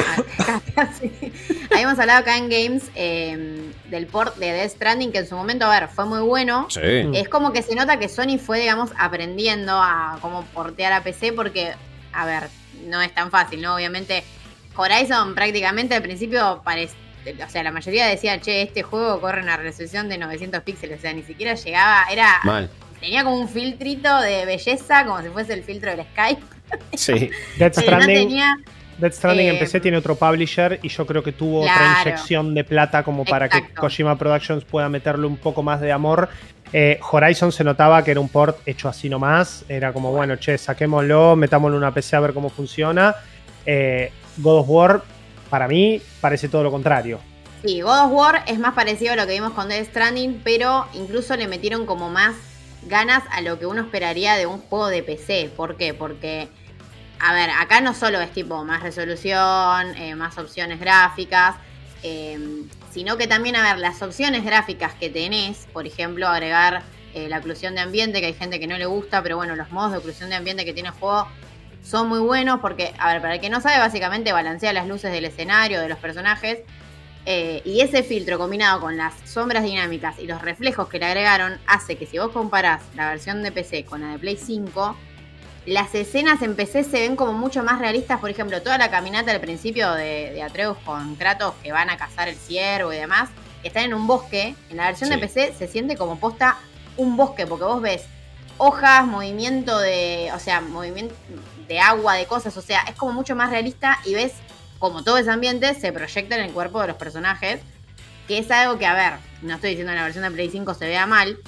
Habíamos 1.72 1.98
hablado 1.98 2.20
acá 2.20 2.36
en 2.36 2.50
Games 2.50 2.90
em, 2.94 3.72
del 3.88 4.06
port 4.06 4.36
de 4.36 4.52
Death 4.52 4.72
Stranding, 4.72 5.10
que 5.10 5.18
en 5.20 5.26
su 5.26 5.36
momento, 5.36 5.64
a 5.64 5.80
ver, 5.80 5.88
fue 5.88 6.04
muy 6.04 6.20
bueno. 6.20 6.66
Sí. 6.68 6.80
Es 7.14 7.30
como 7.30 7.54
que 7.54 7.62
se 7.62 7.74
nota 7.74 7.98
que 7.98 8.10
Sony 8.10 8.36
fue, 8.38 8.60
digamos, 8.60 8.90
aprendiendo 8.98 9.72
a 9.72 10.18
cómo 10.20 10.44
portear 10.52 10.92
a 10.92 11.02
PC, 11.02 11.32
porque, 11.32 11.72
a 12.12 12.26
ver, 12.26 12.50
no 12.84 13.00
es 13.00 13.14
tan 13.14 13.30
fácil, 13.30 13.62
¿no? 13.62 13.74
Obviamente, 13.74 14.22
Horizon 14.76 15.34
prácticamente 15.34 15.94
al 15.94 16.02
principio 16.02 16.60
parecía 16.62 16.98
o 17.44 17.50
sea, 17.50 17.64
la 17.64 17.72
mayoría 17.72 18.06
decía, 18.06 18.38
che, 18.40 18.62
este 18.62 18.82
juego 18.82 19.20
corre 19.20 19.42
una 19.42 19.56
resolución 19.56 20.08
de 20.10 20.16
900 20.16 20.62
píxeles, 20.62 20.98
o 20.98 21.02
sea, 21.02 21.12
ni 21.12 21.22
siquiera 21.22 21.54
llegaba, 21.54 22.04
era... 22.10 22.38
Mal. 22.44 22.70
Tenía 23.00 23.24
como 23.24 23.36
un 23.36 23.48
filtrito 23.48 24.20
de 24.20 24.46
belleza, 24.46 25.04
como 25.04 25.20
si 25.22 25.28
fuese 25.28 25.54
el 25.54 25.64
filtro 25.64 25.90
del 25.90 26.06
Skype. 26.06 26.55
Sí. 26.94 27.30
Death 27.58 27.78
Stranding, 27.78 28.28
tenía... 28.28 28.56
Death 28.98 29.12
Stranding 29.14 29.48
en 29.48 29.56
eh, 29.56 29.58
PC 29.58 29.80
tiene 29.80 29.98
otro 29.98 30.16
publisher 30.16 30.80
y 30.82 30.88
yo 30.88 31.06
creo 31.06 31.22
que 31.22 31.32
tuvo 31.32 31.60
otra 31.60 31.74
Claro. 31.74 32.00
inyección 32.10 32.54
de 32.54 32.64
plata 32.64 33.02
como 33.02 33.24
para 33.24 33.48
que. 33.48 33.62
Kojima 33.74 34.16
Productions 34.16 34.64
pueda 34.64 34.88
meterle 34.88 35.26
un 35.26 35.36
poco 35.36 35.62
más 35.62 35.80
de 35.80 35.92
amor. 35.92 36.28
Eh, 36.72 36.98
Horizon 37.10 37.52
se 37.52 37.62
notaba 37.62 38.02
que 38.02 38.10
era 38.10 38.20
un 38.20 38.28
port 38.28 38.58
hecho 38.66 38.88
así 38.88 39.08
nomás. 39.08 39.64
Era 39.68 39.92
como, 39.92 40.12
bueno, 40.12 40.36
che, 40.36 40.56
saquémoslo, 40.58 41.36
metámoslo 41.36 41.76
en 41.76 41.82
una 41.82 41.92
PC 41.92 42.16
a 42.16 42.20
ver 42.20 42.32
cómo 42.32 42.48
funciona. 42.48 43.14
Eh, 43.66 44.10
God 44.38 44.60
of 44.60 44.66
War, 44.68 45.02
para 45.50 45.68
mí, 45.68 46.00
parece 46.20 46.48
todo 46.48 46.62
lo 46.62 46.70
contrario. 46.70 47.20
Sí, 47.64 47.80
God 47.82 48.06
of 48.06 48.12
War 48.12 48.42
es 48.46 48.58
más 48.58 48.74
parecido 48.74 49.12
a 49.12 49.16
lo 49.16 49.26
que 49.26 49.32
vimos 49.34 49.52
con 49.52 49.68
Death 49.68 49.88
Stranding, 49.88 50.40
pero 50.42 50.86
incluso 50.94 51.36
le 51.36 51.48
metieron 51.48 51.84
como 51.86 52.10
más 52.10 52.34
ganas 52.86 53.22
a 53.30 53.40
lo 53.40 53.58
que 53.58 53.66
uno 53.66 53.82
esperaría 53.82 54.36
de 54.36 54.46
un 54.46 54.60
juego 54.60 54.88
de 54.88 55.02
PC. 55.02 55.50
¿Por 55.56 55.76
qué? 55.76 55.94
Porque, 55.94 56.48
a 57.18 57.32
ver, 57.32 57.50
acá 57.50 57.80
no 57.80 57.94
solo 57.94 58.20
es 58.20 58.32
tipo 58.32 58.64
más 58.64 58.82
resolución, 58.82 59.96
eh, 59.96 60.14
más 60.14 60.38
opciones 60.38 60.80
gráficas, 60.80 61.56
eh, 62.02 62.38
sino 62.92 63.16
que 63.16 63.26
también, 63.26 63.56
a 63.56 63.62
ver, 63.62 63.78
las 63.78 64.00
opciones 64.02 64.44
gráficas 64.44 64.94
que 64.94 65.10
tenés, 65.10 65.66
por 65.72 65.86
ejemplo, 65.86 66.28
agregar 66.28 66.82
eh, 67.14 67.28
la 67.28 67.38
oclusión 67.38 67.74
de 67.74 67.80
ambiente, 67.80 68.20
que 68.20 68.26
hay 68.26 68.34
gente 68.34 68.60
que 68.60 68.66
no 68.66 68.76
le 68.78 68.86
gusta, 68.86 69.22
pero 69.22 69.36
bueno, 69.36 69.56
los 69.56 69.70
modos 69.70 69.92
de 69.92 69.98
oclusión 69.98 70.30
de 70.30 70.36
ambiente 70.36 70.64
que 70.64 70.72
tiene 70.72 70.90
el 70.90 70.94
juego 70.94 71.26
son 71.82 72.08
muy 72.08 72.18
buenos 72.18 72.60
porque, 72.60 72.94
a 72.98 73.12
ver, 73.12 73.22
para 73.22 73.34
el 73.34 73.40
que 73.40 73.48
no 73.48 73.60
sabe, 73.60 73.78
básicamente 73.78 74.32
balancea 74.32 74.72
las 74.72 74.86
luces 74.86 75.12
del 75.12 75.24
escenario, 75.24 75.80
de 75.80 75.88
los 75.88 75.98
personajes. 75.98 76.58
Eh, 77.26 77.60
y 77.64 77.80
ese 77.80 78.02
filtro 78.02 78.38
combinado 78.38 78.80
con 78.80 78.96
las 78.96 79.12
sombras 79.24 79.64
dinámicas 79.64 80.18
y 80.18 80.26
los 80.26 80.40
reflejos 80.40 80.88
que 80.88 80.98
le 81.00 81.06
agregaron 81.06 81.58
hace 81.66 81.96
que 81.96 82.06
si 82.06 82.18
vos 82.18 82.30
comparás 82.30 82.82
la 82.94 83.08
versión 83.10 83.42
de 83.42 83.50
PC 83.52 83.84
con 83.84 84.00
la 84.00 84.12
de 84.12 84.18
Play 84.18 84.36
5, 84.36 84.96
las 85.66 85.92
escenas 85.96 86.40
en 86.42 86.54
PC 86.54 86.84
se 86.84 87.00
ven 87.00 87.16
como 87.16 87.32
mucho 87.32 87.64
más 87.64 87.80
realistas. 87.80 88.20
Por 88.20 88.30
ejemplo, 88.30 88.62
toda 88.62 88.78
la 88.78 88.90
caminata 88.90 89.32
al 89.32 89.40
principio 89.40 89.92
de, 89.92 90.30
de 90.32 90.42
Atreus 90.42 90.76
con 90.84 91.16
Kratos 91.16 91.54
que 91.62 91.72
van 91.72 91.90
a 91.90 91.96
cazar 91.96 92.28
el 92.28 92.36
ciervo 92.36 92.92
y 92.92 92.96
demás, 92.96 93.28
están 93.64 93.82
en 93.84 93.94
un 93.94 94.06
bosque. 94.06 94.54
En 94.70 94.76
la 94.76 94.86
versión 94.86 95.10
Sí. 95.10 95.16
de 95.16 95.20
PC 95.20 95.54
se 95.58 95.66
siente 95.66 95.96
como 95.96 96.20
posta 96.20 96.56
un 96.96 97.16
bosque, 97.16 97.46
porque 97.48 97.64
vos 97.64 97.82
ves 97.82 98.04
hojas, 98.58 99.04
movimiento 99.04 99.78
de, 99.80 100.30
o 100.32 100.38
sea, 100.38 100.60
movimiento 100.60 101.14
de 101.66 101.80
agua, 101.80 102.14
de 102.14 102.26
cosas, 102.26 102.56
o 102.56 102.62
sea, 102.62 102.82
es 102.88 102.94
como 102.94 103.12
mucho 103.12 103.34
más 103.34 103.50
realista 103.50 103.98
y 104.04 104.14
ves 104.14 104.32
como 104.78 105.02
todo 105.02 105.18
ese 105.18 105.30
ambiente 105.30 105.74
se 105.74 105.92
proyecta 105.92 106.36
en 106.36 106.44
el 106.44 106.52
cuerpo 106.52 106.80
de 106.80 106.88
los 106.88 106.96
personajes, 106.96 107.60
que 108.28 108.38
es 108.38 108.50
algo 108.50 108.78
que, 108.78 108.86
a 108.86 108.94
ver, 108.94 109.12
no 109.42 109.54
estoy 109.54 109.70
diciendo 109.70 109.92
que 109.92 109.96
la 109.96 110.04
versión 110.04 110.24
de 110.24 110.30
Play 110.30 110.50
5 110.50 110.74
se 110.74 110.86
vea 110.86 111.06
mal, 111.06 111.38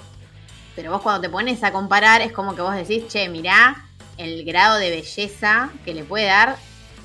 pero 0.77 0.93
vos 0.93 1.03
cuando 1.03 1.21
te 1.21 1.29
pones 1.29 1.63
a 1.65 1.73
comparar 1.73 2.21
es 2.23 2.33
como 2.33 2.55
que 2.55 2.63
vos 2.63 2.75
decís, 2.75 3.09
che, 3.09 3.29
mirá 3.29 3.85
el 4.17 4.45
grado 4.45 4.79
de 4.79 4.91
belleza 4.91 5.71
que 5.85 5.95
le 5.95 6.05
puede 6.05 6.27
dar 6.27 6.57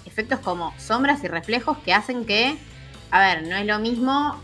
efectos 0.05 0.39
como 0.39 0.73
sombras 0.79 1.23
y 1.23 1.27
reflejos 1.27 1.77
que 1.79 1.93
hacen 1.93 2.25
que, 2.25 2.57
a 3.09 3.19
ver, 3.19 3.43
no 3.43 3.55
es 3.55 3.65
lo 3.65 3.79
mismo 3.79 4.41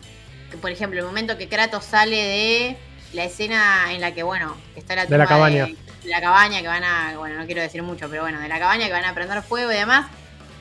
que, 0.49 0.57
por 0.57 0.71
ejemplo, 0.71 0.99
el 0.99 1.05
momento 1.05 1.37
que 1.37 1.47
Kratos 1.47 1.85
sale 1.85 2.15
de 2.15 2.77
la 3.13 3.23
escena 3.23 3.93
en 3.93 4.01
la 4.01 4.13
que, 4.13 4.23
bueno, 4.23 4.55
está 4.75 4.95
la 4.95 5.05
De 5.05 5.17
la 5.17 5.27
cabaña. 5.27 5.65
de 5.65 6.09
la 6.09 6.21
cabaña 6.21 6.61
que 6.61 6.67
van 6.67 6.83
a, 6.83 7.17
bueno, 7.17 7.39
no 7.39 7.45
quiero 7.45 7.61
decir 7.61 7.83
mucho, 7.83 8.09
pero 8.09 8.23
bueno, 8.23 8.39
de 8.39 8.47
la 8.47 8.57
cabaña 8.57 8.87
que 8.87 8.93
van 8.93 9.05
a 9.05 9.13
prender 9.13 9.41
fuego 9.43 9.71
y 9.71 9.75
demás. 9.75 10.07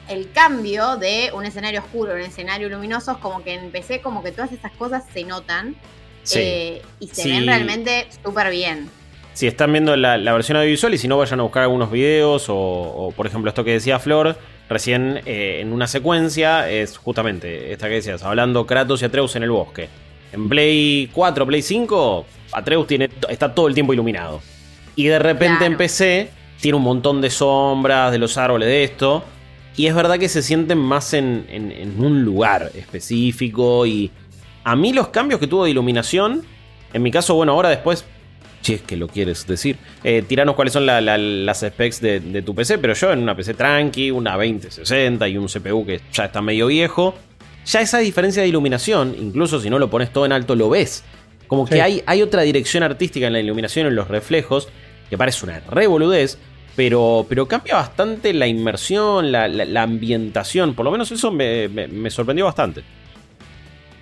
El 0.09 0.31
cambio 0.33 0.97
de 0.97 1.31
un 1.35 1.45
escenario 1.45 1.81
oscuro 1.81 2.13
a 2.13 2.15
un 2.15 2.21
escenario 2.23 2.69
luminoso 2.69 3.13
es 3.13 3.19
como 3.19 3.43
que 3.45 3.55
en 3.55 3.71
PC 3.71 4.01
como 4.01 4.23
que 4.23 4.33
todas 4.33 4.53
esas 4.53 4.73
cosas 4.73 5.05
se 5.13 5.25
notan 5.25 5.77
Sí. 6.23 6.39
eh, 6.43 6.83
y 7.01 7.09
se 7.09 7.23
Sí. 7.23 7.31
ven 7.31 7.47
realmente 7.47 8.07
súper 8.25 8.51
bien. 8.51 8.89
Si 9.35 9.47
están 9.47 9.71
viendo 9.73 9.95
la, 9.97 10.17
la 10.19 10.33
versión 10.33 10.57
audiovisual 10.59 10.93
y 10.95 10.99
si 10.99 11.07
no 11.09 11.17
vayan 11.19 11.39
a 11.41 11.45
buscar 11.45 11.63
algunos 11.63 11.91
videos 11.91 12.49
o, 12.49 12.57
o, 12.57 13.13
por 13.13 13.27
ejemplo 13.27 13.49
esto 13.51 13.63
que 13.65 13.71
decía 13.73 13.99
Flor 13.99 14.37
recién 14.69 15.21
eh, 15.27 15.59
en 15.61 15.73
una 15.73 15.87
secuencia 15.87 16.69
es 16.69 16.99
justamente 16.99 17.73
esta 17.73 17.89
que 17.89 17.95
decías, 17.95 18.23
hablando 18.23 18.67
Kratos 18.67 19.01
y 19.03 19.05
Atreus 19.05 19.37
en 19.37 19.45
el 19.45 19.51
bosque. 19.51 19.89
En 20.33 20.49
Play 20.49 21.09
4, 21.15 21.47
Play 21.47 21.63
5, 21.63 22.27
Atreus 22.53 22.87
tiene, 22.87 23.09
está 23.31 23.55
todo 23.55 23.69
el 23.69 23.75
tiempo 23.75 23.95
iluminado. 23.95 24.43
Y 24.97 25.07
de 25.07 25.19
repente 25.19 25.59
Claro. 25.59 25.73
en 25.73 25.79
PC 25.79 26.31
tiene 26.61 26.77
un 26.77 26.83
montón 26.83 27.21
de 27.23 27.31
sombras, 27.31 28.13
de 28.13 28.19
los 28.19 28.37
árboles, 28.37 28.69
de 28.69 28.85
esto. 28.85 29.25
Y 29.79 29.87
es 29.87 29.95
verdad 29.95 30.19
que 30.19 30.29
se 30.29 30.43
sienten 30.43 30.77
más 30.79 31.15
en, 31.15 31.47
en- 31.49 31.73
en 31.73 32.05
un 32.05 32.23
lugar 32.25 32.71
específico. 32.75 33.87
Y 33.87 34.11
a 34.65 34.77
mí 34.77 34.93
los 34.93 35.09
cambios 35.09 35.41
que 35.41 35.47
tuvo 35.47 35.65
de 35.65 35.71
iluminación, 35.71 36.45
en 36.93 37.03
mi 37.03 37.11
caso, 37.11 37.35
bueno, 37.35 37.53
ahora 37.53 37.71
después 37.71 38.05
si 38.61 38.75
es 38.75 38.83
que 38.83 38.97
lo 38.97 39.07
quieres 39.07 39.47
decir. 39.47 39.77
Eh, 40.03 40.23
tiranos 40.27 40.57
cuáles 40.57 40.73
son 40.75 40.85
la- 40.85 41.01
la- 41.01 41.17
las 41.17 41.61
specs 41.61 42.01
de, 42.01 42.19
de 42.19 42.43
tu 42.43 42.55
PC, 42.57 42.79
pero 42.79 42.93
yo 42.93 43.13
en 43.13 43.21
una 43.21 43.37
PC 43.37 43.55
tranqui, 43.55 44.11
una 44.11 44.33
2060 44.37 45.29
y 45.29 45.39
un 45.39 45.47
CPU 45.47 45.87
que 45.87 46.01
ya 46.13 46.25
está 46.25 46.43
medio 46.43 46.67
viejo, 46.67 47.15
ya 47.65 47.81
esa 47.81 47.99
diferencia 47.99 48.43
de 48.43 48.49
iluminación, 48.49 49.15
incluso 49.19 49.61
si 49.61 49.71
no 49.71 49.79
lo 49.79 49.89
pones 49.91 50.13
todo 50.13 50.27
en 50.27 50.33
alto, 50.33 50.57
lo 50.57 50.69
ves. 50.71 51.05
Como 51.47 51.67
que 51.67 51.81
hay, 51.81 52.03
hay 52.05 52.21
otra 52.21 52.43
dirección 52.43 52.83
artística 52.83 53.29
en 53.29 53.33
la 53.33 53.41
iluminación, 53.41 53.87
en 53.87 53.95
los 53.95 54.09
reflejos, 54.09 54.69
que 55.09 55.17
parece 55.17 55.47
una 55.47 55.61
revoludez, 55.71 56.39
pero, 56.79 57.27
pero 57.29 57.49
cambia 57.49 57.75
bastante 57.75 58.33
la 58.33 58.47
inmersión, 58.47 59.33
la, 59.33 59.49
la- 59.49 59.65
la 59.65 59.83
ambientación, 59.83 60.75
por 60.77 60.85
lo 60.85 60.93
menos 60.93 61.11
eso 61.11 61.33
me, 61.33 61.67
me- 61.69 61.89
me 61.89 62.09
sorprendió 62.09 62.45
bastante. 62.45 62.85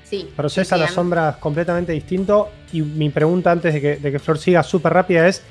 Sí. 0.05 0.29
Procesa 0.37 0.77
las 0.77 0.93
sombras 0.93 1.37
completamente 1.37 1.93
distinto. 1.93 2.51
Y 2.75 2.83
mi 2.83 3.09
pregunta 3.09 3.51
antes 3.51 3.73
de 3.73 3.81
que, 3.81 3.97
de 3.97 4.13
que 4.13 4.19
Flor 4.19 4.37
siga 4.37 4.63
súper 4.63 4.93
rápida 4.93 5.27
es: 5.27 5.43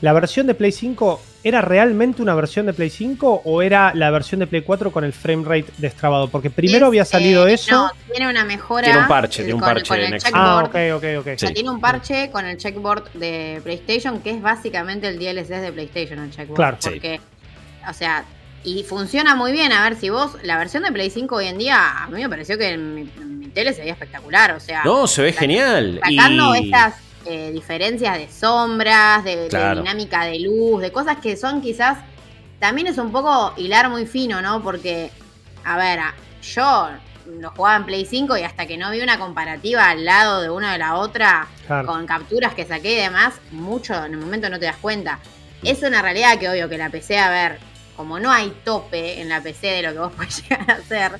¿la 0.00 0.14
versión 0.14 0.46
de 0.46 0.54
Play 0.54 0.72
5 0.72 1.20
era 1.42 1.60
realmente 1.62 2.20
una 2.22 2.34
versión 2.34 2.66
de 2.66 2.72
Play 2.74 2.90
5 2.90 3.42
o 3.44 3.62
era 3.62 3.92
la 3.94 4.10
versión 4.10 4.40
de 4.40 4.46
Play 4.46 4.62
4 4.62 4.90
con 4.92 5.04
el 5.04 5.12
frame 5.12 5.44
rate 5.44 5.72
destrabado? 5.78 6.28
Porque 6.28 6.50
primero 6.50 6.86
Es, 6.86 6.88
había 6.88 7.04
salido 7.04 7.46
eh, 7.46 7.54
eso. 7.54 7.70
No, 7.72 7.90
tiene 8.10 8.28
una 8.28 8.44
mejora. 8.44 8.84
Tiene 8.84 9.00
un 9.00 9.08
parche, 9.08 9.42
tiene 9.42 9.54
un 9.54 9.60
con- 9.60 9.68
parche 9.70 9.88
con 9.88 9.98
en 10.00 10.04
el 10.06 10.14
ah, 10.14 10.18
checkboard. 10.18 10.64
ok, 10.66 10.74
ok, 10.96 11.20
ok. 11.20 11.34
O 11.34 11.38
sea, 11.38 11.48
Sí. 11.48 11.54
tiene 11.54 11.70
un 11.70 11.80
parche 11.80 12.30
con 12.30 12.44
el 12.46 12.56
checkboard 12.58 13.12
de 13.14 13.60
PlayStation, 13.64 14.20
que 14.20 14.30
es 14.30 14.42
básicamente 14.42 15.08
el 15.08 15.18
DLSS 15.18 15.60
de 15.62 15.72
PlayStation, 15.72 16.18
el 16.18 16.30
checkboard. 16.30 16.56
Claro. 16.56 16.76
Sí. 16.80 16.90
Porque, 16.90 17.20
o 17.88 17.92
sea, 17.94 18.24
y 18.62 18.82
funciona 18.84 19.34
muy 19.34 19.52
bien. 19.52 19.72
A 19.72 19.82
ver, 19.84 19.96
si 19.96 20.10
vos, 20.10 20.36
la 20.42 20.58
versión 20.58 20.82
de 20.82 20.92
Play 20.92 21.08
5 21.08 21.36
hoy 21.36 21.46
en 21.46 21.56
día, 21.56 22.02
a 22.04 22.08
mí 22.08 22.20
me 22.20 22.28
pareció 22.28 22.58
que 22.58 22.68
en 22.68 22.94
mi, 22.94 23.00
en 23.18 23.38
mi 23.38 23.46
tele 23.48 23.72
se 23.72 23.80
veía 23.80 23.94
espectacular. 23.94 24.52
O 24.52 24.60
sea, 24.60 24.82
No, 24.84 25.06
se 25.06 25.22
ve 25.22 25.32
genial. 25.32 25.98
Sacando 26.06 26.54
y- 26.56 26.64
estas 26.66 26.94
eh, 27.30 27.52
diferencias 27.52 28.18
de 28.18 28.28
sombras, 28.28 29.22
de, 29.24 29.48
dinámica 29.76 30.24
de 30.24 30.40
luz, 30.40 30.80
de 30.82 30.90
cosas 30.90 31.18
que 31.18 31.36
son 31.36 31.60
quizás. 31.60 31.98
También 32.58 32.88
es 32.88 32.98
un 32.98 33.12
poco 33.12 33.54
hilar 33.56 33.88
muy 33.88 34.04
fino, 34.06 34.42
¿no? 34.42 34.62
Porque, 34.62 35.10
a 35.64 35.76
ver, 35.76 36.00
a- 36.00 36.14
yo 36.42 36.88
lo 37.38 37.50
jugaba 37.52 37.76
en 37.76 37.84
Play 37.84 38.04
5 38.04 38.36
y 38.36 38.42
hasta 38.42 38.66
que 38.66 38.76
no 38.76 38.90
vi 38.90 39.00
una 39.00 39.18
comparativa 39.18 39.88
al 39.88 40.04
lado 40.04 40.40
de 40.42 40.50
una 40.50 40.72
de 40.72 40.78
la 40.78 40.96
otra, 40.96 41.46
Claro. 41.66 41.86
con 41.86 42.04
capturas 42.06 42.54
que 42.54 42.64
saqué 42.66 42.94
y 42.94 42.96
demás, 42.96 43.34
mucho 43.52 43.94
en 44.04 44.12
el 44.14 44.18
momento 44.18 44.50
no 44.50 44.58
te 44.58 44.66
das 44.66 44.76
cuenta. 44.78 45.20
Es 45.62 45.82
una 45.84 46.02
realidad 46.02 46.38
que 46.38 46.48
obvio 46.48 46.68
que 46.68 46.78
la 46.78 46.90
PC, 46.90 47.18
a 47.18 47.30
ver, 47.30 47.58
como 47.96 48.18
no 48.18 48.32
hay 48.32 48.50
tope 48.64 49.20
en 49.20 49.28
la 49.28 49.40
PC 49.40 49.68
de 49.68 49.82
lo 49.82 49.92
que 49.92 49.98
vos 50.00 50.12
puedes 50.16 50.42
llegar 50.42 50.68
a 50.70 50.74
hacer, 50.74 51.12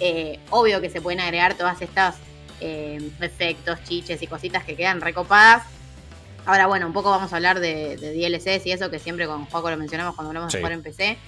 eh, 0.00 0.38
obvio 0.50 0.80
que 0.82 0.90
se 0.90 1.00
pueden 1.00 1.20
agregar 1.20 1.54
todas 1.54 1.80
estas 1.80 2.16
eh, 2.60 3.10
efectos, 3.20 3.78
chiches 3.84 4.20
y 4.22 4.26
cositas 4.26 4.64
que 4.64 4.76
quedan 4.76 5.00
recopadas. 5.00 5.64
Ahora, 6.44 6.66
bueno, 6.66 6.86
un 6.86 6.92
poco 6.92 7.10
vamos 7.10 7.32
a 7.32 7.36
hablar 7.36 7.58
de, 7.60 7.96
de 7.96 8.12
DLCs 8.12 8.66
y 8.66 8.72
eso 8.72 8.90
que 8.90 8.98
siempre 9.00 9.26
con 9.26 9.46
Juaco 9.46 9.68
lo 9.70 9.76
mencionamos 9.76 10.14
cuando 10.14 10.30
hablamos 10.30 10.52
Sí. 10.52 10.58
de 10.58 10.62
jugar 10.62 10.72
en 10.72 10.82
PC. 10.82 11.18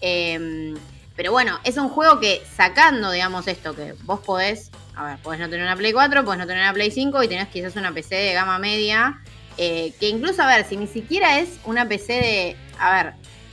Eh, 0.00 0.74
pero 1.14 1.30
bueno, 1.30 1.58
es 1.64 1.76
un 1.76 1.88
juego 1.90 2.20
que 2.20 2.42
sacando, 2.56 3.10
digamos, 3.10 3.46
esto, 3.46 3.74
que 3.74 3.94
vos 4.04 4.20
podés, 4.20 4.70
a 4.96 5.04
ver, 5.04 5.18
podés 5.18 5.40
no 5.40 5.48
tener 5.50 5.64
una 5.66 5.76
Play 5.76 5.92
4, 5.92 6.24
podés 6.24 6.38
no 6.38 6.46
tener 6.46 6.62
una 6.62 6.72
Play 6.72 6.90
5 6.90 7.22
y 7.22 7.28
tenés 7.28 7.48
quizás 7.48 7.76
una 7.76 7.92
PC 7.92 8.14
de 8.14 8.32
gama 8.32 8.58
media. 8.58 9.20
eh, 9.58 9.92
que 10.00 10.08
incluso, 10.08 10.42
a 10.42 10.46
ver, 10.46 10.64
si 10.66 10.78
ni 10.78 10.86
siquiera 10.86 11.38
es 11.38 11.50
una 11.66 11.86
PC 11.86 12.12
de. 12.14 12.56
A 12.78 12.90
ver, 13.02 13.12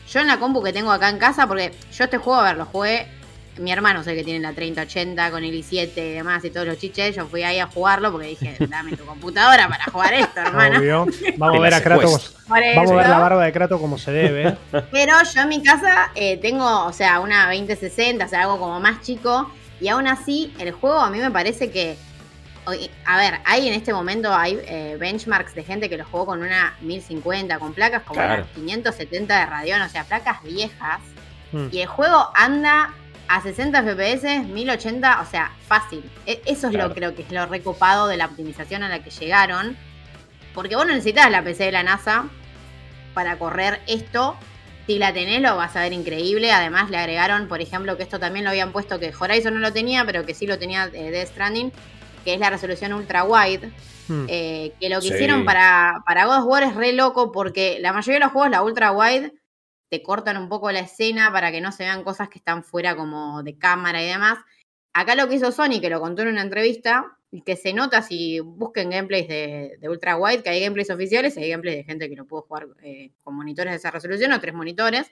yo 0.10 0.22
en 0.22 0.28
la 0.28 0.39
compu 0.39 0.64
que 0.64 0.72
tengo 0.72 0.89
acá 0.93 1.10
en 1.10 1.20
casa, 1.20 1.45
porque 1.47 1.74
yo 1.91 2.06
este 2.06 2.18
juego, 2.18 2.39
a 2.39 2.43
ver, 2.45 2.56
lo 2.58 2.66
jugué. 2.66 3.08
Mi 3.60 3.74
hermano 3.74 3.99
es 3.99 4.07
el 4.07 4.16
que 4.16 4.24
tiene 4.24 4.39
la 4.39 4.53
3080 4.53 5.32
con 5.32 5.43
el 5.43 5.51
i7 5.51 5.91
y 5.97 6.14
demás 6.14 6.45
y 6.45 6.49
todos 6.49 6.66
los 6.66 6.78
chiches. 6.78 7.14
Yo 7.14 7.28
fui 7.28 7.43
ahí 7.43 7.60
a 7.60 7.68
jugarlo 7.68 8.10
porque 8.10 8.28
dije, 8.28 8.55
dame 8.70 8.95
tu 8.95 9.05
computadora 9.05 9.68
para 9.68 9.84
jugar 9.86 10.14
esto, 10.14 10.39
hermano. 10.39 10.80
Obvio. 10.80 11.05
Vamos 11.36 11.57
a 11.57 11.62
ver 11.62 11.74
a 11.74 11.82
Kratos. 11.82 12.38
Vamos 12.47 12.91
a 12.91 12.95
ver 12.95 13.10
la 13.10 13.20
barba 13.20 13.43
de 13.43 13.51
Kratos 13.51 13.82
como 13.82 13.97
se 13.97 14.12
debe. 14.12 14.57
Pero 14.91 15.14
yo 15.34 15.41
en 15.41 15.49
mi 15.49 15.62
casa 15.62 16.12
eh, 16.16 16.38
tengo, 16.38 16.86
o 16.86 16.93
sea, 16.93 17.20
una 17.20 17.47
2060, 17.47 18.26
o 18.26 18.30
sea, 18.30 18.43
algo 18.43 18.60
como 18.60 18.80
más 18.80 19.01
chico. 19.01 19.51
Y 19.82 19.89
aún 19.89 20.07
así, 20.07 20.53
el 20.57 20.72
juego 20.72 20.99
a 20.99 21.10
mí 21.10 21.20
me 21.20 21.32
parece 21.32 21.70
que. 21.70 21.97
A 23.05 23.18
ver, 23.18 23.39
hay 23.45 23.68
en 23.68 23.74
este 23.74 23.91
momento 23.93 24.34
hay 24.34 24.60
eh, 24.68 24.95
benchmarks 24.99 25.55
de 25.55 25.64
gente 25.64 25.89
que 25.89 25.97
lo 25.97 26.05
jugó 26.05 26.28
con 26.28 26.41
una 26.41 26.78
1050, 26.82 27.57
con 27.57 27.74
placas 27.74 28.03
como 28.03 28.22
las 28.22 28.47
570 28.49 29.39
de 29.39 29.45
Radeon, 29.45 29.82
o 29.82 29.89
sea, 29.89 30.03
placas 30.03 30.43
viejas. 30.43 30.99
Hmm. 31.51 31.68
Y 31.72 31.82
el 31.82 31.88
juego 31.88 32.30
anda 32.36 32.93
a 33.30 33.41
60 33.41 33.84
FPS, 33.84 34.43
1080, 34.47 35.21
o 35.21 35.25
sea, 35.25 35.51
fácil. 35.67 36.03
E, 36.25 36.41
eso 36.45 36.67
es 36.67 36.73
lo 36.73 36.91
creo 36.95 37.15
que 37.15 37.21
es 37.21 37.32
lo 37.32 37.45
recopado 37.45 38.07
de 38.07 38.17
la 38.17 38.25
optimización 38.25 38.82
a 38.82 38.89
la 38.89 39.03
que 39.03 39.11
llegaron. 39.11 39.77
Porque 40.55 40.75
vos 40.75 40.88
no 40.88 40.93
necesitas 40.93 41.30
la 41.30 41.43
PC 41.43 41.65
de 41.65 41.71
la 41.71 41.84
NASA 41.84 42.27
para 43.13 43.38
correr 43.38 43.82
esto. 43.86 44.36
Si 44.88 44.97
la 44.97 45.13
tenés 45.13 45.43
lo 45.43 45.55
vas 45.55 45.75
a 45.75 45.82
ver 45.82 45.93
increíble. 45.93 46.51
Además 46.51 46.89
le 46.89 46.97
agregaron, 46.97 47.47
por 47.47 47.61
ejemplo, 47.61 47.97
que 47.97 48.03
esto 48.03 48.19
también 48.19 48.45
lo 48.45 48.49
habían 48.49 48.71
puesto, 48.71 48.99
que 48.99 49.13
Horizon 49.17 49.53
no 49.53 49.59
lo 49.59 49.71
tenía, 49.71 50.03
pero 50.05 50.25
que 50.25 50.34
sí 50.34 50.47
lo 50.47 50.57
tenía 50.57 50.88
de 50.88 51.11
Death 51.11 51.30
Stranding, 51.30 51.71
que 52.25 52.34
es 52.34 52.39
la 52.39 52.49
resolución 52.49 52.93
ultra 52.93 53.23
wide. 53.25 53.71
Hmm. 54.07 54.25
Eh, 54.27 54.73
que 54.80 54.89
lo 54.89 55.01
que 55.01 55.09
hicieron 55.09 55.45
para, 55.45 56.01
para 56.03 56.25
God 56.25 56.39
of 56.39 56.45
War 56.45 56.63
es 56.63 56.73
re 56.73 56.93
loco 56.93 57.32
porque 57.32 57.77
la 57.80 57.93
mayoría 57.93 58.15
de 58.15 58.25
los 58.25 58.32
juegos, 58.32 58.49
la 58.49 58.63
ultra 58.63 58.91
wide, 58.91 59.34
te 59.90 60.04
cortan 60.04 60.38
un 60.38 60.50
poco 60.50 60.72
la 60.72 60.80
escena 60.80 61.32
para 61.32 61.52
que 61.52 61.62
no 61.62 61.72
se 61.72 61.84
vean 61.84 62.04
cosas 62.04 62.30
que 62.30 62.38
están 62.38 62.64
fuera 62.64 62.96
como 62.96 63.44
de 63.44 63.58
cámara 63.58 64.04
y 64.04 64.08
demás. 64.08 64.40
Acá 64.94 65.16
lo 65.16 65.28
que 65.28 65.36
hizo 65.36 65.52
Sony, 65.52 65.80
que 65.82 65.90
lo 65.90 66.00
contó 66.00 66.22
en 66.22 66.30
una 66.30 66.42
entrevista, 66.42 67.20
y 67.32 67.42
que 67.42 67.56
se 67.56 67.74
nota 67.74 68.02
si 68.02 68.40
busquen 68.40 68.90
gameplays 68.90 69.28
de, 69.28 69.80
ultra 69.84 70.18
wide, 70.18 70.42
que 70.42 70.50
hay 70.50 70.62
gameplays 70.62 70.90
oficiales 70.90 71.38
hay 71.38 71.50
gameplays 71.50 71.78
de 71.78 71.84
gente 71.84 72.10
que 72.10 72.16
lo 72.16 72.26
pudo 72.26 72.42
jugar 72.44 72.68
eh, 72.82 73.12
con 73.22 73.36
monitores 73.36 73.72
de 73.72 73.78
esa 73.78 73.92
resolución 73.92 74.32
o 74.32 74.40
tres 74.40 74.56
monitores, 74.56 75.12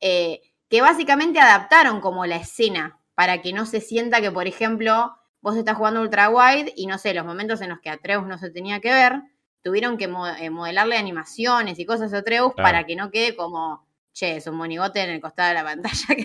eh, 0.00 0.40
que 0.68 0.80
básicamente 0.80 1.38
adaptaron 1.38 2.00
como 2.00 2.26
la 2.26 2.36
escena 2.36 2.98
para 3.14 3.40
que 3.40 3.52
no 3.52 3.66
se 3.66 3.80
sienta 3.80 4.20
que, 4.20 4.32
por 4.32 4.48
ejemplo, 4.48 5.14
vos 5.40 5.56
estás 5.56 5.76
jugando 5.76 6.00
ultra 6.00 6.28
wide 6.28 6.72
y 6.76 6.86
no 6.86 6.98
sé, 6.98 7.14
los 7.14 7.24
momentos 7.24 7.60
en 7.60 7.70
los 7.70 7.80
que 7.80 7.90
Atreus 7.90 8.26
no 8.26 8.38
se 8.38 8.50
tenía 8.50 8.80
que 8.80 8.92
ver, 8.92 9.22
tuvieron 9.62 9.96
que 9.96 10.04
eh, 10.40 10.50
modelarle 10.50 10.96
animaciones 10.96 11.78
y 11.78 11.86
cosas 11.86 12.12
a 12.12 12.18
Atreus 12.18 12.52
para 12.56 12.84
que 12.84 12.96
no 12.96 13.10
quede 13.10 13.36
como 13.36 13.83
che, 14.14 14.36
es 14.36 14.46
un 14.46 14.54
monigote 14.54 15.02
en 15.02 15.10
el 15.10 15.20
costado 15.20 15.48
de 15.48 15.54
la 15.54 15.64
pantalla 15.64 16.06
que 16.16 16.24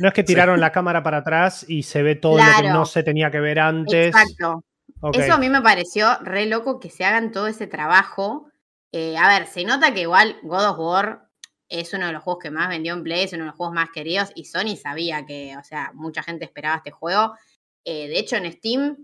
no, 0.00 0.08
es 0.08 0.14
que 0.14 0.24
tiraron 0.24 0.58
la 0.58 0.72
cámara 0.72 1.02
para 1.02 1.18
atrás 1.18 1.64
y 1.68 1.82
se 1.82 2.02
ve 2.02 2.16
todo 2.16 2.38
lo 2.38 2.60
que 2.60 2.68
no 2.68 2.86
se 2.86 3.02
tenía 3.02 3.30
que 3.30 3.40
ver 3.40 3.60
antes. 3.60 4.08
Exacto. 4.08 4.64
Eso 5.12 5.34
a 5.34 5.38
mí 5.38 5.48
me 5.48 5.60
pareció 5.60 6.18
re 6.22 6.46
loco 6.46 6.80
que 6.80 6.88
se 6.88 7.04
hagan 7.04 7.30
todo 7.32 7.46
ese 7.46 7.66
trabajo. 7.66 8.50
Eh, 8.92 9.16
a 9.16 9.28
ver, 9.28 9.46
se 9.46 9.64
nota 9.64 9.92
que 9.92 10.02
igual 10.02 10.38
God 10.42 10.70
of 10.70 10.78
War 10.78 11.28
es 11.68 11.92
uno 11.92 12.06
de 12.06 12.12
los 12.12 12.22
juegos 12.22 12.42
que 12.42 12.50
más 12.50 12.68
vendió 12.68 12.94
en 12.94 13.02
Play, 13.02 13.24
es 13.24 13.32
uno 13.32 13.44
de 13.44 13.48
los 13.48 13.56
juegos 13.56 13.74
más 13.74 13.90
queridos 13.90 14.30
y 14.34 14.44
Sony 14.44 14.76
sabía 14.76 15.24
que, 15.26 15.56
o 15.58 15.64
sea, 15.64 15.90
mucha 15.94 16.22
gente 16.22 16.44
esperaba 16.44 16.76
este 16.76 16.90
juego. 16.90 17.34
Eh, 17.84 18.08
de 18.08 18.18
hecho, 18.18 18.36
en 18.36 18.50
Steam 18.52 18.96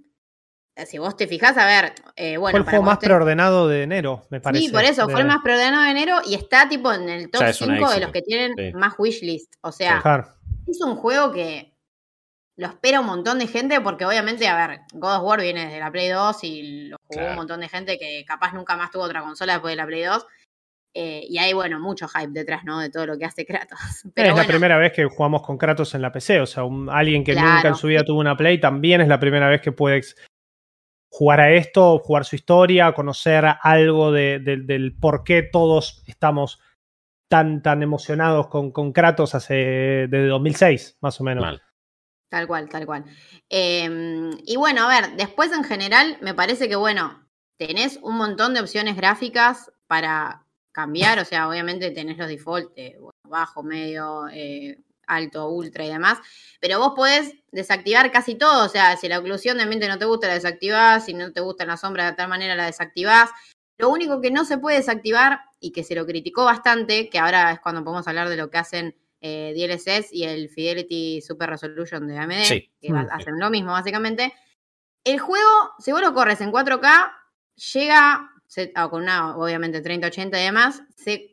si 0.87 0.99
vos 0.99 1.17
te 1.17 1.27
fijás, 1.27 1.57
a 1.57 1.67
ver, 1.67 1.93
eh, 2.17 2.37
bueno. 2.37 2.53
Fue 2.53 2.61
el 2.61 2.65
juego 2.65 2.85
más 2.85 2.99
preordenado 2.99 3.69
de 3.69 3.83
enero, 3.83 4.27
me 4.31 4.41
parece. 4.41 4.67
Sí, 4.67 4.73
por 4.73 4.85
eso, 4.85 5.09
fue 5.09 5.21
el 5.21 5.27
más 5.27 5.39
preordenado 5.43 5.85
de 5.85 5.91
enero 5.91 6.19
y 6.25 6.35
está 6.35 6.69
tipo 6.69 6.93
en 6.93 7.09
el 7.09 7.31
top 7.31 7.53
5 7.53 7.91
de 7.91 8.01
los 8.01 8.13
que 8.13 8.23
tienen 8.23 8.55
más 8.75 8.95
wishlist. 8.99 9.55
O 9.63 9.73
sea, 9.73 10.03
es 10.67 10.81
un 10.81 10.97
juego 10.97 11.33
que 11.33 11.75
lo 12.57 12.67
espera 12.67 13.01
un 13.01 13.07
montón 13.07 13.39
de 13.39 13.47
gente 13.47 13.81
porque 13.81 14.05
obviamente, 14.05 14.49
a 14.49 14.67
ver, 14.67 14.81
God 14.93 15.17
of 15.19 15.23
War 15.23 15.41
viene 15.41 15.67
desde 15.67 15.79
la 15.79 15.91
Play 15.91 16.09
2 16.09 16.45
y 16.45 16.89
lo 16.89 16.97
jugó 17.07 17.27
un 17.27 17.37
montón 17.37 17.61
de 17.61 17.69
gente 17.69 17.99
que 17.99 18.25
capaz 18.27 18.53
nunca 18.53 18.77
más 18.77 18.91
tuvo 18.91 19.05
otra 19.05 19.23
consola 19.23 19.55
después 19.55 19.73
de 19.73 19.77
la 19.77 19.87
Play 19.87 20.03
2. 20.03 20.27
Eh, 20.95 21.23
y 21.29 21.39
hay, 21.39 21.53
bueno, 21.53 21.79
mucho 21.79 22.09
hype 22.09 22.33
detrás, 22.33 22.65
¿no? 22.65 22.81
De 22.81 22.91
todo 22.91 23.07
lo 23.07 23.17
que 23.17 23.25
hace 23.25 23.47
Kratos. 23.47 23.79
Pero 24.15 24.31
es 24.31 24.37
la 24.37 24.47
primera 24.47 24.79
vez 24.79 24.93
que 24.93 25.05
jugamos 25.05 25.43
con 25.43 25.57
Kratos 25.57 25.95
en 25.95 26.03
la 26.03 26.11
PC. 26.11 26.41
O 26.41 26.47
sea, 26.47 26.65
alguien 26.91 27.23
que 27.23 27.35
nunca 27.35 27.69
en 27.69 27.77
su 27.77 27.87
vida 27.87 28.05
tuvo 28.05 28.19
una 28.19 28.37
Play 28.37 28.59
también 28.59 29.01
es 29.01 29.09
la 29.09 29.21
primera 29.21 29.49
vez 29.49 29.61
que 29.61 29.71
puede 29.71 30.03
jugar 31.11 31.41
a 31.41 31.53
esto, 31.53 31.99
jugar 31.99 32.25
su 32.25 32.37
historia, 32.37 32.93
conocer 32.93 33.45
algo 33.63 34.13
del 34.13 34.97
por 35.01 35.25
qué 35.25 35.43
todos 35.43 36.03
estamos 36.07 36.61
tan, 37.29 37.63
tan 37.63 37.83
emocionados 37.83 38.49
con, 38.49 38.73
con 38.73 38.93
Kratos 38.93 39.35
hace 39.35 39.55
desde 40.09 40.27
2006, 40.27 40.99
más 41.01 41.21
o 41.21 41.25
menos. 41.25 41.61
Tal 42.29 42.47
cual, 42.47 42.69
tal 42.69 42.85
cual. 42.85 43.05
Em, 43.49 44.31
y 44.45 44.57
bueno, 44.57 44.89
a 44.89 45.01
ver, 45.01 45.17
después 45.17 45.51
en 45.53 45.65
general 45.65 46.19
me 46.21 46.35
parece 46.35 46.69
que, 46.69 46.77
bueno, 46.77 47.27
tenés 47.57 47.99
un 48.03 48.17
montón 48.17 48.53
de 48.55 48.61
opciones 48.61 48.97
gráficas 48.97 49.73
para 49.87 50.45
cambiar, 50.73 51.19
o 51.19 51.25
sea, 51.25 51.49
obviamente 51.49 51.91
tenés 51.91 52.19
los 52.19 52.29
default, 52.29 52.71
bajo, 53.25 53.63
medio, 53.63 54.29
eh, 54.29 54.79
alto, 55.09 55.49
ultra 55.49 55.85
y 55.85 55.89
demás, 55.89 56.19
pero 56.61 56.79
vos 56.79 56.93
podés 56.95 57.35
desactivar 57.51 58.13
casi 58.13 58.35
todo, 58.35 58.65
o 58.65 58.69
sea, 58.69 58.97
si 58.97 59.09
la 59.09 59.19
oclusión 59.19 59.57
de 59.57 59.65
ambiente 59.65 59.89
no 59.89 59.99
te 59.99 60.05
gusta, 60.05 60.29
la 60.29 60.35
desactivás, 60.35 61.05
si 61.07 61.15
no 61.15 61.33
te 61.33 61.41
gusta 61.41 61.65
la 61.65 61.77
sombra 61.77 62.07
de 62.07 62.17
tal 62.17 62.29
manera, 62.29 62.55
la 62.55 62.67
desactivás. 62.67 63.31
Lo 63.79 63.91
único 63.91 64.21
que 64.21 64.31
no 64.31 64.45
se 64.45 64.59
puede 64.59 64.79
desactivar 64.79 65.41
y 65.61 65.73
que 65.73 65.85
se 65.85 65.95
lo 65.95 66.05
criticó 66.05 66.45
bastante, 66.45 67.09
que 67.09 67.19
ahora 67.19 67.53
es 67.53 67.61
cuando 67.61 67.85
podemos 67.85 68.07
hablar 68.09 68.29
de 68.29 68.37
lo 68.37 68.51
que 68.51 68.59
hacen 68.59 68.97
eh, 69.21 69.53
DLSS 69.57 70.13
y 70.13 70.25
el 70.25 70.49
Fidelity 70.49 71.21
Super 71.21 71.51
Resolution 71.51 72.07
de 72.07 72.19
AMD, 72.19 72.49
que 72.81 72.93
mm, 72.93 73.09
hacen 73.11 73.39
lo 73.39 73.51
mismo 73.51 73.73
básicamente. 73.73 74.33
El 75.05 75.19
juego, 75.19 75.73
si 75.79 75.93
vos 75.93 76.01
lo 76.01 76.13
corres 76.13 76.41
en 76.41 76.53
4K, 76.53 77.13
llega, 77.73 78.31
ah, 78.75 78.89
con 78.91 79.03
una, 79.03 79.37
obviamente 79.37 79.81
3080 79.81 80.41
y 80.41 80.45
demás, 80.45 80.83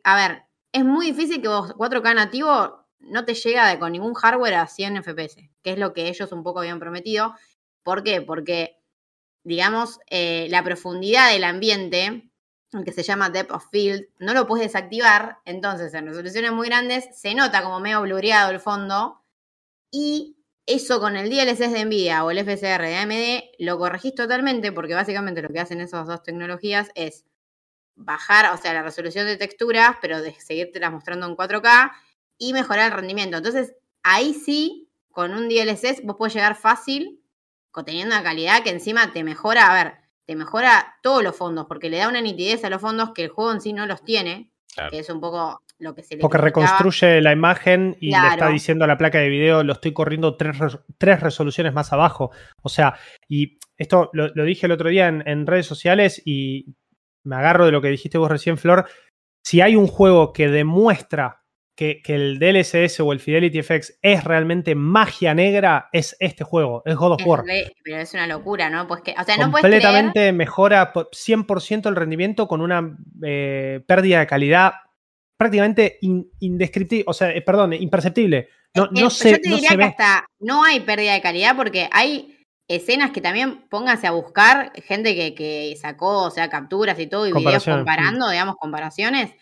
a 0.04 0.16
ver, 0.16 0.42
es 0.72 0.84
muy 0.84 1.06
difícil 1.06 1.40
que 1.40 1.48
vos 1.48 1.74
4K 1.74 2.14
nativo 2.14 2.85
no 3.08 3.24
te 3.24 3.34
llega 3.34 3.78
con 3.78 3.92
ningún 3.92 4.14
hardware 4.14 4.54
a 4.54 4.66
100 4.66 5.02
FPS, 5.02 5.50
que 5.62 5.72
es 5.72 5.78
lo 5.78 5.92
que 5.92 6.08
ellos 6.08 6.32
un 6.32 6.42
poco 6.42 6.60
habían 6.60 6.80
prometido. 6.80 7.34
¿Por 7.82 8.02
qué? 8.02 8.20
Porque, 8.22 8.78
digamos, 9.44 10.00
eh, 10.10 10.46
la 10.50 10.62
profundidad 10.64 11.30
del 11.30 11.44
ambiente, 11.44 12.30
que 12.84 12.92
se 12.92 13.02
llama 13.02 13.30
Depth 13.30 13.52
of 13.52 13.66
Field, 13.70 14.06
no 14.18 14.34
lo 14.34 14.46
puedes 14.46 14.66
desactivar, 14.66 15.38
entonces 15.44 15.94
en 15.94 16.06
resoluciones 16.06 16.52
muy 16.52 16.66
grandes 16.68 17.06
se 17.18 17.34
nota 17.34 17.62
como 17.62 17.80
medio 17.80 18.02
blureado 18.02 18.50
el 18.50 18.60
fondo 18.60 19.22
y 19.90 20.36
eso 20.66 21.00
con 21.00 21.16
el 21.16 21.30
DLSS 21.30 21.72
de 21.72 21.84
NVIDIA 21.84 22.24
o 22.24 22.30
el 22.30 22.38
FSR 22.40 22.82
de 22.82 22.96
AMD 22.96 23.64
lo 23.64 23.78
corregís 23.78 24.14
totalmente 24.14 24.72
porque 24.72 24.94
básicamente 24.94 25.40
lo 25.40 25.48
que 25.48 25.60
hacen 25.60 25.80
esas 25.80 26.06
dos 26.06 26.22
tecnologías 26.22 26.90
es 26.96 27.24
bajar, 27.94 28.52
o 28.52 28.58
sea, 28.58 28.74
la 28.74 28.82
resolución 28.82 29.26
de 29.26 29.36
texturas, 29.36 29.96
pero 30.02 30.20
de 30.20 30.34
seguirte 30.34 30.80
mostrando 30.90 31.26
en 31.26 31.36
4K 31.36 31.92
y 32.38 32.52
mejorar 32.52 32.92
el 32.92 32.96
rendimiento. 32.96 33.36
Entonces, 33.36 33.74
ahí 34.02 34.34
sí, 34.34 34.88
con 35.10 35.32
un 35.32 35.48
DLSS 35.48 36.02
vos 36.04 36.16
podés 36.16 36.34
llegar 36.34 36.56
fácil, 36.56 37.20
teniendo 37.84 38.14
una 38.14 38.22
calidad 38.22 38.62
que 38.62 38.70
encima 38.70 39.12
te 39.12 39.24
mejora, 39.24 39.70
a 39.70 39.74
ver, 39.74 39.94
te 40.24 40.34
mejora 40.36 40.96
todos 41.02 41.22
los 41.22 41.36
fondos, 41.36 41.66
porque 41.66 41.90
le 41.90 41.98
da 41.98 42.08
una 42.08 42.20
nitidez 42.20 42.64
a 42.64 42.70
los 42.70 42.80
fondos 42.80 43.12
que 43.14 43.24
el 43.24 43.30
juego 43.30 43.52
en 43.52 43.60
sí 43.60 43.72
no 43.72 43.86
los 43.86 44.02
tiene, 44.04 44.50
que 44.90 44.98
es 44.98 45.10
un 45.10 45.20
poco 45.20 45.62
lo 45.78 45.94
que 45.94 46.02
se 46.02 46.16
le 46.16 46.20
Porque 46.20 46.38
reconstruye 46.38 47.20
la 47.20 47.32
imagen 47.32 47.96
y 48.00 48.10
le 48.10 48.28
está 48.28 48.48
diciendo 48.48 48.84
a 48.84 48.88
la 48.88 48.98
placa 48.98 49.18
de 49.18 49.28
video, 49.28 49.62
lo 49.62 49.74
estoy 49.74 49.92
corriendo 49.92 50.36
tres, 50.36 50.56
tres 50.98 51.20
resoluciones 51.20 51.72
más 51.74 51.92
abajo. 51.92 52.30
O 52.62 52.68
sea, 52.68 52.98
y 53.28 53.58
esto 53.76 54.10
lo, 54.12 54.30
dije 54.44 54.66
el 54.66 54.72
otro 54.72 54.88
día 54.88 55.08
en, 55.08 55.22
en 55.26 55.46
redes 55.46 55.66
sociales 55.66 56.22
y 56.24 56.74
me 57.24 57.36
agarro 57.36 57.66
de 57.66 57.72
lo 57.72 57.82
que 57.82 57.88
dijiste 57.88 58.18
vos 58.18 58.30
recién, 58.30 58.56
Flor. 58.58 58.86
Si 59.44 59.60
hay 59.60 59.76
un 59.76 59.86
juego 59.86 60.32
que 60.32 60.48
demuestra 60.48 61.44
que, 61.76 62.02
el 62.06 62.38
DLSS 62.38 63.00
o 63.00 63.12
el 63.12 63.20
Fidelity 63.20 63.62
FX 63.62 63.98
es 64.00 64.24
realmente 64.24 64.74
magia 64.74 65.34
negra, 65.34 65.88
es 65.92 66.16
este 66.18 66.42
juego, 66.42 66.82
es 66.86 66.96
God 66.96 67.12
of 67.12 67.26
War. 67.26 67.44
pero 67.84 67.98
es 67.98 68.14
una 68.14 68.26
locura, 68.26 68.70
¿no? 68.70 68.88
Pues 68.88 69.02
que, 69.02 69.14
o 69.18 69.24
sea, 69.24 69.36
no 69.36 69.52
Completamente 69.52 70.32
mejora 70.32 70.92
100% 70.92 71.88
el 71.88 71.96
rendimiento 71.96 72.48
con 72.48 72.62
una 72.62 72.96
eh, 73.22 73.80
pérdida 73.86 74.20
de 74.20 74.26
calidad 74.26 74.72
prácticamente 75.38 75.98
indescriptible, 76.00 77.04
o 77.06 77.12
sea, 77.12 77.30
eh, 77.30 77.42
perdón, 77.42 77.74
imperceptible. 77.74 78.48
No, 78.74 78.88
no 78.90 79.10
se, 79.10 79.32
yo 79.32 79.40
te 79.40 79.48
diría 79.50 79.76
que 79.76 79.84
hasta 79.84 80.26
no 80.40 80.64
hay 80.64 80.80
pérdida 80.80 81.12
de 81.12 81.20
calidad 81.20 81.56
porque 81.56 81.88
hay 81.92 82.38
escenas 82.68 83.10
que 83.10 83.20
también 83.20 83.68
pónganse 83.68 84.06
a 84.06 84.12
buscar 84.12 84.72
gente 84.82 85.14
que, 85.14 85.34
que 85.34 85.76
sacó, 85.78 86.24
o 86.24 86.30
sea, 86.30 86.48
capturas 86.48 86.98
y 86.98 87.06
todo 87.06 87.26
y 87.26 87.32
videos 87.32 87.64
comparando, 87.64 88.30
digamos, 88.30 88.56
comparaciones 88.56 89.34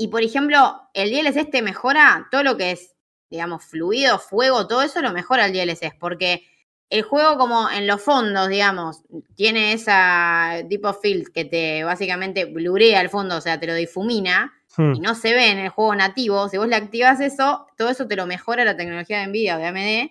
y 0.00 0.08
por 0.08 0.22
ejemplo, 0.22 0.80
el 0.94 1.10
DLSS 1.10 1.50
te 1.50 1.60
mejora 1.60 2.26
todo 2.30 2.42
lo 2.42 2.56
que 2.56 2.70
es, 2.70 2.96
digamos, 3.28 3.62
fluido, 3.66 4.18
fuego, 4.18 4.66
todo 4.66 4.80
eso 4.80 5.02
lo 5.02 5.12
mejora 5.12 5.44
el 5.44 5.52
DLSS, 5.52 5.92
porque 6.00 6.46
el 6.88 7.02
juego 7.02 7.36
como 7.36 7.68
en 7.68 7.86
los 7.86 8.00
fondos, 8.00 8.48
digamos, 8.48 9.02
tiene 9.36 9.74
esa 9.74 10.62
of 10.84 11.02
field 11.02 11.28
que 11.34 11.44
te 11.44 11.84
básicamente 11.84 12.46
blurea 12.46 13.02
el 13.02 13.10
fondo, 13.10 13.36
o 13.36 13.40
sea, 13.42 13.60
te 13.60 13.66
lo 13.66 13.74
difumina 13.74 14.54
hmm. 14.78 14.94
y 14.94 15.00
no 15.00 15.14
se 15.14 15.34
ve 15.34 15.50
en 15.50 15.58
el 15.58 15.68
juego 15.68 15.94
nativo. 15.94 16.48
Si 16.48 16.56
vos 16.56 16.66
le 16.66 16.76
activas 16.76 17.20
eso, 17.20 17.66
todo 17.76 17.90
eso 17.90 18.08
te 18.08 18.16
lo 18.16 18.24
mejora 18.24 18.64
la 18.64 18.78
tecnología 18.78 19.20
de 19.20 19.26
Nvidia 19.26 19.56
o 19.56 19.58
de 19.58 19.66
AMD 19.66 20.10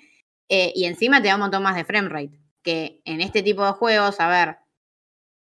eh, 0.50 0.72
y 0.76 0.86
encima 0.86 1.20
te 1.20 1.30
da 1.30 1.34
un 1.34 1.42
montón 1.42 1.64
más 1.64 1.76
de 1.76 1.84
frame 1.84 2.10
rate. 2.10 2.40
Que 2.62 3.02
en 3.06 3.22
este 3.22 3.42
tipo 3.42 3.66
de 3.66 3.72
juegos, 3.72 4.20
a 4.20 4.30
ver, 4.30 4.58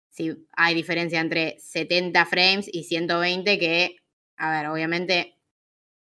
si 0.08 0.48
hay 0.52 0.74
diferencia 0.74 1.20
entre 1.20 1.58
70 1.60 2.24
frames 2.24 2.70
y 2.72 2.84
120 2.84 3.58
que 3.58 3.98
a 4.38 4.50
ver, 4.50 4.68
obviamente 4.68 5.38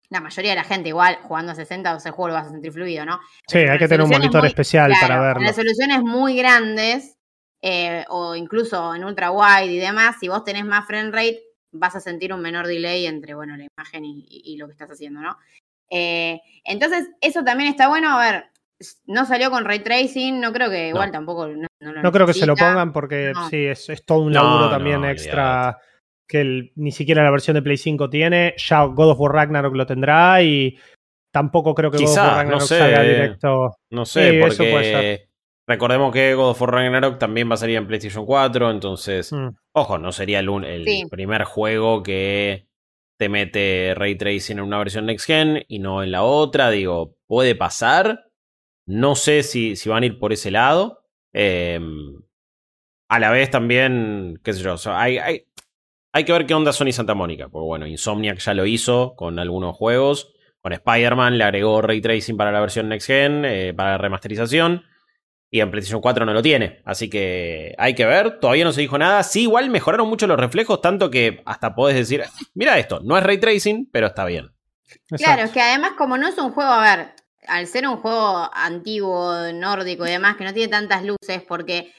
la 0.10 0.22
mayoría 0.22 0.52
de 0.52 0.58
la 0.58 0.64
gente 0.64 0.90
igual 0.90 1.18
jugando 1.24 1.52
a 1.52 1.56
60 1.56 1.94
o 1.94 1.98
ese 1.98 2.12
juego 2.12 2.30
lo 2.30 2.34
vas 2.36 2.48
a 2.48 2.52
sentir 2.52 2.72
fluido, 2.72 3.06
¿no? 3.06 3.20
Sí, 3.48 3.60
hay 3.60 3.78
que 3.78 3.88
tener 3.88 4.04
un 4.04 4.10
monitor 4.10 4.46
especial 4.46 4.94
para 5.02 5.20
verlo. 5.20 5.42
En 5.42 5.48
resoluciones 5.48 6.02
muy 6.02 6.38
grandes 6.38 7.18
eh, 7.62 8.06
o 8.10 8.36
incluso 8.36 8.96
en 8.96 9.04
ultra 9.04 9.32
wide 9.32 9.74
y 9.74 9.80
demás, 9.80 10.16
si 10.20 10.28
vos 10.28 10.44
tenés 10.44 10.64
más 10.64 10.86
frame 10.86 11.12
rate, 11.12 11.44
vas 11.72 11.96
a 11.96 12.00
sentir 12.00 12.34
un 12.34 12.42
menor 12.42 12.68
delay 12.68 13.06
entre, 13.06 13.34
bueno, 13.34 13.58
la 13.58 13.66
imagen 13.66 14.04
y, 14.06 14.56
lo 14.58 14.68
que 14.68 14.74
estás 14.74 14.92
haciendo, 14.92 15.20
¿no? 15.20 15.38
Eh, 15.90 16.40
entonces, 16.64 17.10
eso 17.20 17.44
también 17.44 17.70
está 17.70 17.90
bueno. 17.90 18.18
A 18.18 18.20
ver, 18.20 18.46
no 19.06 19.26
salió 19.26 19.52
con 19.52 19.66
ray 19.66 19.80
tracing, 19.80 20.40
no 20.40 20.54
creo 20.54 20.70
que 20.70 20.90
igual 20.90 21.12
tampoco. 21.12 21.48
No, 21.48 22.12
creo 22.12 22.26
que 22.26 22.34
se 22.34 22.46
lo 22.46 22.56
pongan 22.56 22.94
porque 22.94 23.34
sí, 23.50 23.66
es, 23.66 23.90
es, 23.90 24.06
todo 24.06 24.20
un 24.20 24.34
laburo 24.34 24.70
también 24.70 25.04
extra 25.04 25.78
que 26.28 26.71
ni 26.75 26.91
siquiera 26.91 27.23
la 27.23 27.32
versión 27.32 27.55
de 27.55 27.61
Play 27.61 27.78
5 27.78 28.09
tiene. 28.09 28.53
Ya 28.57 28.84
God 28.84 29.11
of 29.11 29.19
War 29.19 29.34
Ragnarok 29.34 29.75
lo 29.75 29.86
tendrá 29.86 30.41
y 30.43 30.78
tampoco 31.32 31.73
creo 31.73 31.91
que 31.91 31.97
God 31.97 32.09
of 32.09 32.17
War 32.17 32.36
Ragnarok 32.38 32.61
salga 32.61 33.03
directo. 33.03 33.78
No 33.91 34.05
sé, 34.05 34.39
porque 34.41 35.30
recordemos 35.67 36.11
que 36.11 36.34
God 36.34 36.51
of 36.51 36.61
War 36.61 36.71
Ragnarok 36.71 37.17
también 37.17 37.49
va 37.49 37.55
a 37.55 37.57
salir 37.57 37.78
en 37.78 37.88
PlayStation 37.88 38.25
4, 38.25 38.71
entonces, 38.71 39.32
mm. 39.32 39.49
ojo, 39.73 39.97
no 39.97 40.11
sería 40.11 40.39
el, 40.39 40.49
el 40.65 40.86
primer 41.09 41.43
juego 41.43 42.03
que 42.03 42.67
te 43.17 43.30
mete 43.30 43.93
ray 43.95 44.15
tracing 44.15 44.59
en 44.59 44.63
una 44.63 44.78
versión 44.78 45.07
next 45.07 45.25
gen 45.25 45.63
y 45.67 45.80
no 45.80 46.03
en 46.03 46.11
la 46.11 46.23
otra. 46.23 46.69
Digo, 46.69 47.15
puede 47.28 47.55
pasar. 47.55 48.25
No 48.86 49.15
sé 49.15 49.43
si, 49.43 49.75
si 49.75 49.89
van 49.89 50.03
a 50.03 50.05
ir 50.05 50.19
por 50.19 50.32
ese 50.32 50.51
lado. 50.51 51.03
Em, 51.34 52.21
a 53.09 53.19
la 53.19 53.32
vez 53.32 53.49
también, 53.49 54.39
qué 54.43 54.53
sé 54.53 54.63
yo, 54.63 54.75
hay, 54.88 55.17
hay, 55.17 55.47
hay 56.18 56.24
que 56.24 56.32
ver 56.32 56.45
qué 56.47 56.53
onda 56.53 56.74
Sony 56.74 56.91
Santa 56.91 57.13
Mónica. 57.13 57.47
Porque 57.47 57.65
bueno, 57.65 57.88
Insomniac 57.88 58.39
ya 58.39 58.53
lo 58.53 58.65
hizo 58.65 59.15
con 59.15 59.38
algunos 59.39 59.76
juegos. 59.76 60.34
Con 60.61 60.74
Spider-Man 60.74 61.38
le 61.38 61.43
agregó 61.43 61.82
ray 61.82 62.01
tracing 62.01 62.36
para 62.36 62.51
la 62.51 62.59
versión 62.59 62.89
next 62.89 63.07
gen, 63.07 63.45
eh, 63.45 63.74
para 63.76 63.91
la 63.91 63.97
remasterización. 63.99 64.84
Y 65.49 65.61
en 65.61 65.70
PlayStation 65.70 66.01
4 66.01 66.26
no 66.26 66.34
lo 66.34 66.41
tiene. 66.41 66.82
Así 66.86 67.09
que 67.09 67.76
hay 67.78 67.93
que 67.93 68.05
ver. 68.05 68.39
Todavía 68.39 68.65
no 68.65 68.74
se 68.74 68.82
dijo 68.82 68.97
nada. 68.97 69.22
Sí, 69.24 69.43
igual 69.43 69.70
mejoraron 69.70 70.09
mucho 70.09 70.28
los 70.28 70.39
reflejos, 70.39 70.82
tanto 70.82 71.09
que 71.09 71.41
hasta 71.45 71.76
podés 71.76 71.95
decir, 71.95 72.24
mira 72.53 72.78
esto, 72.80 72.99
no 73.03 73.18
es 73.18 73.24
ray 73.24 73.38
tracing, 73.38 73.88
pero 73.91 74.07
está 74.07 74.26
bien. 74.26 74.51
Claro, 75.09 75.43
es 75.43 75.51
que 75.51 75.61
además 75.61 75.91
como 75.97 76.18
no 76.18 76.28
es 76.28 76.38
un 76.38 76.51
juego, 76.51 76.72
a 76.72 76.82
ver, 76.82 77.11
al 77.47 77.68
ser 77.68 77.88
un 77.88 77.97
juego 77.97 78.49
antiguo, 78.53 79.51
nórdico 79.53 80.05
y 80.05 80.09
demás, 80.09 80.36
que 80.36 80.43
no 80.43 80.53
tiene 80.53 80.70
tantas 80.70 81.03
luces, 81.03 81.43
porque 81.47 81.93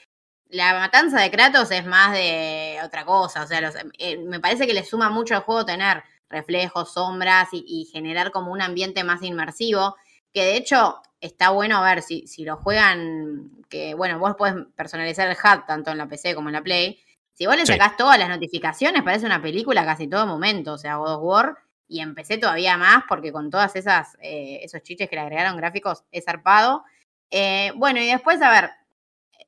la 0.49 0.73
matanza 0.73 1.21
de 1.21 1.31
Kratos 1.31 1.71
es 1.71 1.85
más 1.85 2.11
de 2.13 2.79
otra 2.83 3.05
cosa, 3.05 3.43
o 3.43 3.47
sea, 3.47 3.71
eh, 3.97 4.17
me 4.17 4.39
parece 4.39 4.65
que 4.65 4.73
le 4.73 4.83
suma 4.83 5.09
mucho 5.09 5.35
al 5.35 5.43
juego 5.43 5.65
tener 5.65 6.03
reflejos, 6.29 6.93
sombras 6.93 7.49
y, 7.51 7.87
generar 7.91 8.31
como 8.31 8.51
un 8.51 8.61
ambiente 8.61 9.03
más 9.03 9.23
inmersivo, 9.23 9.95
que 10.33 10.43
de 10.43 10.57
hecho 10.57 11.01
está 11.21 11.49
bueno 11.49 11.77
a 11.77 11.81
ver 11.81 12.01
si, 12.01 12.27
si 12.27 12.43
lo 12.43 12.57
juegan, 12.57 13.63
que 13.69 13.93
bueno, 13.93 14.19
vos 14.19 14.35
puedes 14.37 14.55
personalizar 14.75 15.27
el 15.27 15.35
HUD 15.35 15.65
tanto 15.67 15.91
en 15.91 15.97
la 15.97 16.07
PC 16.07 16.35
como 16.35 16.49
en 16.49 16.53
la 16.53 16.61
Play. 16.61 16.99
Si 17.33 17.45
vos 17.45 17.55
le 17.55 17.65
sacás 17.65 17.95
todas 17.97 18.19
las 18.19 18.29
notificaciones, 18.29 19.01
parece 19.03 19.25
una 19.25 19.41
película 19.41 19.85
casi 19.85 20.07
todo 20.07 20.27
momento, 20.27 20.73
o 20.73 20.77
sea, 20.77 20.97
God 20.97 21.15
of 21.15 21.23
War, 21.23 21.57
y 21.87 22.01
empecé 22.01 22.37
todavía 22.37 22.77
más 22.77 23.03
porque 23.07 23.31
con 23.31 23.49
todas 23.49 23.75
esas, 23.75 24.15
eh, 24.21 24.59
esos 24.61 24.83
chiches 24.83 25.09
que 25.09 25.15
le 25.15 25.21
agregaron 25.21 25.57
gráficos 25.57 26.03
es 26.11 26.25
zarpado. 26.25 26.83
Eh, 27.31 27.71
bueno, 27.75 27.99
y 28.01 28.07
después, 28.07 28.41
a 28.41 28.51
ver, 28.51 28.71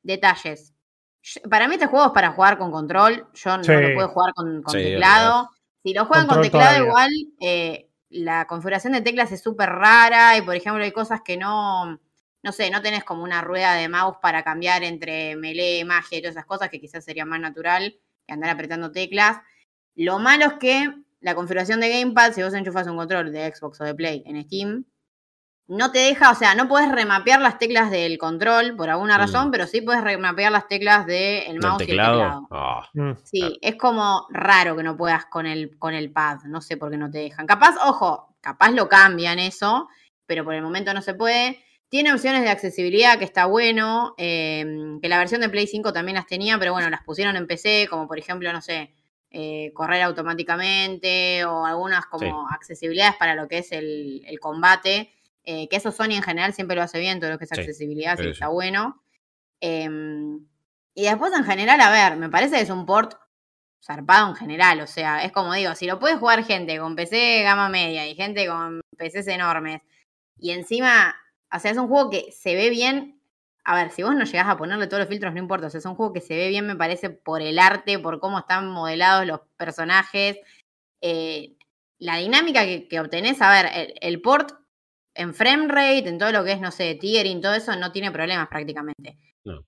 detalles. 0.04 0.71
Para 1.50 1.68
mí 1.68 1.76
este 1.76 1.88
juego 1.88 2.08
es 2.08 2.12
para 2.12 2.32
jugar 2.32 2.58
con 2.58 2.72
control. 2.72 3.28
Yo 3.34 3.58
no 3.58 3.64
lo 3.64 3.94
puedo 3.94 4.10
jugar 4.10 4.34
con, 4.34 4.64
teclado. 4.64 5.50
Si 5.84 5.94
lo 5.94 6.06
juegan 6.06 6.28
con 6.28 6.42
teclado 6.42 6.86
igual, 6.86 7.10
eh, 7.40 7.90
la 8.10 8.46
configuración 8.46 8.94
de 8.94 9.02
teclas 9.02 9.32
es 9.32 9.42
súper 9.42 9.70
rara 9.70 10.38
y 10.38 10.42
por 10.42 10.56
ejemplo 10.56 10.84
hay 10.84 10.92
cosas 10.92 11.22
que 11.24 11.38
no, 11.38 12.00
no 12.44 12.52
sé, 12.52 12.70
no 12.70 12.82
tenés 12.82 13.04
como 13.04 13.24
una 13.24 13.42
rueda 13.42 13.74
de 13.74 13.88
mouse 13.88 14.18
para 14.22 14.44
cambiar 14.44 14.84
entre 14.84 15.36
melee, 15.36 15.86
magia 15.86 16.18
y 16.18 16.22
todas 16.22 16.36
esas 16.36 16.46
cosas 16.46 16.70
que 16.70 16.80
quizás 16.80 17.06
sería 17.06 17.26
más 17.26 17.40
natural 17.40 17.96
que 18.26 18.34
andar 18.34 18.50
apretando 18.50 18.92
teclas. 18.92 19.38
Lo 19.96 20.20
malo 20.20 20.46
es 20.46 20.54
que 20.54 20.94
la 21.20 21.36
configuración 21.36 21.80
de 21.80 21.90
Gamepad, 21.90 22.34
si 22.34 22.42
vos 22.42 22.54
enchufas 22.54 22.88
un 22.88 22.98
control 22.98 23.32
de 23.32 23.54
Xbox 23.54 23.80
o 23.82 23.84
de 23.84 23.94
Play 23.94 24.24
en 24.26 24.44
Steam, 24.44 24.86
no 25.72 25.90
te 25.90 26.00
deja, 26.00 26.32
o 26.32 26.36
sea, 26.36 26.54
no 26.54 26.68
puedes 26.68 26.92
remapear 26.92 27.40
las 27.40 27.58
teclas 27.58 27.90
del 27.90 28.18
control 28.18 28.76
por 28.76 28.90
alguna 28.90 29.16
mm. 29.16 29.22
razón, 29.22 29.52
pero 29.52 29.66
sí 29.66 29.80
puedes 29.80 30.04
remapear 30.04 30.52
las 30.52 30.68
teclas 30.68 31.06
del 31.06 31.60
mouse 31.62 31.80
y 31.80 31.84
el 31.84 31.90
teclado. 31.92 32.46
Ah. 32.52 32.90
Mm. 32.94 33.12
Sí, 33.24 33.58
es 33.62 33.78
como 33.78 34.28
raro 34.32 34.76
que 34.76 34.84
no 34.84 34.98
puedas 34.98 35.28
con 35.28 35.46
el, 35.46 35.78
con 35.80 35.94
el 35.94 36.12
pad, 36.12 36.40
no 36.44 36.60
sé 36.60 36.76
por 36.76 36.92
qué 36.92 36.98
no 36.98 37.10
te 37.10 37.20
dejan. 37.20 37.48
Capaz, 37.48 37.78
ojo, 37.86 38.36
capaz 38.42 38.72
lo 38.72 38.90
cambian 38.90 39.40
eso, 39.40 39.88
pero 40.26 40.44
por 40.44 40.56
el 40.56 40.62
momento 40.62 40.94
no 40.94 41.02
se 41.02 41.14
puede. 41.14 41.64
Tiene 41.88 42.12
opciones 42.12 42.42
de 42.42 42.50
accesibilidad 42.50 43.18
que 43.18 43.24
está 43.24 43.46
bueno, 43.46 44.14
em, 44.18 45.00
que 45.00 45.08
la 45.08 45.20
versión 45.20 45.40
de 45.40 45.48
Play 45.48 45.68
5 45.68 45.94
también 45.94 46.16
las 46.16 46.28
tenía, 46.28 46.60
pero 46.60 46.74
bueno, 46.74 46.90
las 46.90 47.04
pusieron 47.04 47.38
en 47.38 47.48
PC, 47.48 47.88
como 47.90 48.10
por 48.10 48.20
ejemplo, 48.20 48.52
no 48.52 48.62
sé, 48.62 48.94
eh, 49.30 49.72
correr 49.74 50.02
automáticamente 50.02 51.46
o 51.46 51.66
algunas 51.66 52.08
como 52.08 52.50
accesibilidades 52.50 53.16
para 53.16 53.36
lo 53.36 53.48
que 53.48 53.60
es 53.60 53.72
el, 53.72 54.22
el 54.26 54.38
combate 54.42 55.14
eh, 55.44 55.68
que 55.70 55.78
eso 55.78 55.92
Sony 55.92 56.12
en 56.12 56.24
general 56.24 56.54
siempre 56.54 56.76
lo 56.76 56.84
hace 56.84 57.00
bien, 57.00 57.20
todo 57.20 57.32
lo 57.32 57.38
que 57.38 57.46
es 57.46 57.52
accesibilidad, 57.52 58.18
sí, 58.18 58.28
está 58.28 58.48
bueno. 58.48 59.04
Em, 59.60 60.46
y 60.94 61.04
después 61.04 61.34
en 61.34 61.44
general, 61.44 61.80
a 61.82 61.92
ver, 61.92 62.18
me 62.18 62.30
parece 62.30 62.58
que 62.58 62.62
es 62.62 62.70
un 62.70 62.86
port 62.86 63.16
zarpado 63.84 64.30
en 64.30 64.36
general, 64.36 64.82
o 64.82 64.88
sea, 64.88 65.24
es 65.24 65.32
como 65.32 65.54
digo, 65.54 65.74
si 65.76 65.88
lo 65.88 66.00
puede 66.00 66.18
jugar 66.18 66.44
gente 66.44 66.78
con 66.78 66.96
PC 66.96 67.42
gama 67.44 67.70
media 67.70 68.08
y 68.08 68.16
gente 68.16 68.48
con 68.48 68.82
PCs 68.98 69.28
enormes, 69.28 69.82
y 70.42 70.52
encima, 70.52 71.16
o 71.54 71.60
sea, 71.60 71.72
es 71.72 71.78
un 71.78 71.88
juego 71.88 72.10
que 72.10 72.32
se 72.32 72.56
ve 72.56 72.70
bien. 72.70 73.22
A 73.64 73.76
ver, 73.76 73.92
si 73.92 74.02
vos 74.02 74.16
no 74.16 74.26
llegás 74.26 74.48
a 74.48 74.58
ponerle 74.58 74.88
todos 74.88 75.02
los 75.02 75.08
filtros, 75.10 75.32
no 75.34 75.40
importa. 75.40 75.68
O 75.68 75.70
sea, 75.70 75.78
es 75.78 75.86
un 75.86 75.94
juego 75.94 76.14
que 76.14 76.20
se 76.20 76.36
ve 76.36 76.50
bien, 76.50 76.66
me 76.66 76.76
parece, 76.76 77.12
por 77.12 77.44
el 77.44 77.60
arte, 77.60 78.00
por 78.00 78.20
cómo 78.20 78.40
están 78.40 78.68
modelados 78.68 79.28
los 79.28 79.42
personajes. 79.56 80.40
Eh, 81.00 81.56
la 82.00 82.18
dinámica 82.18 82.66
que, 82.66 83.00
obtenés, 83.00 83.40
a 83.42 83.52
ver, 83.52 83.94
el, 84.02 84.22
port 84.22 84.54
en 85.14 85.34
frame 85.34 85.68
rate, 85.68 86.10
en 86.10 86.18
todo 86.18 86.32
lo 86.32 86.44
que 86.44 86.54
es, 86.54 86.62
no 86.62 86.72
sé, 86.72 86.96
tiering, 86.96 87.42
todo 87.42 87.54
eso, 87.54 87.76
no 87.76 87.92
tiene 87.92 88.12
problemas 88.12 88.48
prácticamente. 88.48 89.18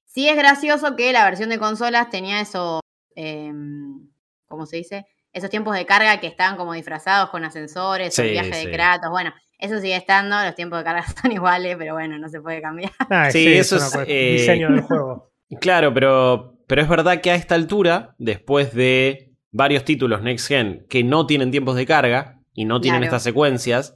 Sí 0.05 0.29
es 0.29 0.37
gracioso 0.37 0.95
que 0.95 1.11
la 1.11 1.25
versión 1.25 1.49
de 1.49 1.57
consolas 1.57 2.09
tenía 2.09 2.39
esos, 2.39 2.81
em, 3.15 4.07
¿cómo 4.47 4.67
se 4.67 4.77
dice? 4.77 5.05
Esos 5.31 5.49
tiempos 5.49 5.75
de 5.75 5.87
carga 5.87 6.19
que 6.19 6.27
estaban 6.27 6.57
como 6.57 6.73
disfrazados 6.73 7.31
con 7.31 7.43
ascensores, 7.43 8.17
el 8.19 8.29
viaje 8.29 8.67
de 8.67 8.71
Kratos, 8.71 9.09
bueno, 9.09 9.33
eso 9.57 9.79
sigue 9.79 9.95
estando, 9.95 10.35
los 10.43 10.53
tiempos 10.53 10.79
de 10.79 10.83
carga 10.83 11.03
son 11.21 11.31
iguales, 11.31 11.75
pero 11.77 11.93
bueno, 11.93 12.19
no 12.19 12.29
se 12.29 12.39
puede 12.41 12.61
cambiar. 12.61 12.91
Ah, 13.09 13.31
sí, 13.31 13.53
eso 13.53 13.77
es, 13.77 13.95
eh, 14.07 14.33
diseño 14.33 14.69
del 14.69 14.81
juego. 14.81 15.31
Claro, 15.61 15.93
pero, 15.93 16.57
pero 16.67 16.81
es 16.81 16.89
verdad 16.89 17.21
que 17.21 17.29
a 17.29 17.35
esta 17.35 17.53
altura, 17.53 18.15
después 18.17 18.73
de 18.73 19.35
varios 19.51 19.85
títulos 19.85 20.23
Next 20.23 20.47
Gen 20.47 20.87
que 20.89 21.03
no 21.03 21.27
tienen 21.27 21.51
tiempos 21.51 21.75
de 21.75 21.85
carga 21.85 22.39
y 22.55 22.65
no 22.65 22.81
tienen 22.81 23.03
estas 23.03 23.21
secuencias, 23.21 23.95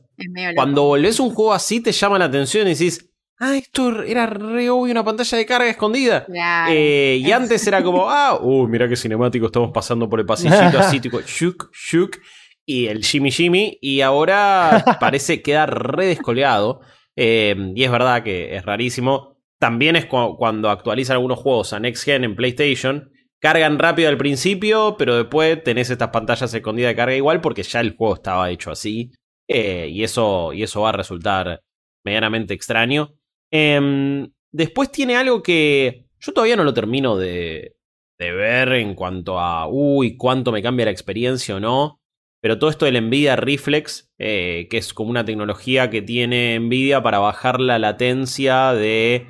cuando 0.55 0.83
volvés 0.83 1.19
un 1.19 1.31
juego 1.31 1.53
así, 1.53 1.79
te 1.81 1.91
llama 1.91 2.19
la 2.19 2.25
atención 2.25 2.67
y 2.67 2.71
decís, 2.71 3.09
ah, 3.39 3.55
esto 3.55 4.03
era 4.03 4.25
re 4.25 4.69
obvio 4.69 4.91
una 4.91 5.03
pantalla 5.03 5.37
de 5.37 5.45
carga 5.45 5.69
escondida. 5.69 6.25
Eh, 6.69 7.21
y 7.21 7.31
antes 7.31 7.65
era 7.67 7.83
como, 7.83 8.05
ah, 8.09 8.39
uh, 8.41 8.67
mira 8.67 8.87
qué 8.87 8.95
cinemático, 8.95 9.45
estamos 9.45 9.71
pasando 9.73 10.09
por 10.09 10.19
el 10.19 10.25
pasillito 10.25 10.79
así, 10.79 10.99
tipo, 10.99 11.21
shuk, 11.21 11.69
shuk, 11.73 12.17
y 12.65 12.87
el 12.87 13.01
shimmy 13.01 13.29
shimmy, 13.29 13.77
y 13.81 14.01
ahora 14.01 14.83
parece 14.99 15.41
quedar 15.41 15.95
re 15.95 16.07
descolgado. 16.07 16.81
Em, 17.15 17.73
y 17.75 17.83
es 17.83 17.91
verdad 17.91 18.23
que 18.23 18.55
es 18.55 18.63
rarísimo. 18.63 19.37
También 19.59 19.95
es 19.95 20.05
cuando 20.05 20.69
actualizan 20.69 21.15
algunos 21.15 21.39
juegos 21.39 21.73
a 21.73 21.79
Next 21.79 22.03
Gen 22.03 22.23
en 22.23 22.35
PlayStation. 22.35 23.11
Cargan 23.39 23.79
rápido 23.79 24.09
al 24.09 24.17
principio, 24.17 24.95
pero 24.99 25.15
después 25.15 25.63
tenés 25.63 25.89
estas 25.89 26.09
pantallas 26.09 26.53
escondidas 26.53 26.91
de 26.91 26.95
carga 26.95 27.15
igual 27.15 27.41
porque 27.41 27.63
ya 27.63 27.79
el 27.79 27.95
juego 27.95 28.15
estaba 28.15 28.51
hecho 28.51 28.69
así. 28.69 29.11
Eh, 29.47 29.87
y, 29.89 30.03
eso, 30.03 30.51
y 30.53 30.63
eso 30.63 30.81
va 30.81 30.89
a 30.89 30.93
resultar 30.93 31.63
medianamente 32.03 32.53
extraño. 32.53 33.13
Em, 33.51 34.31
después 34.51 34.91
tiene 34.91 35.15
algo 35.15 35.41
que 35.41 36.07
yo 36.19 36.33
todavía 36.33 36.55
no 36.55 36.63
lo 36.63 36.73
termino 36.73 37.15
de, 37.17 37.77
de 38.19 38.31
ver 38.31 38.73
en 38.73 38.95
cuanto 38.95 39.39
a, 39.39 39.67
uy, 39.67 40.17
cuánto 40.17 40.51
me 40.51 40.63
cambia 40.63 40.85
la 40.85 40.91
experiencia 40.91 41.55
o 41.55 41.59
no. 41.59 42.01
Pero 42.41 42.59
todo 42.59 42.69
esto 42.69 42.85
del 42.85 43.01
Nvidia 43.07 43.35
Reflex, 43.35 44.11
eh, 44.19 44.67
que 44.69 44.77
es 44.77 44.93
como 44.93 45.09
una 45.09 45.25
tecnología 45.25 45.89
que 45.89 46.01
tiene 46.01 46.59
Nvidia 46.59 47.01
para 47.01 47.19
bajar 47.19 47.59
la 47.59 47.79
latencia 47.79 48.73
de 48.73 49.27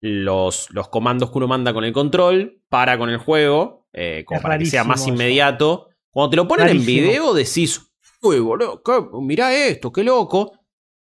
los, 0.00 0.68
los 0.70 0.88
comandos 0.88 1.30
que 1.30 1.38
uno 1.38 1.48
manda 1.48 1.72
con 1.72 1.84
el 1.84 1.92
control 1.92 2.60
para 2.68 2.98
con 2.98 3.08
el 3.08 3.18
juego, 3.18 3.86
eh, 3.92 4.24
como 4.26 4.42
para 4.42 4.58
que 4.58 4.66
sea 4.66 4.84
más 4.84 5.06
inmediato. 5.06 5.88
Cuando 6.10 6.30
te 6.30 6.36
lo 6.36 6.48
ponen 6.48 6.68
en 6.68 6.84
video 6.84 7.34
decís, 7.34 7.93
uy, 8.24 8.40
boludo, 8.40 8.82
mirá 9.20 9.54
esto, 9.54 9.92
qué 9.92 10.02
loco. 10.02 10.52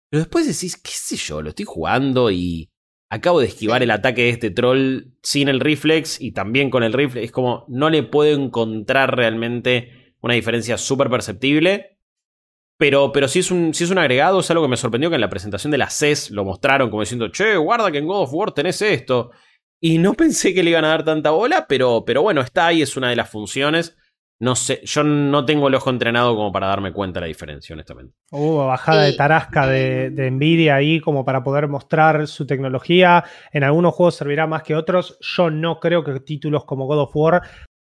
Pero 0.10 0.24
después 0.24 0.46
decís, 0.46 0.78
qué 0.78 0.92
sé 0.92 1.16
yo, 1.16 1.42
lo 1.42 1.50
estoy 1.50 1.66
jugando 1.66 2.30
y 2.30 2.70
acabo 3.10 3.40
de 3.40 3.48
esquivar 3.48 3.82
el 3.84 3.92
ataque 3.92 4.24
de 4.24 4.30
este 4.30 4.52
troll 4.52 5.14
sin 5.24 5.48
el 5.48 5.60
reflex 5.60 6.20
y 6.22 6.32
también 6.32 6.70
con 6.70 6.84
el 6.84 6.94
reflex. 6.94 7.26
Es 7.26 7.32
como, 7.32 7.66
no 7.68 7.90
le 7.90 8.04
puedo 8.04 8.40
encontrar 8.40 9.16
realmente 9.16 10.16
una 10.22 10.34
diferencia 10.34 10.78
súper 10.78 11.10
perceptible. 11.10 12.00
Pero, 12.78 13.14
pero 13.14 13.30
si, 13.30 13.40
es 13.40 13.52
un, 13.52 13.70
es 13.70 13.90
un 13.90 13.98
agregado, 13.98 14.42
es 14.42 14.52
algo 14.52 14.64
que 14.64 14.70
me 14.70 14.78
sorprendió 14.78 15.10
que 15.10 15.16
en 15.16 15.22
la 15.22 15.30
presentación 15.30 15.72
de 15.72 15.78
la 15.78 15.90
CES 15.90 16.32
lo 16.32 16.44
mostraron 16.44 16.90
como 16.90 17.04
diciendo, 17.04 17.30
che, 17.30 17.56
guarda 17.56 17.90
que 17.90 18.00
en 18.00 18.08
God 18.08 18.24
of 18.24 18.34
War 18.34 18.52
tenés 18.52 18.82
esto. 18.82 19.32
Y 19.80 19.98
no 19.98 20.14
pensé 20.16 20.54
que 20.54 20.62
le 20.62 20.72
iban 20.72 20.84
a 20.84 20.90
dar 20.90 21.06
tanta 21.06 21.30
bola, 21.32 21.68
pero, 21.68 22.04
pero 22.06 22.22
bueno, 22.22 22.42
está 22.42 22.68
ahí, 22.68 22.82
es 22.82 22.98
una 22.98 23.10
de 23.10 23.16
las 23.16 23.30
funciones. 23.30 23.96
No 24.40 24.56
sé, 24.56 24.82
yo 24.84 25.04
no 25.04 25.46
tengo 25.46 25.70
el 25.70 25.76
ojo 25.76 25.90
entrenado 25.90 26.36
como 26.36 26.52
para 26.52 26.68
darme 26.68 26.92
cuenta 26.92 27.20
de 27.20 27.22
la 27.22 27.28
diferencia, 27.28 27.74
honestamente. 27.74 28.16
Hubo 28.32 28.68
bajada 28.68 29.04
de 29.04 29.14
tarasca 29.14 29.66
de, 29.66 30.10
de, 30.10 30.30
Nvidia 30.30 30.76
ahí 30.76 31.00
como 31.00 31.24
para 31.24 31.42
poder 31.42 31.70
mostrar 31.70 32.28
su 32.28 32.46
tecnología. 32.46 33.24
En 33.54 33.64
algunos 33.64 33.94
juegos 33.94 34.16
servirá 34.16 34.46
más 34.46 34.64
que 34.64 34.76
otros. 34.76 35.18
Yo 35.22 35.50
no 35.50 35.80
creo 35.80 36.04
que 36.04 36.20
títulos 36.20 36.66
como 36.66 36.86
God 36.86 37.00
of 37.00 37.16
War 37.16 37.42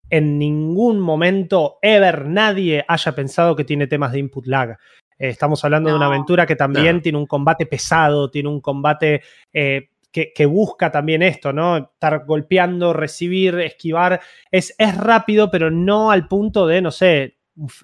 en 0.10 0.38
ningún 0.38 1.00
momento, 1.00 1.80
ever, 1.82 2.26
nadie 2.28 2.86
haya 2.88 3.16
pensado 3.16 3.56
que 3.56 3.64
tiene 3.64 3.88
temas 3.88 4.12
de 4.12 4.20
input 4.20 4.46
lag. 4.46 4.78
Eh, 5.18 5.30
estamos 5.30 5.64
hablando 5.64 5.90
de 5.90 5.96
una 5.96 6.08
aventura 6.08 6.46
que 6.46 6.56
también 6.56 7.02
tiene 7.02 7.18
un 7.18 7.26
combate 7.26 7.66
pesado, 7.66 8.30
tiene 8.30 8.50
un 8.50 8.62
combate 8.62 9.24
eh, 9.54 9.90
que, 10.34 10.46
busca 10.46 10.92
también 10.92 11.22
esto, 11.22 11.52
¿no? 11.52 11.78
Estar 11.78 12.26
golpeando, 12.26 12.94
recibir, 12.94 13.60
esquivar. 13.60 14.22
Es, 14.52 14.74
es 14.78 14.96
rápido, 14.96 15.52
pero 15.52 15.72
no 15.72 16.12
al 16.12 16.28
punto 16.28 16.68
de, 16.68 16.82
no 16.82 16.92
sé, 16.92 17.38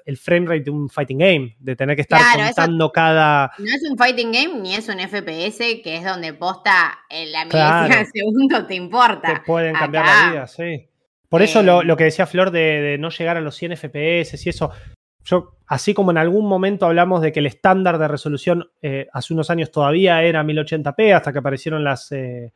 el 0.05 0.17
frame 0.17 0.47
rate 0.47 0.63
de 0.63 0.71
un 0.71 0.89
fighting 0.89 1.17
game, 1.17 1.55
de 1.59 1.75
tener 1.75 1.95
que 1.95 2.03
estar 2.03 2.21
contando 2.37 2.91
cada. 2.91 3.51
No 3.57 3.65
es 3.65 3.83
un 3.89 3.97
fighting 3.97 4.31
game 4.31 4.59
ni 4.61 4.75
es 4.75 4.87
un 4.87 4.99
FPS, 4.99 5.81
que 5.83 5.97
es 5.97 6.03
donde 6.03 6.33
posta 6.33 6.99
en 7.09 7.31
la 7.31 7.45
milésima 7.45 8.05
segundo 8.13 8.65
te 8.65 8.75
importa. 8.75 9.33
Te 9.33 9.39
pueden 9.41 9.73
cambiar 9.73 10.05
la 10.05 10.31
vida, 10.31 10.47
sí. 10.47 10.87
Por 11.27 11.41
eso 11.41 11.63
lo, 11.63 11.81
lo, 11.81 11.95
que 11.95 12.03
decía 12.03 12.25
Flor 12.25 12.51
de, 12.51 12.81
de, 12.81 12.97
no 12.97 13.09
llegar 13.09 13.37
a 13.37 13.41
los 13.41 13.55
100 13.55 13.77
FPS 13.77 14.45
y 14.45 14.49
eso, 14.49 14.71
yo, 15.23 15.57
así 15.67 15.93
como 15.93 16.11
en 16.11 16.17
algún 16.17 16.47
momento 16.47 16.85
hablamos 16.85 17.21
de 17.21 17.31
que 17.31 17.39
el 17.39 17.45
estándar 17.45 17.97
de 17.97 18.07
resolución 18.07 18.69
eh, 18.81 19.07
hace 19.13 19.33
unos 19.33 19.49
años 19.49 19.71
todavía 19.71 20.23
era 20.23 20.43
1080p, 20.43 21.15
hasta 21.15 21.31
que 21.31 21.39
aparecieron 21.39 21.83
las 21.83 22.11
eh, 22.11 22.53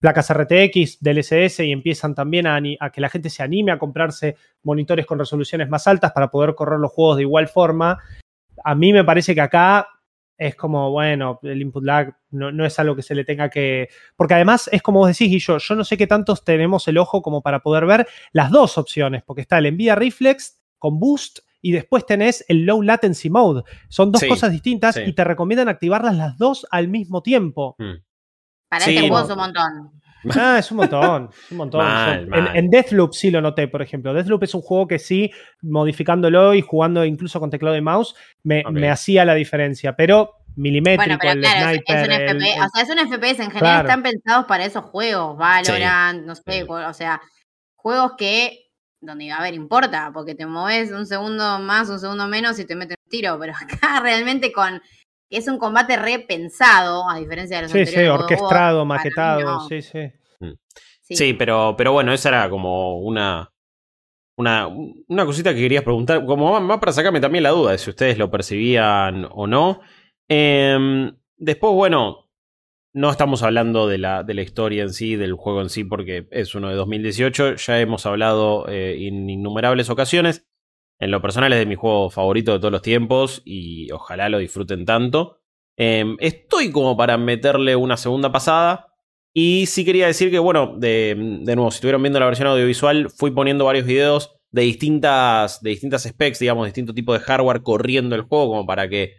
placas 0.00 0.32
RTX 0.32 1.00
del 1.00 1.18
SS 1.18 1.64
y 1.64 1.72
empiezan 1.72 2.14
también 2.14 2.46
a, 2.46 2.60
que 2.92 3.00
la 3.00 3.08
gente 3.08 3.30
se 3.30 3.42
anime 3.42 3.72
a 3.72 3.78
comprarse 3.78 4.36
monitores 4.62 5.06
con 5.06 5.18
resoluciones 5.18 5.68
más 5.68 5.86
altas 5.86 6.12
para 6.12 6.30
poder 6.30 6.54
correr 6.54 6.78
los 6.78 6.92
juegos 6.92 7.16
de 7.16 7.22
igual 7.22 7.48
forma. 7.48 7.98
A 8.64 8.74
mí 8.74 8.92
me 8.92 9.04
parece 9.04 9.34
que 9.34 9.40
acá 9.40 9.88
es 10.36 10.54
como, 10.54 10.92
bueno, 10.92 11.40
el 11.42 11.60
input 11.60 11.84
lag 11.84 12.16
no, 12.30 12.52
no, 12.52 12.64
es 12.64 12.78
algo 12.78 12.94
que 12.94 13.02
se 13.02 13.16
le 13.16 13.24
tenga 13.24 13.50
que... 13.50 13.88
Porque 14.14 14.34
además 14.34 14.68
es 14.72 14.82
como 14.82 15.00
vos 15.00 15.08
decís, 15.08 15.32
y 15.32 15.40
yo, 15.40 15.58
yo 15.58 15.74
no 15.74 15.82
sé 15.82 15.96
qué 15.96 16.06
tantos 16.06 16.44
tenemos 16.44 16.86
el 16.86 16.98
ojo 16.98 17.22
como 17.22 17.42
para 17.42 17.58
poder 17.58 17.86
ver 17.86 18.06
las 18.32 18.52
dos 18.52 18.78
opciones, 18.78 19.24
porque 19.24 19.42
está 19.42 19.58
el 19.58 19.72
Nvidia 19.72 19.96
Reflex 19.96 20.60
con 20.78 21.00
Boost 21.00 21.40
y 21.60 21.72
después 21.72 22.06
tenés 22.06 22.44
el 22.48 22.64
low 22.64 22.82
latency 22.82 23.30
mode. 23.30 23.62
Son 23.88 24.12
dos 24.12 24.22
cosas 24.24 24.52
distintas 24.52 24.96
y 24.96 25.12
te 25.12 25.24
recomiendan 25.24 25.68
activarlas 25.68 26.16
las 26.16 26.38
dos 26.38 26.66
al 26.70 26.88
mismo 26.88 27.22
tiempo. 27.22 27.74
Mm. 27.78 27.94
Para 28.68 28.84
sí, 28.84 28.94
este 28.96 29.08
juego 29.08 29.24
es 29.24 29.30
un 29.30 29.38
montón. 29.38 29.92
Ah, 30.36 30.56
es 30.58 30.68
un 30.72 30.78
montón, 30.78 31.30
un 31.52 31.56
montón. 31.56 31.80
Mal, 31.80 32.22
en, 32.24 32.28
mal. 32.28 32.56
en, 32.56 32.70
Deathloop 32.70 33.14
sí 33.14 33.30
lo 33.30 33.40
noté, 33.40 33.68
por 33.68 33.82
ejemplo. 33.82 34.12
Deathloop 34.12 34.42
es 34.42 34.54
un 34.54 34.62
juego 34.62 34.88
que 34.88 34.98
sí, 34.98 35.30
modificándolo 35.62 36.54
y 36.54 36.60
jugando 36.60 37.04
incluso 37.04 37.38
con 37.38 37.50
teclado 37.50 37.76
y 37.76 37.80
mouse, 37.80 38.16
me, 38.42 38.60
okay. 38.60 38.72
me 38.72 38.90
hacía 38.90 39.24
la 39.24 39.34
diferencia. 39.34 39.94
Pero 39.94 40.34
milimétrico, 40.56 41.04
bueno, 41.06 41.18
pero 41.20 41.32
el 41.34 41.40
claro, 41.40 41.70
sniper. 41.70 41.96
Es 41.96 42.04
un 42.04 42.12
el- 42.12 42.28
FPS, 42.28 42.56
el- 42.56 42.62
o 42.62 42.68
sea, 42.68 42.82
es 42.82 42.90
un 42.90 42.98
FPS, 42.98 43.42
en 43.44 43.50
general 43.50 43.60
Claro. 43.60 43.88
están 43.88 44.02
pensados 44.02 44.46
para 44.46 44.64
esos 44.64 44.84
juegos, 44.86 45.38
Valorant, 45.38 46.26
no 46.26 46.34
sé, 46.34 46.42
Sí. 46.46 46.66
o 46.68 46.94
sea, 46.94 47.20
juegos 47.76 48.12
que 48.18 48.67
donde 49.00 49.30
a 49.30 49.40
ver, 49.40 49.54
importa, 49.54 50.10
porque 50.12 50.34
te 50.34 50.46
moves 50.46 50.90
un 50.90 51.06
segundo 51.06 51.58
más, 51.58 51.88
un 51.88 52.00
segundo 52.00 52.26
menos 52.26 52.58
y 52.58 52.64
te 52.64 52.74
meten 52.74 52.96
un 53.04 53.10
tiro, 53.10 53.38
pero 53.38 53.52
acá 53.60 54.00
realmente 54.00 54.52
con 54.52 54.80
es 55.30 55.46
un 55.46 55.58
combate 55.58 55.96
repensado, 55.96 57.08
a 57.08 57.18
diferencia 57.18 57.56
de 57.56 57.62
los 57.64 57.72
sí, 57.72 57.78
sí, 57.78 57.80
anteriores 57.80 58.08
of 58.08 58.20
War, 58.20 58.22
orquestado, 58.22 58.84
maquetado, 58.84 59.40
no. 59.40 59.68
sí, 59.68 59.82
sí. 59.82 60.12
Sí, 61.10 61.32
pero, 61.32 61.74
pero 61.76 61.92
bueno, 61.92 62.12
esa 62.12 62.28
era 62.28 62.50
como 62.50 62.98
una, 62.98 63.50
una, 64.36 64.68
una 64.68 65.24
cosita 65.24 65.54
que 65.54 65.60
querías 65.60 65.82
preguntar, 65.82 66.24
como 66.26 66.60
más 66.60 66.78
para 66.78 66.92
sacarme 66.92 67.20
también 67.20 67.44
la 67.44 67.50
duda 67.50 67.72
de 67.72 67.78
si 67.78 67.90
ustedes 67.90 68.18
lo 68.18 68.30
percibían 68.30 69.26
o 69.30 69.46
no. 69.46 69.80
Em, 70.28 71.10
después, 71.36 71.72
bueno, 71.72 72.27
no 72.94 73.10
estamos 73.10 73.42
hablando 73.42 73.86
de 73.86 73.98
la, 73.98 74.22
de 74.22 74.34
la 74.34 74.42
historia 74.42 74.82
en 74.82 74.92
sí, 74.92 75.16
del 75.16 75.34
juego 75.34 75.60
en 75.60 75.68
sí, 75.68 75.84
porque 75.84 76.26
es 76.30 76.54
uno 76.54 76.68
de 76.68 76.74
2018. 76.74 77.56
Ya 77.56 77.80
hemos 77.80 78.06
hablado 78.06 78.68
eh, 78.68 79.06
en 79.06 79.28
innumerables 79.28 79.90
ocasiones. 79.90 80.46
En 80.98 81.10
lo 81.10 81.22
personal 81.22 81.52
es 81.52 81.58
de 81.58 81.66
mi 81.66 81.76
juego 81.76 82.10
favorito 82.10 82.52
de 82.52 82.58
todos 82.58 82.72
los 82.72 82.82
tiempos 82.82 83.42
y 83.44 83.90
ojalá 83.92 84.28
lo 84.28 84.38
disfruten 84.38 84.84
tanto. 84.84 85.38
Em, 85.76 86.16
estoy 86.18 86.72
como 86.72 86.96
para 86.96 87.16
meterle 87.18 87.76
una 87.76 87.96
segunda 87.96 88.32
pasada. 88.32 88.86
Y 89.32 89.66
sí 89.66 89.84
quería 89.84 90.06
decir 90.06 90.30
que, 90.30 90.40
bueno, 90.40 90.74
de, 90.76 91.14
de 91.42 91.54
nuevo, 91.54 91.70
si 91.70 91.76
estuvieron 91.76 92.02
viendo 92.02 92.18
la 92.18 92.26
versión 92.26 92.48
audiovisual, 92.48 93.10
fui 93.10 93.30
poniendo 93.30 93.64
varios 93.66 93.86
videos 93.86 94.38
de 94.50 94.62
distintas, 94.62 95.60
de 95.62 95.70
distintas 95.70 96.02
specs, 96.02 96.38
digamos, 96.38 96.66
distintos 96.66 96.94
tipos 96.94 97.18
de 97.18 97.24
hardware 97.24 97.62
corriendo 97.62 98.16
el 98.16 98.22
juego, 98.22 98.48
como 98.48 98.66
para 98.66 98.88
que 98.88 99.14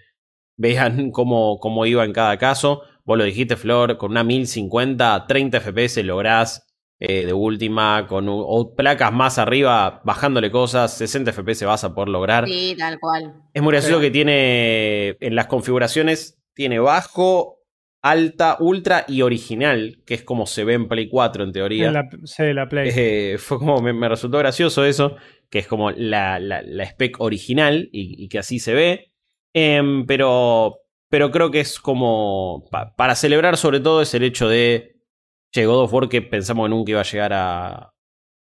vean 0.58 1.12
cómo, 1.12 1.60
cómo 1.60 1.86
iba 1.86 2.04
en 2.04 2.14
cada 2.14 2.38
caso. 2.38 2.82
Vos 3.10 3.18
lo 3.18 3.24
dijiste, 3.24 3.58
Flor, 3.58 3.98
con 3.98 4.12
una 4.12 4.24
1050 4.24 5.16
a 5.16 5.26
30 5.26 5.62
FPS 5.62 6.04
lográs 6.04 6.68
eh, 7.00 7.26
de 7.26 7.34
última, 7.34 8.06
con 8.06 8.28
o 8.30 8.76
placas 8.76 9.12
más 9.12 9.40
arriba, 9.40 10.00
bajándole 10.06 10.52
cosas, 10.52 10.96
60 10.96 11.34
FPS 11.34 11.66
vas 11.66 11.84
a 11.84 11.96
poder 11.96 12.10
lograr. 12.10 12.48
Sí, 12.48 12.76
tal 12.78 13.00
cual. 13.00 13.34
Es 13.52 13.64
muy 13.64 13.72
gracioso 13.72 14.00
que 14.00 14.12
tiene 14.12 15.18
en 15.22 15.34
las 15.34 15.48
configuraciones, 15.48 16.40
tiene 16.54 16.78
bajo, 16.78 17.64
alta, 18.04 18.58
ultra 18.60 19.06
y 19.08 19.24
original, 19.24 20.04
que 20.06 20.14
es 20.14 20.22
como 20.22 20.46
se 20.46 20.64
ve 20.64 20.76
en 20.76 20.88
Play 20.88 21.10
4 21.10 21.46
en 21.46 21.52
teoría. 21.52 21.88
En 21.88 21.94
la, 21.94 22.10
sí, 22.26 22.54
la 22.54 22.70
Play. 22.70 22.92
Eh, 22.96 23.38
fue 23.40 23.58
como, 23.58 23.82
me, 23.82 23.92
me 23.92 24.08
resultó 24.08 24.38
gracioso 24.38 24.86
eso, 24.86 25.16
que 25.50 25.58
es 25.58 25.66
como 25.66 25.90
la, 25.90 26.38
la, 26.38 26.62
la 26.62 26.84
spec 26.84 27.20
original 27.20 27.90
y, 27.92 28.24
y 28.24 28.30
que 28.30 28.38
así 28.38 28.60
se 28.60 28.76
ve. 28.76 29.14
Em, 29.52 30.06
pero, 30.06 30.82
pero 31.10 31.32
creo 31.32 31.52
que 31.52 31.60
es 31.60 31.80
como, 31.80 32.66
pa- 32.72 32.96
para 32.96 33.16
celebrar 33.16 33.58
sobre 33.58 33.80
todo 33.80 34.02
es 34.02 34.14
el 34.14 34.24
hecho 34.24 34.48
de, 34.48 34.96
che, 35.54 35.66
God 35.66 35.84
of 35.84 35.94
War 35.94 36.10
que 36.10 36.22
pensamos 36.22 36.66
que 36.66 36.70
nunca 36.70 36.92
iba 36.92 37.02
a 37.02 37.04
llegar 37.04 37.34
a, 37.34 37.74
a, 37.76 37.92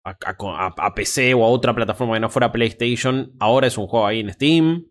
a- 0.05 0.74
a 0.78 0.93
PC 0.95 1.34
o 1.34 1.43
a 1.43 1.47
otra 1.49 1.74
plataforma 1.76 2.14
que 2.16 2.20
no 2.22 2.30
fuera 2.30 2.51
PlayStation, 2.51 3.32
ahora 3.39 3.68
es 3.68 3.78
un 3.78 3.88
juego 3.88 4.05
ahí 4.07 4.20
en 4.22 4.32
Steam, 4.34 4.86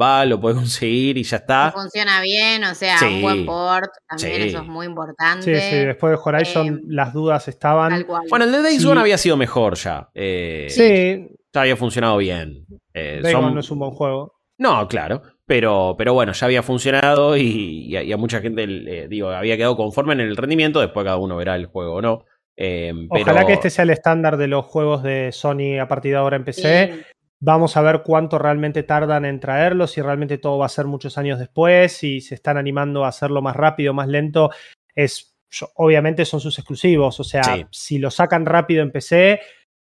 va, 0.00 0.24
lo 0.24 0.40
puedes 0.40 0.58
conseguir 0.58 1.18
y 1.18 1.22
ya 1.22 1.36
está. 1.38 1.70
funciona 1.72 2.20
bien, 2.20 2.64
o 2.64 2.74
sea, 2.74 2.98
Sí. 2.98 3.04
un 3.06 3.22
buen 3.22 3.46
port, 3.46 3.90
también 4.08 4.42
Sí. 4.42 4.48
eso 4.48 4.58
es 4.62 4.66
muy 4.66 4.86
importante. 4.86 5.60
Sí, 5.60 5.70
sí, 5.70 5.76
después 5.84 6.12
de 6.12 6.18
Horizon 6.24 6.66
Eh, 6.68 6.80
las 6.88 7.12
dudas 7.12 7.46
estaban. 7.48 7.90
Tal 7.90 8.06
cual. 8.06 8.22
Bueno, 8.30 8.44
el 8.46 8.52
de 8.52 8.62
Days 8.62 8.82
Sí. 8.82 8.88
Había 8.90 9.18
sido 9.18 9.36
mejor 9.36 9.74
ya. 9.76 10.08
eh, 10.14 10.66
Sí, 10.70 11.28
Ya 11.54 11.60
había 11.60 11.76
funcionado 11.76 12.16
bien. 12.16 12.64
Eh, 12.94 13.20
son- 13.30 13.52
no 13.54 13.60
es 13.60 13.70
un 13.70 13.78
buen 13.78 13.90
juego. 13.90 14.32
No, 14.58 14.88
claro. 14.88 15.22
Pero, 15.46 15.94
pero 15.98 16.14
bueno, 16.14 16.32
ya 16.32 16.46
había 16.46 16.62
funcionado 16.62 17.36
y, 17.36 17.86
y 17.88 17.96
a, 17.96 18.02
y 18.02 18.12
a 18.12 18.16
mucha 18.16 18.40
gente, 18.40 18.64
eh, 18.64 19.08
digo, 19.08 19.30
había 19.30 19.56
quedado 19.56 19.76
conforme 19.76 20.12
en 20.14 20.20
el 20.20 20.36
rendimiento. 20.36 20.80
Después 20.80 21.04
cada 21.04 21.16
uno 21.18 21.36
verá 21.36 21.56
el 21.56 21.66
juego 21.66 21.94
o 21.94 22.02
no. 22.02 22.24
Eh, 22.56 22.92
pero- 23.10 23.22
Ojalá 23.22 23.46
que 23.46 23.54
este 23.54 23.70
sea 23.70 23.82
el 23.82 23.90
estándar 23.90 24.36
de 24.36 24.46
los 24.46 24.64
juegos 24.66 25.02
de 25.02 25.30
Sony 25.32 25.78
a 25.80 25.88
partir 25.88 26.12
de 26.12 26.18
ahora 26.18 26.36
en 26.36 26.44
PC. 26.44 26.90
Sí. 26.92 27.00
Vamos 27.40 27.76
a 27.76 27.82
ver 27.82 28.02
cuánto 28.04 28.38
realmente 28.38 28.84
tardan 28.84 29.24
en 29.24 29.40
traerlo, 29.40 29.88
si 29.88 30.00
realmente 30.00 30.38
todo 30.38 30.58
va 30.58 30.66
a 30.66 30.68
ser 30.68 30.84
muchos 30.86 31.18
años 31.18 31.40
después, 31.40 31.92
si 31.92 32.20
se 32.20 32.36
están 32.36 32.56
animando 32.56 33.04
a 33.04 33.08
hacerlo 33.08 33.42
más 33.42 33.56
rápido, 33.56 33.92
más 33.92 34.06
lento. 34.06 34.50
Es, 34.94 35.34
obviamente 35.74 36.24
son 36.24 36.38
sus 36.38 36.56
exclusivos, 36.58 37.18
o 37.18 37.24
sea, 37.24 37.42
Sí. 37.42 37.66
si 37.72 37.98
lo 37.98 38.12
sacan 38.12 38.46
rápido 38.46 38.82
en 38.84 38.92
PC, 38.92 39.40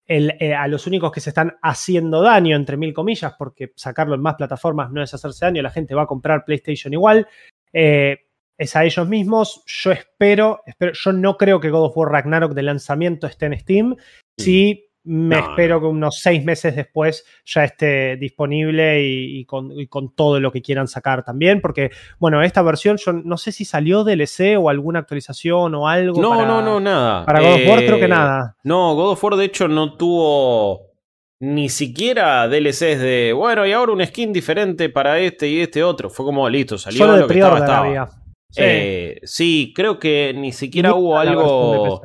el- 0.06 0.36
eh, 0.38 0.54
a 0.54 0.68
los 0.68 0.86
únicos 0.86 1.10
que 1.12 1.20
se 1.20 1.30
están 1.30 1.56
haciendo 1.62 2.22
daño, 2.22 2.56
entre 2.56 2.76
mil 2.76 2.92
comillas, 2.92 3.34
porque 3.38 3.72
sacarlo 3.76 4.14
en 4.14 4.22
más 4.22 4.34
plataformas 4.34 4.90
no 4.90 5.02
es 5.02 5.12
hacerse 5.14 5.44
daño, 5.46 5.62
la 5.62 5.70
gente 5.70 5.94
va 5.94 6.02
a 6.02 6.06
comprar 6.06 6.44
PlayStation 6.44 6.92
igual, 6.92 7.26
eh, 7.72 8.18
es 8.56 8.76
a 8.76 8.84
ellos 8.84 9.08
mismos. 9.08 9.62
Yo 9.66 9.92
espero, 9.92 10.62
espero, 10.66 10.92
yo 10.92 11.12
no 11.12 11.36
creo 11.36 11.58
que 11.60 11.70
God 11.70 11.86
of 11.86 11.96
War 11.96 12.12
Ragnarok 12.12 12.52
de 12.52 12.62
lanzamiento 12.62 13.26
esté 13.26 13.46
en 13.46 13.58
Steam. 13.58 13.96
Sí, 14.38 14.88
me 15.04 15.36
No, 15.36 15.50
espero 15.50 15.80
que 15.80 15.86
unos 15.86 16.18
seis 16.20 16.44
meses 16.44 16.74
después 16.74 17.24
ya 17.44 17.64
esté 17.64 18.16
disponible 18.16 19.02
y, 19.02 19.40
y 19.40 19.44
con, 19.44 19.70
y 19.78 19.86
con 19.86 20.14
todo 20.14 20.40
lo 20.40 20.50
que 20.50 20.62
quieran 20.62 20.88
sacar 20.88 21.22
también, 21.22 21.60
porque, 21.60 21.90
bueno, 22.18 22.42
esta 22.42 22.62
versión, 22.62 22.96
yo 22.96 23.12
no 23.12 23.36
sé 23.36 23.52
si 23.52 23.64
salió 23.64 24.02
DLC 24.02 24.56
o 24.58 24.70
alguna 24.70 25.00
actualización 25.00 25.74
o 25.74 25.88
algo. 25.88 26.20
No, 26.20 26.30
para, 26.30 26.46
no, 26.46 26.62
no, 26.62 26.80
nada. 26.80 27.24
Para 27.26 27.40
God 27.40 27.54
of 27.54 27.68
War, 27.68 27.82
Eh, 27.82 27.86
creo 27.86 27.98
que 28.00 28.08
nada. 28.08 28.56
No, 28.64 28.94
God 28.94 29.12
of 29.12 29.24
War 29.24 29.36
de 29.36 29.44
hecho 29.44 29.68
no 29.68 29.94
tuvo 29.96 30.94
ni 31.40 31.68
siquiera 31.68 32.48
DLCs 32.48 33.00
de, 33.00 33.32
bueno, 33.36 33.66
y 33.66 33.72
ahora 33.72 33.92
un 33.92 34.04
skin 34.06 34.32
diferente 34.32 34.88
para 34.88 35.18
este 35.18 35.48
y 35.48 35.60
este 35.60 35.82
otro. 35.82 36.08
Fue 36.08 36.24
como 36.24 36.48
listo, 36.48 36.78
salió 36.78 36.98
Solo 36.98 37.12
de 37.14 37.20
lo 37.20 37.28
que 37.28 37.34
estaba, 37.34 37.58
estaba. 37.58 38.06
Sí. 38.50 38.60
Eh, 38.62 39.20
sí, 39.24 39.72
creo 39.74 39.98
que 39.98 40.32
ni 40.34 40.52
siquiera 40.52 40.90
Ni 40.90 40.94
hubo 40.94 41.20
de 41.20 41.28
algo. 41.28 42.02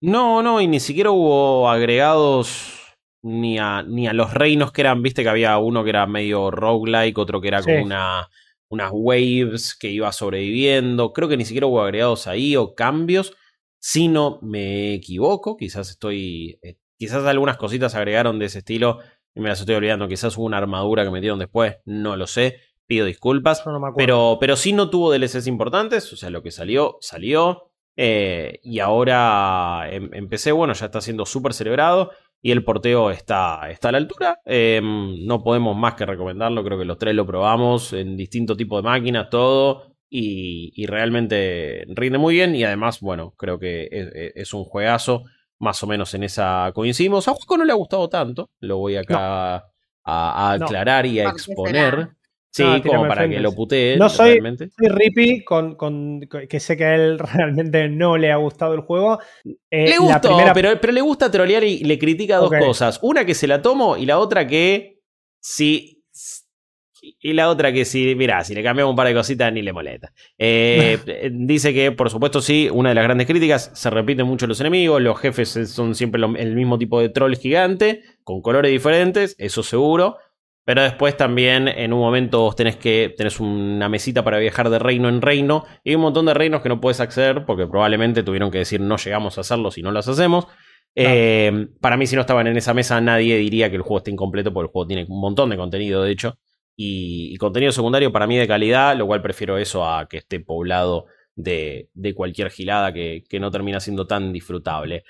No, 0.00 0.42
no, 0.42 0.60
y 0.60 0.68
ni 0.68 0.80
siquiera 0.80 1.10
hubo 1.10 1.68
agregados 1.68 2.78
ni 3.22 3.58
a, 3.58 3.82
ni 3.82 4.06
a 4.06 4.12
los 4.12 4.32
reinos 4.32 4.70
que 4.72 4.82
eran, 4.82 5.02
viste 5.02 5.22
que 5.22 5.28
había 5.28 5.58
uno 5.58 5.82
que 5.82 5.90
era 5.90 6.06
medio 6.06 6.50
roguelike, 6.50 7.18
otro 7.18 7.40
que 7.40 7.48
era 7.48 7.62
como 7.62 7.82
una, 7.82 8.28
unas 8.68 8.90
waves 8.92 9.74
que 9.74 9.90
iba 9.90 10.12
sobreviviendo. 10.12 11.12
Creo 11.12 11.28
que 11.28 11.36
ni 11.36 11.44
siquiera 11.44 11.66
hubo 11.66 11.82
agregados 11.82 12.26
ahí 12.26 12.56
o 12.56 12.74
cambios. 12.74 13.34
Si 13.80 14.08
no 14.08 14.38
me 14.42 14.94
equivoco, 14.94 15.56
quizás 15.56 15.90
estoy. 15.90 16.58
Eh, 16.62 16.76
quizás 16.96 17.24
algunas 17.24 17.56
cositas 17.56 17.94
agregaron 17.94 18.38
de 18.38 18.46
ese 18.46 18.58
estilo 18.58 18.98
y 19.34 19.40
me 19.40 19.48
las 19.48 19.60
estoy 19.60 19.76
olvidando. 19.76 20.08
Quizás 20.08 20.36
hubo 20.36 20.44
una 20.44 20.58
armadura 20.58 21.04
que 21.04 21.10
metieron 21.10 21.38
después, 21.38 21.76
no 21.84 22.16
lo 22.16 22.26
sé. 22.26 22.60
Pido 22.86 23.04
disculpas. 23.04 23.62
pero, 23.96 24.38
pero 24.40 24.56
sí 24.56 24.72
no 24.72 24.88
tuvo 24.88 25.12
DLCs 25.12 25.46
importantes. 25.46 26.12
O 26.12 26.16
sea, 26.16 26.30
lo 26.30 26.42
que 26.42 26.50
salió, 26.50 26.96
salió. 27.00 27.70
Eh, 28.00 28.60
y 28.62 28.78
ahora 28.78 29.88
em, 29.90 30.08
empecé, 30.12 30.52
bueno, 30.52 30.72
ya 30.72 30.86
está 30.86 31.00
siendo 31.00 31.26
súper 31.26 31.52
celebrado 31.52 32.12
y 32.40 32.52
el 32.52 32.62
porteo 32.62 33.10
está, 33.10 33.68
está 33.68 33.88
a 33.88 33.92
la 33.92 33.98
altura. 33.98 34.40
Em, 34.44 35.26
no 35.26 35.42
podemos 35.42 35.76
más 35.76 35.94
que 35.94 36.06
recomendarlo, 36.06 36.62
creo 36.62 36.78
que 36.78 36.84
los 36.84 36.96
tres 36.96 37.16
lo 37.16 37.26
probamos 37.26 37.92
en 37.92 38.16
distinto 38.16 38.56
tipo 38.56 38.76
de 38.76 38.84
máquinas, 38.84 39.28
todo, 39.30 39.96
y, 40.08 40.86
realmente 40.86 41.84
rinde 41.88 42.18
muy 42.18 42.34
bien 42.34 42.54
y 42.54 42.62
además, 42.62 43.00
bueno, 43.00 43.34
creo 43.36 43.58
que 43.58 43.88
es, 43.90 44.54
un 44.54 44.62
juegazo, 44.62 45.24
más 45.58 45.82
o 45.82 45.88
menos 45.88 46.14
en 46.14 46.22
esa 46.22 46.70
coincidimos. 46.72 47.26
A 47.26 47.32
Juaco 47.32 47.58
no 47.58 47.64
le 47.64 47.72
ha 47.72 47.76
gustado 47.76 48.08
tanto, 48.08 48.48
lo 48.60 48.78
voy 48.78 48.94
acá 48.94 49.64
a, 50.04 50.52
aclarar 50.52 51.04
y 51.04 51.18
a 51.18 51.30
exponer. 51.30 52.10
Sí, 52.58 52.82
como 52.82 53.06
para 53.06 53.28
que 53.28 53.40
lo 53.40 53.52
putee. 53.52 53.96
No 53.96 54.08
soy, 54.08 54.40
soy 54.56 54.88
Rippy 54.88 55.44
con, 55.44 55.76
con, 55.76 56.20
que 56.20 56.60
sé 56.60 56.76
que 56.76 56.84
a 56.84 56.94
él 56.94 57.18
realmente 57.34 57.88
no 57.88 58.16
le 58.16 58.32
ha 58.32 58.36
gustado 58.36 58.74
el 58.74 58.80
juego. 58.80 59.18
Eh, 59.70 59.88
le 59.88 59.98
gustó, 59.98 60.36
pero, 60.54 60.80
pero, 60.80 60.92
le 60.92 61.00
gusta 61.00 61.30
trolear 61.30 61.64
y 61.64 61.78
le 61.84 61.98
critica 61.98 62.36
dos 62.38 62.50
cosas. 62.50 62.98
Una 63.02 63.24
que 63.24 63.34
se 63.34 63.46
la 63.46 63.62
tomo 63.62 63.96
y 63.96 64.06
la 64.06 64.18
otra 64.18 64.46
que 64.46 65.00
si... 65.40 65.94
Y 67.20 67.32
la 67.32 67.48
otra 67.48 67.72
que 67.72 67.84
si, 67.84 68.14
mira, 68.16 68.42
si 68.42 68.54
le 68.54 68.62
cambiamos 68.62 68.90
un 68.90 68.96
par 68.96 69.06
de 69.06 69.14
cositas 69.14 69.52
ni 69.52 69.62
le 69.62 69.72
molesta. 69.72 70.12
Eh, 70.36 71.30
dice 71.32 71.72
que, 71.72 71.92
por 71.92 72.10
supuesto, 72.10 72.40
sí, 72.42 72.68
una 72.70 72.88
de 72.88 72.96
las 72.96 73.04
grandes 73.04 73.26
críticas, 73.26 73.70
se 73.72 73.88
repiten 73.88 74.26
mucho 74.26 74.48
los 74.48 74.60
enemigos, 74.60 75.00
los 75.00 75.18
jefes 75.18 75.48
son 75.70 75.94
siempre 75.94 76.20
el 76.20 76.56
mismo 76.56 76.76
tipo 76.76 77.00
de 77.00 77.08
troll 77.08 77.36
gigante, 77.36 78.02
con 78.24 78.42
colores 78.42 78.72
diferentes, 78.72 79.36
eso 79.38 79.62
seguro. 79.62 80.16
Pero 80.68 80.82
después 80.82 81.16
también 81.16 81.66
en 81.66 81.94
un 81.94 82.00
momento 82.00 82.40
vos 82.40 82.54
tenés 82.54 82.76
que 82.76 83.14
tenés 83.16 83.40
una 83.40 83.88
mesita 83.88 84.22
para 84.22 84.38
viajar 84.38 84.68
de 84.68 84.78
reino 84.78 85.08
en 85.08 85.22
reino 85.22 85.64
y 85.82 85.88
hay 85.88 85.96
un 85.96 86.02
montón 86.02 86.26
de 86.26 86.34
reinos 86.34 86.60
que 86.60 86.68
no 86.68 86.78
puedes 86.78 87.00
acceder 87.00 87.46
porque 87.46 87.66
probablemente 87.66 88.22
tuvieron 88.22 88.50
que 88.50 88.58
decir 88.58 88.78
no 88.78 88.98
llegamos 88.98 89.38
a 89.38 89.40
hacerlo 89.40 89.70
si 89.70 89.80
no 89.80 89.92
las 89.92 90.08
hacemos. 90.08 90.46
Eh, 90.94 91.68
para 91.80 91.96
mí 91.96 92.06
si 92.06 92.16
no 92.16 92.20
estaban 92.20 92.48
en 92.48 92.58
esa 92.58 92.74
mesa 92.74 93.00
nadie 93.00 93.38
diría 93.38 93.70
que 93.70 93.76
el 93.76 93.82
juego 93.82 93.96
está 93.96 94.10
incompleto 94.10 94.52
porque 94.52 94.66
el 94.66 94.72
juego 94.72 94.86
tiene 94.86 95.06
un 95.08 95.22
montón 95.22 95.48
de 95.48 95.56
contenido 95.56 96.02
de 96.02 96.10
hecho 96.10 96.38
y, 96.76 97.34
contenido 97.38 97.72
secundario 97.72 98.12
para 98.12 98.26
mí 98.26 98.36
de 98.36 98.46
calidad, 98.46 98.94
lo 98.94 99.06
cual 99.06 99.22
prefiero 99.22 99.56
eso 99.56 99.88
a 99.88 100.06
que 100.06 100.18
esté 100.18 100.38
poblado 100.38 101.06
de, 101.34 101.88
cualquier 102.14 102.50
gilada 102.50 102.92
que, 102.92 103.24
que, 103.26 103.40
no 103.40 103.50
termina 103.50 103.80
siendo 103.80 104.06
tan 104.06 104.34
disfrutable. 104.34 105.04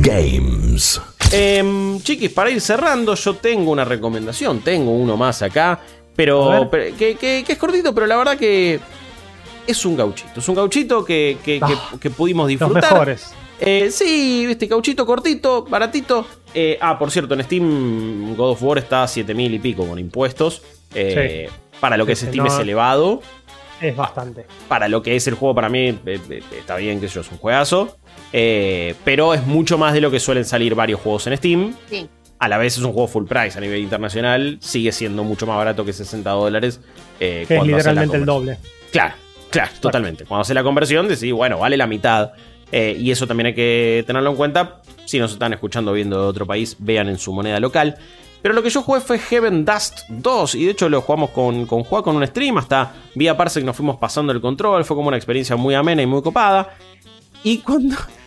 Games. 0.00 1.02
Em, 1.32 2.00
chiquis, 2.00 2.30
para 2.30 2.50
ir 2.50 2.60
cerrando, 2.60 3.14
yo 3.14 3.34
tengo 3.34 3.70
una 3.70 3.84
recomendación. 3.84 4.60
Tengo 4.60 4.92
uno 4.92 5.16
más 5.16 5.42
acá. 5.42 5.80
Pero, 6.16 6.70
que, 6.70 7.44
es 7.46 7.58
cortito, 7.58 7.92
pero 7.92 8.06
la 8.06 8.16
verdad 8.16 8.36
que 8.36 8.78
es 9.66 9.84
un 9.84 9.96
gauchito. 9.96 10.40
Es 10.40 10.48
un 10.48 10.54
gauchito 10.54 11.04
que, 11.04 11.38
que, 11.44 11.58
ah, 11.60 11.90
pudimos 12.16 12.48
disfrutar. 12.48 12.82
Los 12.82 12.92
mejores. 12.92 13.34
Eh, 13.60 13.90
sí, 13.90 14.46
este 14.48 14.66
gauchito 14.66 15.06
cortito, 15.06 15.64
baratito. 15.64 16.26
Eh, 16.54 16.78
ah, 16.80 16.98
por 16.98 17.10
cierto, 17.10 17.34
en 17.34 17.42
Steam 17.42 18.36
God 18.36 18.50
of 18.50 18.62
War 18.62 18.78
está 18.78 19.04
a 19.04 19.08
7000 19.08 19.54
y 19.54 19.58
pico 19.58 19.86
con 19.86 19.98
impuestos. 19.98 20.62
Eh, 20.94 21.48
para 21.80 21.96
lo 21.96 22.06
que 22.06 22.12
es 22.12 22.20
Steam 22.20 22.46
es 22.46 22.58
elevado. 22.58 23.22
Es 23.80 23.96
bastante. 23.96 24.46
Para 24.68 24.88
lo 24.88 25.02
que 25.02 25.16
es 25.16 25.26
el 25.26 25.34
juego, 25.34 25.54
para 25.54 25.68
mí 25.68 25.98
está 26.56 26.76
bien 26.76 27.00
que 27.00 27.06
eso 27.06 27.20
es 27.20 27.30
un 27.30 27.38
juegazo. 27.38 27.96
Eh, 28.32 28.94
pero 29.04 29.34
es 29.34 29.46
mucho 29.46 29.78
más 29.78 29.92
de 29.92 30.00
lo 30.00 30.10
que 30.10 30.20
suelen 30.20 30.44
salir 30.44 30.74
varios 30.74 31.00
juegos 31.00 31.26
en 31.26 31.36
Steam. 31.36 31.74
Sí. 31.88 32.08
A 32.38 32.48
la 32.48 32.58
vez 32.58 32.76
es 32.76 32.82
un 32.82 32.92
juego 32.92 33.08
full 33.08 33.26
price 33.26 33.56
a 33.56 33.60
nivel 33.60 33.80
internacional. 33.80 34.58
Sigue 34.60 34.92
siendo 34.92 35.24
mucho 35.24 35.46
más 35.46 35.56
barato 35.56 35.84
que 35.84 35.92
60 35.92 36.30
dólares. 36.30 36.80
Eh, 37.20 37.44
que 37.46 37.56
es 37.56 37.64
literalmente 37.64 38.16
el 38.16 38.24
doble. 38.24 38.58
Claro, 38.90 39.14
claro, 39.50 39.70
totalmente. 39.80 40.24
Cuando 40.24 40.42
hace 40.42 40.54
la 40.54 40.62
conversión, 40.62 41.08
decís, 41.08 41.32
bueno, 41.32 41.58
vale 41.58 41.76
la 41.76 41.86
mitad. 41.86 42.32
Eh, 42.72 42.96
y 42.98 43.10
eso 43.12 43.26
también 43.26 43.48
hay 43.48 43.54
que 43.54 44.04
tenerlo 44.06 44.30
en 44.30 44.36
cuenta. 44.36 44.82
Si 45.04 45.18
nos 45.18 45.32
están 45.32 45.52
escuchando 45.52 45.92
viendo 45.92 46.20
de 46.20 46.26
otro 46.26 46.44
país, 46.46 46.76
vean 46.80 47.08
en 47.08 47.18
su 47.18 47.32
moneda 47.32 47.60
local. 47.60 47.96
Pero 48.44 48.52
lo 48.52 48.62
que 48.62 48.68
yo 48.68 48.82
jugué 48.82 49.00
fue 49.00 49.18
Heaven 49.18 49.64
Dust 49.64 50.00
2 50.10 50.54
y 50.56 50.66
de 50.66 50.72
hecho 50.72 50.90
lo 50.90 51.00
jugamos 51.00 51.30
con, 51.30 51.64
con 51.64 51.82
Juan 51.82 52.02
con 52.02 52.14
un 52.14 52.26
stream, 52.26 52.58
hasta 52.58 52.92
vía 53.14 53.34
Parsec 53.38 53.64
nos 53.64 53.74
fuimos 53.74 53.96
pasando 53.96 54.34
el 54.34 54.42
control, 54.42 54.84
fue 54.84 54.94
como 54.94 55.08
una 55.08 55.16
experiencia 55.16 55.56
muy 55.56 55.74
amena 55.74 56.02
y 56.02 56.06
muy 56.06 56.20
copada. 56.20 56.76
Y 57.44 57.58
cuando, 57.58 57.96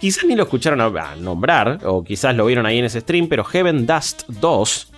Quizás 0.00 0.24
ni 0.24 0.36
lo 0.36 0.44
escucharon 0.44 0.80
a, 0.80 1.16
nombrar, 1.16 1.80
o 1.84 2.04
quizás 2.04 2.34
lo 2.36 2.46
vieron 2.46 2.66
ahí 2.66 2.78
en 2.78 2.84
ese 2.84 3.00
stream, 3.00 3.26
pero 3.28 3.42
Heaven 3.42 3.84
Dust 3.84 4.28
2, 4.28 4.92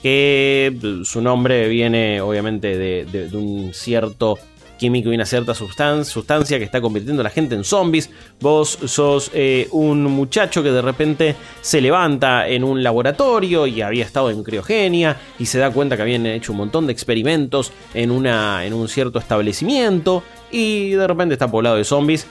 que 0.00 1.00
su 1.02 1.20
nombre 1.20 1.68
viene 1.68 2.20
obviamente 2.20 2.78
de, 2.78 3.30
un 3.32 3.74
cierto 3.74 4.38
químico 4.78 5.10
y 5.10 5.14
una 5.14 5.24
cierta 5.24 5.54
sustancia, 5.54 6.58
que 6.58 6.64
está 6.64 6.80
convirtiendo 6.80 7.22
a 7.22 7.24
la 7.24 7.30
gente 7.30 7.56
en 7.56 7.64
zombies. 7.64 8.10
Vos 8.40 8.78
sos 8.84 9.30
eh, 9.34 9.66
un 9.72 10.04
muchacho 10.04 10.62
que 10.62 10.70
de 10.70 10.82
repente 10.82 11.34
se 11.60 11.80
levanta 11.80 12.46
en 12.46 12.62
un 12.62 12.82
laboratorio 12.82 13.66
y 13.66 13.82
había 13.82 14.04
estado 14.04 14.30
en 14.30 14.44
criogenia 14.44 15.16
y 15.38 15.46
se 15.46 15.58
da 15.58 15.70
cuenta 15.70 15.96
que 15.96 16.02
habían 16.02 16.26
hecho 16.26 16.52
un 16.52 16.58
montón 16.58 16.86
de 16.86 16.92
experimentos 16.92 17.72
en, 17.92 18.12
una, 18.12 18.64
en 18.64 18.72
un 18.72 18.88
cierto 18.88 19.18
establecimiento 19.18 20.22
y 20.52 20.90
de 20.90 21.06
repente 21.06 21.34
está 21.34 21.50
poblado 21.50 21.76
de 21.76 21.84
zombies. 21.84 22.26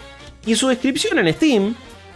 Y 0.45 0.55
su 0.55 0.67
descripción 0.67 1.19
en 1.19 1.33
Steam 1.33 1.75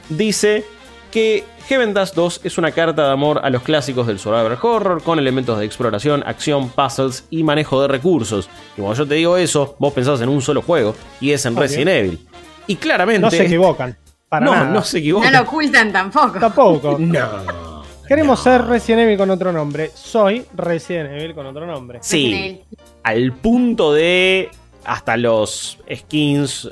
dice 0.09 0.65
que 1.11 1.45
Heaven 1.67 1.93
Dust 1.93 2.15
2 2.15 2.41
es 2.43 2.57
una 2.57 2.71
carta 2.71 3.05
de 3.07 3.11
amor 3.11 3.41
a 3.43 3.49
los 3.49 3.61
clásicos 3.61 4.07
del 4.07 4.19
survival 4.19 4.57
horror 4.61 5.03
con 5.03 5.19
elementos 5.19 5.59
de 5.59 5.65
exploración, 5.65 6.23
acción, 6.25 6.69
puzzles 6.69 7.25
y 7.30 7.43
manejo 7.43 7.82
de 7.82 7.88
recursos. 7.88 8.49
Y 8.78 8.82
cuando 8.82 8.95
yo 8.95 9.07
te 9.07 9.15
digo 9.15 9.38
eso, 9.38 9.75
vos 9.80 9.93
pensás 9.93 10.21
en 10.21 10.30
un 10.30 10.41
solo 10.41 10.61
juego 10.61 10.95
y 11.19 11.32
es 11.32 11.45
en 11.45 11.55
Resident 11.55 11.89
Evil. 11.89 12.28
Y 12.67 12.75
claramente. 12.75 13.21
No 13.21 13.32
se 13.32 13.45
equivocan. 13.45 13.97
no, 14.41 14.65
no 14.65 14.82
se 14.82 14.99
equivocan. 14.99 15.32
No 15.32 15.39
lo 15.39 15.45
ocultan 15.45 15.91
tampoco. 15.91 16.39
Tampoco. 16.39 16.97
no. 16.99 17.84
Queremos 18.07 18.41
ser 18.41 18.63
Resident 18.65 19.01
Evil 19.03 19.17
con 19.17 19.30
otro 19.30 19.51
nombre. 19.51 19.91
Soy 19.93 20.45
Resident 20.55 21.11
Evil 21.11 21.34
con 21.34 21.45
otro 21.45 21.65
nombre. 21.65 21.99
Sí. 22.01 22.61
Al 23.03 23.34
punto 23.34 23.93
de 23.93 24.49
hasta 24.86 25.17
los 25.17 25.80
skins, 25.93 26.69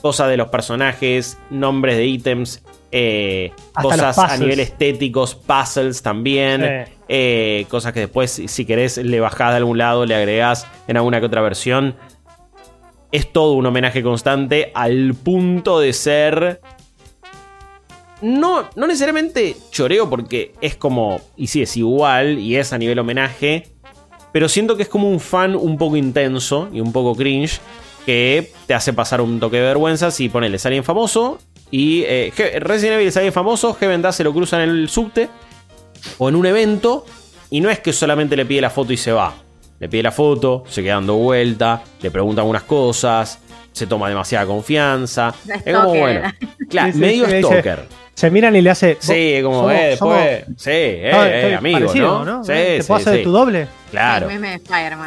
cosas 0.00 0.28
de 0.28 0.36
los 0.36 0.48
personajes, 0.48 1.38
nombres 1.50 1.96
de 1.96 2.06
ítems, 2.06 2.62
eh, 2.92 3.52
cosas 3.80 4.18
a 4.18 4.36
nivel 4.36 4.58
estéticos, 4.60 5.34
puzzles 5.34 6.02
también, 6.02 6.86
eh, 7.08 7.66
cosas 7.68 7.92
que 7.92 8.00
después, 8.00 8.42
si 8.46 8.64
querés, 8.64 8.96
le 8.98 9.20
bajás 9.20 9.50
de 9.50 9.56
algún 9.58 9.78
lado, 9.78 10.06
le 10.06 10.14
agregás 10.14 10.66
en 10.88 10.96
alguna 10.96 11.20
que 11.20 11.26
otra 11.26 11.40
versión. 11.40 11.96
Es 13.12 13.32
todo 13.32 13.52
un 13.52 13.66
homenaje 13.66 14.02
constante 14.02 14.70
al 14.74 15.14
punto 15.14 15.80
de 15.80 15.92
ser. 15.92 16.60
No, 18.22 18.68
no 18.76 18.86
necesariamente 18.86 19.56
choreo, 19.70 20.08
porque 20.08 20.52
es 20.60 20.76
como. 20.76 21.20
Y 21.36 21.48
sí, 21.48 21.62
es 21.62 21.76
igual, 21.76 22.38
y 22.38 22.56
es 22.56 22.72
a 22.72 22.78
nivel 22.78 22.98
homenaje. 22.98 23.68
Pero 24.32 24.48
siento 24.48 24.76
que 24.76 24.84
es 24.84 24.88
como 24.88 25.10
un 25.10 25.18
fan 25.18 25.56
un 25.56 25.76
poco 25.76 25.96
intenso 25.96 26.68
y 26.72 26.80
un 26.80 26.92
poco 26.92 27.16
cringe 27.16 27.60
que 28.06 28.52
te 28.66 28.74
hace 28.74 28.92
pasar 28.92 29.20
un 29.20 29.40
toque 29.40 29.58
de 29.58 29.62
vergüenza 29.62 30.10
si 30.10 30.28
ponele 30.28 30.56
a 30.56 30.60
alguien 30.66 30.84
famoso 30.84 31.38
y 31.70 32.02
eh, 32.06 32.32
Resident 32.60 32.96
Evil 32.96 33.08
es 33.08 33.16
alguien 33.16 33.32
famoso, 33.32 33.74
Heaven 33.74 34.12
se 34.12 34.24
lo 34.24 34.32
cruza 34.32 34.62
en 34.62 34.70
el 34.70 34.88
subte 34.88 35.28
o 36.18 36.28
en 36.28 36.36
un 36.36 36.46
evento 36.46 37.06
y 37.50 37.60
no 37.60 37.70
es 37.70 37.80
que 37.80 37.92
solamente 37.92 38.36
le 38.36 38.46
pide 38.46 38.60
la 38.60 38.70
foto 38.70 38.92
y 38.92 38.96
se 38.96 39.12
va. 39.12 39.34
Le 39.78 39.88
pide 39.88 40.02
la 40.02 40.12
foto, 40.12 40.64
se 40.68 40.82
queda 40.82 40.94
dando 40.94 41.16
vuelta, 41.16 41.82
le 42.02 42.10
pregunta 42.10 42.42
algunas 42.42 42.64
cosas, 42.64 43.40
se 43.72 43.86
toma 43.86 44.08
demasiada 44.08 44.46
confianza. 44.46 45.34
Es 45.64 45.74
como 45.74 45.94
bueno. 45.94 46.30
Claro, 46.68 46.92
medio 46.94 47.26
stalker. 47.26 47.86
Se 48.14 48.30
miran 48.30 48.54
y 48.54 48.60
le 48.60 48.70
hace. 48.70 48.98
Sí, 49.00 49.40
como, 49.42 49.70
eh, 49.70 49.90
después. 49.90 50.44
sí, 50.56 50.70
eh, 50.70 51.10
eh 51.10 51.54
amigo, 51.56 52.24
¿no? 52.24 52.44
Sí, 52.44 52.52
¿Te 52.52 52.84
puedo 52.84 53.00
hacer 53.00 53.14
de 53.14 53.22
tu 53.24 53.32
doble? 53.32 53.66
Claro. 53.90 54.28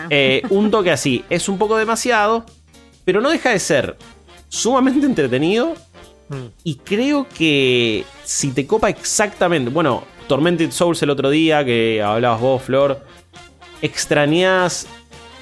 Eh, 0.10 0.42
un 0.50 0.72
toque 0.72 0.92
así. 0.92 1.24
Es 1.30 1.48
un 1.48 1.60
poco 1.60 1.78
demasiado, 1.78 2.46
pero 3.06 3.22
no 3.22 3.30
deja 3.30 3.52
de 3.52 3.60
ser 3.60 3.98
sumamente 4.50 5.06
entretenido. 5.06 5.74
Mm. 6.30 6.48
Y 6.64 6.76
creo 6.76 7.28
que 7.28 8.06
si 8.24 8.52
te 8.52 8.66
copa 8.66 8.90
exactamente. 8.90 9.70
Bueno, 9.70 10.04
Tormented 10.28 10.72
Souls 10.72 11.02
el 11.04 11.10
otro 11.10 11.30
día, 11.30 11.66
que 11.66 12.02
hablabas 12.02 12.42
vos, 12.42 12.62
Flor. 12.62 13.02
Extrañás. 13.82 14.88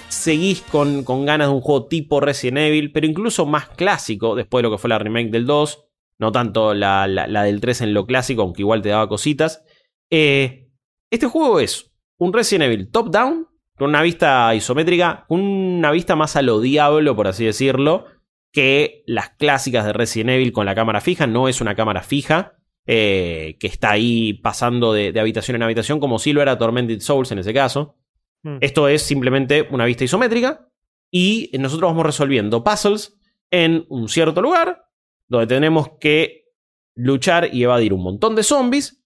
Seguís 0.09 0.61
con, 0.61 1.05
ganas 1.25 1.47
de 1.47 1.53
un 1.53 1.61
juego 1.61 1.85
tipo 1.85 2.19
Resident 2.19 2.57
Evil, 2.57 2.91
pero 2.91 3.07
incluso 3.07 3.45
más 3.45 3.69
clásico, 3.69 4.35
después 4.35 4.61
de 4.61 4.63
lo 4.63 4.75
que 4.75 4.77
fue 4.77 4.89
la 4.89 4.99
remake 4.99 5.29
del 5.29 5.45
2. 5.45 5.85
no 6.19 6.33
tanto 6.33 6.73
la, 6.73 7.07
del 7.07 7.61
3 7.61 7.81
en 7.81 7.93
lo 7.93 8.05
clásico, 8.05 8.41
aunque 8.41 8.61
igual 8.61 8.81
te 8.81 8.89
daba 8.89 9.07
cositas. 9.07 9.63
Eh, 10.09 10.67
este 11.09 11.27
juego 11.27 11.61
es 11.61 11.93
un 12.17 12.33
Resident 12.33 12.65
Evil 12.65 12.91
top-down, 12.91 13.47
con 13.81 13.89
una 13.89 14.03
vista 14.03 14.53
isométrica, 14.53 15.25
una 15.27 15.89
vista 15.89 16.15
más 16.15 16.35
a 16.35 16.43
lo 16.43 16.61
diablo, 16.61 17.15
por 17.15 17.27
así 17.27 17.45
decirlo, 17.45 18.05
que 18.51 19.01
las 19.07 19.29
clásicas 19.31 19.83
de 19.83 19.91
Resident 19.91 20.29
Evil 20.29 20.51
con 20.51 20.67
la 20.67 20.75
cámara 20.75 21.01
fija. 21.01 21.25
No 21.25 21.47
es 21.47 21.61
una 21.61 21.73
cámara 21.73 22.03
fija, 22.03 22.53
eh, 22.85 23.57
que 23.59 23.65
está 23.65 23.89
ahí 23.89 24.33
pasando 24.33 24.93
de, 24.93 25.19
habitación 25.19 25.55
en 25.55 25.63
habitación, 25.63 25.99
como 25.99 26.19
si 26.19 26.31
lo 26.31 26.43
era 26.43 26.59
Tormented 26.59 26.99
Souls 26.99 27.31
en 27.31 27.39
ese 27.39 27.55
caso. 27.55 27.95
Hmm. 28.43 28.57
Esto 28.61 28.87
es 28.87 29.01
simplemente 29.01 29.67
una 29.71 29.85
vista 29.85 30.03
isométrica 30.03 30.69
y 31.09 31.49
nosotros 31.57 31.89
vamos 31.89 32.05
resolviendo 32.05 32.63
puzzles 32.63 33.17
en 33.49 33.87
un 33.89 34.09
cierto 34.09 34.43
lugar 34.43 34.85
donde 35.27 35.47
tenemos 35.47 35.93
que 35.99 36.51
luchar 36.93 37.49
y 37.51 37.63
evadir 37.63 37.93
un 37.93 38.03
montón 38.03 38.35
de 38.35 38.43
zombies, 38.43 39.03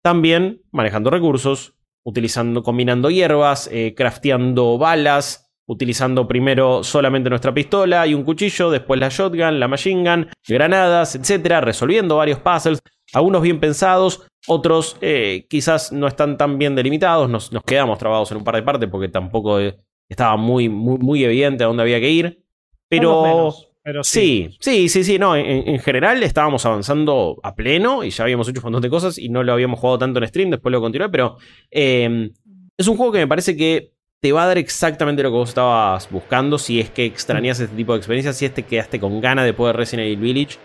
también 0.00 0.62
manejando 0.70 1.10
recursos, 1.10 1.74
utilizando, 2.08 2.62
combinando 2.62 3.10
hierbas, 3.10 3.68
eh, 3.70 3.94
crafteando 3.94 4.78
balas, 4.78 5.52
utilizando 5.66 6.26
primero 6.26 6.82
solamente 6.82 7.28
nuestra 7.28 7.52
pistola 7.52 8.06
y 8.06 8.14
un 8.14 8.24
cuchillo, 8.24 8.70
después 8.70 8.98
la 8.98 9.10
shotgun, 9.10 9.60
la 9.60 9.68
machine 9.68 10.10
gun, 10.10 10.28
granadas, 10.48 11.14
etcétera, 11.16 11.60
resolviendo 11.60 12.16
varios 12.16 12.38
puzzles, 12.40 12.80
algunos 13.12 13.42
bien 13.42 13.60
pensados, 13.60 14.26
otros 14.46 14.96
eh, 15.02 15.46
quizás 15.50 15.92
no 15.92 16.06
están 16.06 16.38
tan 16.38 16.56
bien 16.56 16.74
delimitados, 16.74 17.28
nos, 17.28 17.50
quedamos 17.66 17.98
trabados 17.98 18.30
en 18.30 18.38
un 18.38 18.44
par 18.44 18.54
de 18.54 18.62
partes 18.62 18.88
porque 18.88 19.08
tampoco 19.08 19.60
eh, 19.60 19.78
estaba 20.08 20.38
muy, 20.38 20.70
muy, 20.70 20.96
muy 20.96 21.22
evidente 21.22 21.64
a 21.64 21.66
dónde 21.66 21.82
había 21.82 22.00
que 22.00 22.10
ir, 22.10 22.42
pero 22.88 23.54
sí. 24.02 24.56
sí, 24.60 24.88
sí, 24.88 25.04
sí, 25.04 25.18
no, 25.18 25.36
en, 25.36 25.78
general 25.80 26.22
estábamos 26.22 26.64
avanzando 26.66 27.38
a 27.42 27.54
pleno 27.54 28.04
y 28.04 28.10
ya 28.10 28.24
habíamos 28.24 28.48
hecho 28.48 28.60
un 28.60 28.64
montón 28.64 28.82
de 28.82 28.90
cosas 28.90 29.18
y 29.18 29.28
no 29.28 29.42
lo 29.42 29.52
habíamos 29.52 29.80
jugado 29.80 29.98
tanto 29.98 30.18
en 30.20 30.28
stream, 30.28 30.50
después 30.50 30.72
lo 30.72 30.80
continué, 30.80 31.08
pero 31.08 31.36
em, 31.70 32.30
es 32.76 32.88
un 32.88 32.96
juego 32.96 33.12
que 33.12 33.18
me 33.18 33.26
parece 33.26 33.56
que 33.56 33.92
te 34.20 34.32
va 34.32 34.44
a 34.44 34.46
dar 34.46 34.58
exactamente 34.58 35.22
lo 35.22 35.30
que 35.30 35.36
vos 35.36 35.48
estabas 35.50 36.10
buscando 36.10 36.58
si 36.58 36.80
es 36.80 36.90
que 36.90 37.04
extrañas 37.04 37.60
este 37.60 37.76
tipo 37.76 37.92
de 37.92 37.98
experiencias, 37.98 38.36
si 38.36 38.46
es 38.46 38.52
que 38.52 38.64
quedaste 38.64 38.98
con 38.98 39.20
ganas 39.20 39.44
de 39.44 39.52
poder 39.52 39.76
Resident 39.76 40.06
Evil 40.06 40.18
Village. 40.18 40.58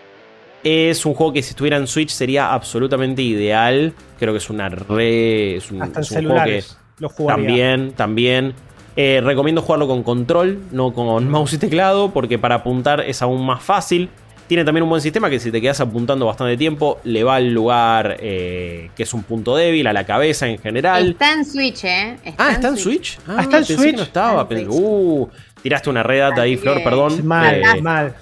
Es 0.64 1.06
un 1.06 1.14
juego 1.14 1.34
que 1.34 1.44
si 1.44 1.50
estuviera 1.50 1.78
en 1.78 1.88
Switch 1.88 2.10
sería 2.10 2.54
absolutamente 2.54 3.22
ideal. 3.22 3.94
Creo 4.18 4.32
que 4.34 4.38
es 4.38 4.50
una 4.50 4.70
re. 4.70 5.58
Es 5.58 5.72
un, 5.72 5.82
Hasta 5.82 6.00
en 6.00 6.26
juego 6.26 6.44
que 6.46 6.64
lo 7.00 7.10
También, 7.10 7.92
también. 7.92 8.54
Eh, 8.96 9.22
recomiendo 9.24 9.62
jugarlo 9.62 9.88
con 9.88 10.04
control, 10.04 10.60
no 10.72 10.94
con 10.94 11.28
mouse 11.30 11.54
y 11.54 11.58
teclado, 11.58 12.12
porque 12.12 12.38
para 12.38 12.56
apuntar 12.56 13.02
es 13.02 13.22
aún 13.22 13.46
más 13.46 13.64
fácil. 13.64 14.10
Tiene 14.48 14.66
también 14.66 14.84
un 14.84 14.90
buen 14.90 15.02
sistema 15.02 15.30
que 15.30 15.40
si 15.40 15.52
te 15.52 15.62
quedas 15.62 15.80
apuntando 15.80 16.26
bastante 16.26 16.58
tiempo, 16.58 17.00
le 17.06 17.24
va 17.24 17.36
al 17.36 17.52
lugar 17.52 18.18
eh, 18.20 18.92
que 18.96 19.04
es 19.04 19.14
un 19.14 19.24
punto 19.24 19.56
débil, 19.56 19.88
a 19.88 19.94
la 19.94 20.06
cabeza 20.06 20.48
en 20.48 20.60
general. 20.60 21.12
Está 21.12 21.34
en 21.34 21.46
Switch, 21.46 21.84
¿eh? 21.86 22.18
ah, 22.38 22.52
¿está 22.52 22.68
en 22.68 22.78
Switch? 22.78 23.18
Ah, 23.28 23.42
está 23.42 23.58
en 23.60 23.66
Switch. 23.66 23.96
no 23.96 24.04
estaba. 24.04 24.44
uh, 24.44 25.30
tiraste 25.64 25.90
una 25.90 26.04
redata 26.04 26.42
ahí, 26.42 26.58
Flor, 26.58 26.84
perdón. 26.84 27.26
Mal, 27.26 27.56
eh, 27.56 27.82
mal. 27.82 28.14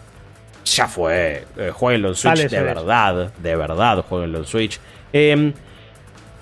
Ya 0.64 0.88
fue. 0.88 1.46
jueguenlo 1.74 2.10
en 2.10 2.16
Switch, 2.16 2.48
de 2.48 2.62
verdad. 2.62 3.34
De 3.42 3.56
verdad, 3.56 4.06
jueguenlo 4.08 4.38
en 4.38 4.46
Switch. 4.46 4.80
Em, 5.12 5.52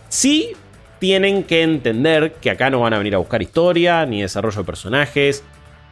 sí, 0.08 0.54
tienen 1.00 1.44
que 1.44 1.64
entender 1.64 2.34
que 2.34 2.52
acá 2.52 2.70
no 2.70 2.82
van 2.82 2.94
a 2.94 2.98
venir 2.98 3.16
a 3.16 3.18
buscar 3.18 3.42
historia 3.42 4.06
ni 4.06 4.22
desarrollo 4.22 4.60
de 4.60 4.64
personajes. 4.64 5.44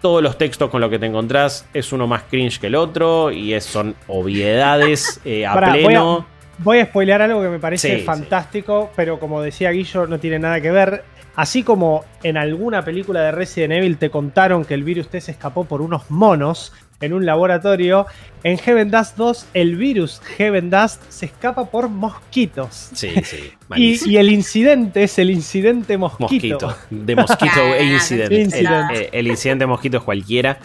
Todos 0.02 0.22
los 0.22 0.38
textos 0.38 0.70
con 0.70 0.82
los 0.82 0.90
que 0.90 1.00
te 1.00 1.08
encontrás 1.08 1.68
es 1.74 1.92
uno 1.92 2.06
más 2.06 2.24
cringe 2.24 2.60
que 2.60 2.68
el 2.68 2.76
otro 2.76 3.32
y 3.32 3.60
son 3.62 3.96
obviedades 4.08 5.20
eh, 5.26 5.46
a 5.46 5.58
pleno. 5.58 6.26
Voy 6.60 6.80
a, 6.80 6.86
spoilear 6.86 7.22
algo 7.22 7.42
que 7.42 7.50
me 7.50 7.60
parece 7.60 8.00
fantástico, 8.00 8.92
pero 8.96 9.20
como 9.20 9.42
decía 9.42 9.72
Guillo, 9.72 10.08
no 10.08 10.20
tiene 10.20 10.40
nada 10.40 10.60
que 10.60 10.72
ver. 10.72 11.04
Así 11.36 11.62
como 11.62 12.04
en 12.24 12.36
alguna 12.36 12.84
película 12.84 13.22
de 13.22 13.32
Resident 13.32 13.74
Evil 13.74 13.98
te 13.98 14.10
contaron 14.10 14.66
que 14.66 14.74
el 14.74 14.84
virus 14.84 15.08
T 15.10 15.22
se 15.22 15.32
escapó 15.32 15.66
por 15.66 15.82
unos 15.82 16.10
monos, 16.10 16.74
en 17.02 17.14
un 17.14 17.26
laboratorio. 17.26 18.06
En 18.44 18.58
Heaven 18.58 18.92
Dust 18.92 19.18
2, 19.18 19.48
el 19.54 19.76
virus 19.76 20.22
Heaven 20.38 20.70
Dust 20.70 21.02
se 21.10 21.26
escapa 21.26 21.66
por 21.66 21.90
mosquitos. 21.90 22.90
Sí, 22.94 23.12
sí. 23.24 23.52
y, 23.76 24.12
y, 24.12 24.18
el 24.18 24.32
incidente 24.32 25.04
es 25.04 25.20
el 25.20 25.30
incidente 25.32 25.98
mosquito. 25.98 26.60
mosquito 26.60 26.76
de 26.90 27.16
mosquito 27.16 27.60
e 27.78 27.86
incidente. 27.86 28.60
El, 28.60 29.10
el, 29.12 29.28
incidente 29.28 29.66
mosquito 29.66 29.98
es 29.98 30.04
cualquiera. 30.04 30.60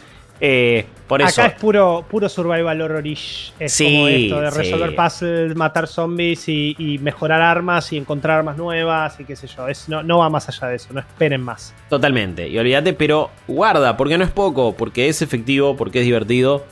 Eh, 0.44 0.86
por 1.06 1.22
eso. 1.22 1.40
Acá 1.40 1.54
es 1.54 1.60
puro, 1.60 2.04
puro 2.10 2.28
survival 2.28 2.80
horrorish. 2.82 3.52
Es 3.60 3.78
como 3.78 4.08
esto 4.08 4.40
de 4.40 4.50
resolver 4.50 4.96
puzzles, 4.96 5.54
matar 5.54 5.86
zombies 5.86 6.48
y, 6.48 6.98
mejorar 7.00 7.40
armas 7.40 7.92
y 7.92 7.96
encontrar 7.96 8.38
armas 8.38 8.56
nuevas 8.56 9.20
y 9.20 9.24
qué 9.24 9.36
sé 9.36 9.46
yo. 9.46 9.68
Es, 9.68 9.88
no, 9.88 10.02
no 10.02 10.18
va 10.18 10.28
más 10.28 10.48
allá 10.48 10.66
de 10.66 10.76
eso, 10.76 10.88
no 10.92 10.98
esperen 10.98 11.40
más. 11.40 11.72
Totalmente. 11.88 12.48
Y 12.48 12.58
olvídate, 12.58 12.92
pero 12.92 13.30
guarda, 13.46 13.96
porque 13.96 14.18
no 14.18 14.24
es 14.24 14.30
poco, 14.30 14.74
porque 14.74 15.08
es 15.08 15.22
efectivo, 15.22 15.76
porque 15.76 16.00
es 16.00 16.06
divertido. 16.06 16.66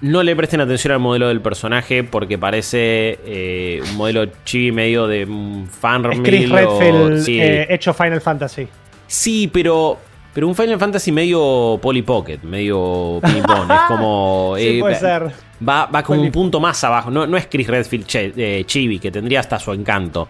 No 0.00 0.24
le 0.24 0.34
presten 0.34 0.60
atención 0.60 0.92
al 0.92 0.98
modelo 0.98 1.28
del 1.28 1.40
personaje 1.40 2.02
porque 2.02 2.36
parece 2.36 3.20
eh, 3.24 3.80
un 3.90 3.96
modelo 3.96 4.26
chibi 4.44 4.72
medio 4.72 5.06
de 5.06 5.24
un 5.24 5.68
fan 5.68 6.02
Chris 6.24 6.50
Redfield 6.50 7.28
eh, 7.28 7.66
hecho 7.70 7.94
Final 7.94 8.20
Fantasy. 8.20 8.66
Sí, 9.06 9.48
pero 9.52 9.98
pero 10.38 10.46
un 10.46 10.54
Final 10.54 10.78
Fantasy 10.78 11.10
medio 11.10 11.80
Polly 11.82 12.02
Pocket, 12.02 12.38
medio 12.44 13.18
ping 13.20 13.42
es 13.42 13.80
como. 13.88 14.54
sí, 14.56 14.68
eh, 14.68 14.78
puede 14.78 14.94
ser. 14.94 15.32
Va, 15.68 15.86
va 15.86 16.04
como 16.04 16.22
un 16.22 16.30
punto 16.30 16.60
más 16.60 16.84
abajo. 16.84 17.10
No, 17.10 17.26
no 17.26 17.36
es 17.36 17.48
Chris 17.48 17.66
Redfield 17.66 18.06
eh, 18.36 18.62
Chibi, 18.64 19.00
que 19.00 19.10
tendría 19.10 19.40
hasta 19.40 19.58
su 19.58 19.72
encanto. 19.72 20.28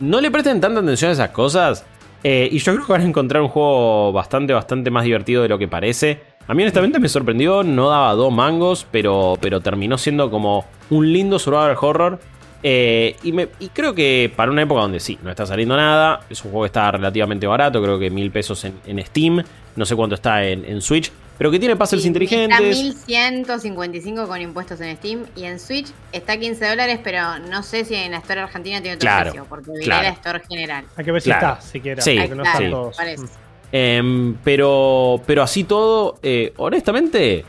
No 0.00 0.20
le 0.20 0.28
presten 0.32 0.60
tanta 0.60 0.80
atención 0.80 1.10
a 1.10 1.12
esas 1.12 1.30
cosas. 1.30 1.84
Eh, 2.24 2.48
y 2.50 2.58
yo 2.58 2.74
creo 2.74 2.84
que 2.84 2.92
van 2.94 3.02
a 3.02 3.04
encontrar 3.04 3.44
un 3.44 3.48
juego 3.48 4.10
bastante, 4.10 4.52
bastante 4.52 4.90
más 4.90 5.04
divertido 5.04 5.42
de 5.42 5.50
lo 5.50 5.56
que 5.56 5.68
parece. 5.68 6.22
A 6.48 6.54
mí 6.54 6.64
honestamente 6.64 6.98
me 6.98 7.08
sorprendió, 7.08 7.62
no 7.62 7.88
daba 7.90 8.12
dos 8.14 8.32
mangos, 8.32 8.88
pero, 8.90 9.34
pero 9.40 9.60
terminó 9.60 9.98
siendo 9.98 10.32
como 10.32 10.64
un 10.90 11.12
lindo 11.12 11.38
survival 11.38 11.76
horror 11.80 12.18
eh, 12.62 13.16
y, 13.22 13.68
creo 13.68 13.94
que 13.94 14.32
para 14.34 14.50
una 14.50 14.62
época 14.62 14.80
donde 14.80 15.00
sí, 15.00 15.18
no 15.22 15.30
está 15.30 15.46
saliendo 15.46 15.76
nada, 15.76 16.20
es 16.30 16.44
un 16.44 16.50
juego 16.50 16.64
que 16.64 16.68
está 16.68 16.90
relativamente 16.90 17.46
barato, 17.46 17.82
creo 17.82 17.98
que 17.98 18.10
mil 18.10 18.30
pesos 18.30 18.64
en, 18.64 19.06
Steam, 19.06 19.42
no 19.76 19.84
sé 19.84 19.94
cuánto 19.94 20.14
está 20.14 20.44
en, 20.44 20.80
Switch, 20.80 21.12
pero 21.36 21.50
que 21.50 21.58
tiene 21.58 21.76
puzzles 21.76 22.06
inteligentes. 22.06 22.58
Está 22.58 23.30
1155 23.30 24.26
con 24.26 24.40
impuestos 24.40 24.80
en 24.80 24.96
Steam 24.96 25.26
y 25.36 25.44
en 25.44 25.60
Switch 25.60 25.88
está 26.12 26.38
15 26.38 26.66
dólares, 26.66 26.98
pero 27.04 27.38
no 27.38 27.62
sé 27.62 27.84
si 27.84 27.94
en 27.94 28.12
la 28.12 28.18
Store 28.18 28.40
Argentina 28.40 28.80
tiene 28.80 28.96
otro 28.96 29.10
precio, 29.20 29.46
porque 29.48 29.70
viene 29.72 29.86
la 29.86 30.08
Store 30.08 30.40
general. 30.48 30.86
Hay 30.96 31.04
que 31.04 31.12
ver 31.12 31.22
si 31.22 31.30
está, 31.30 31.60
siquiera. 31.60 32.02
Sí, 32.02 32.18
no 32.34 32.42
mm. 32.42 33.24
em, 33.70 34.34
pero, 34.42 35.20
pero 35.26 35.42
así 35.42 35.64
todo, 35.64 36.18
eh, 36.22 36.54
honestamente, 36.56 37.44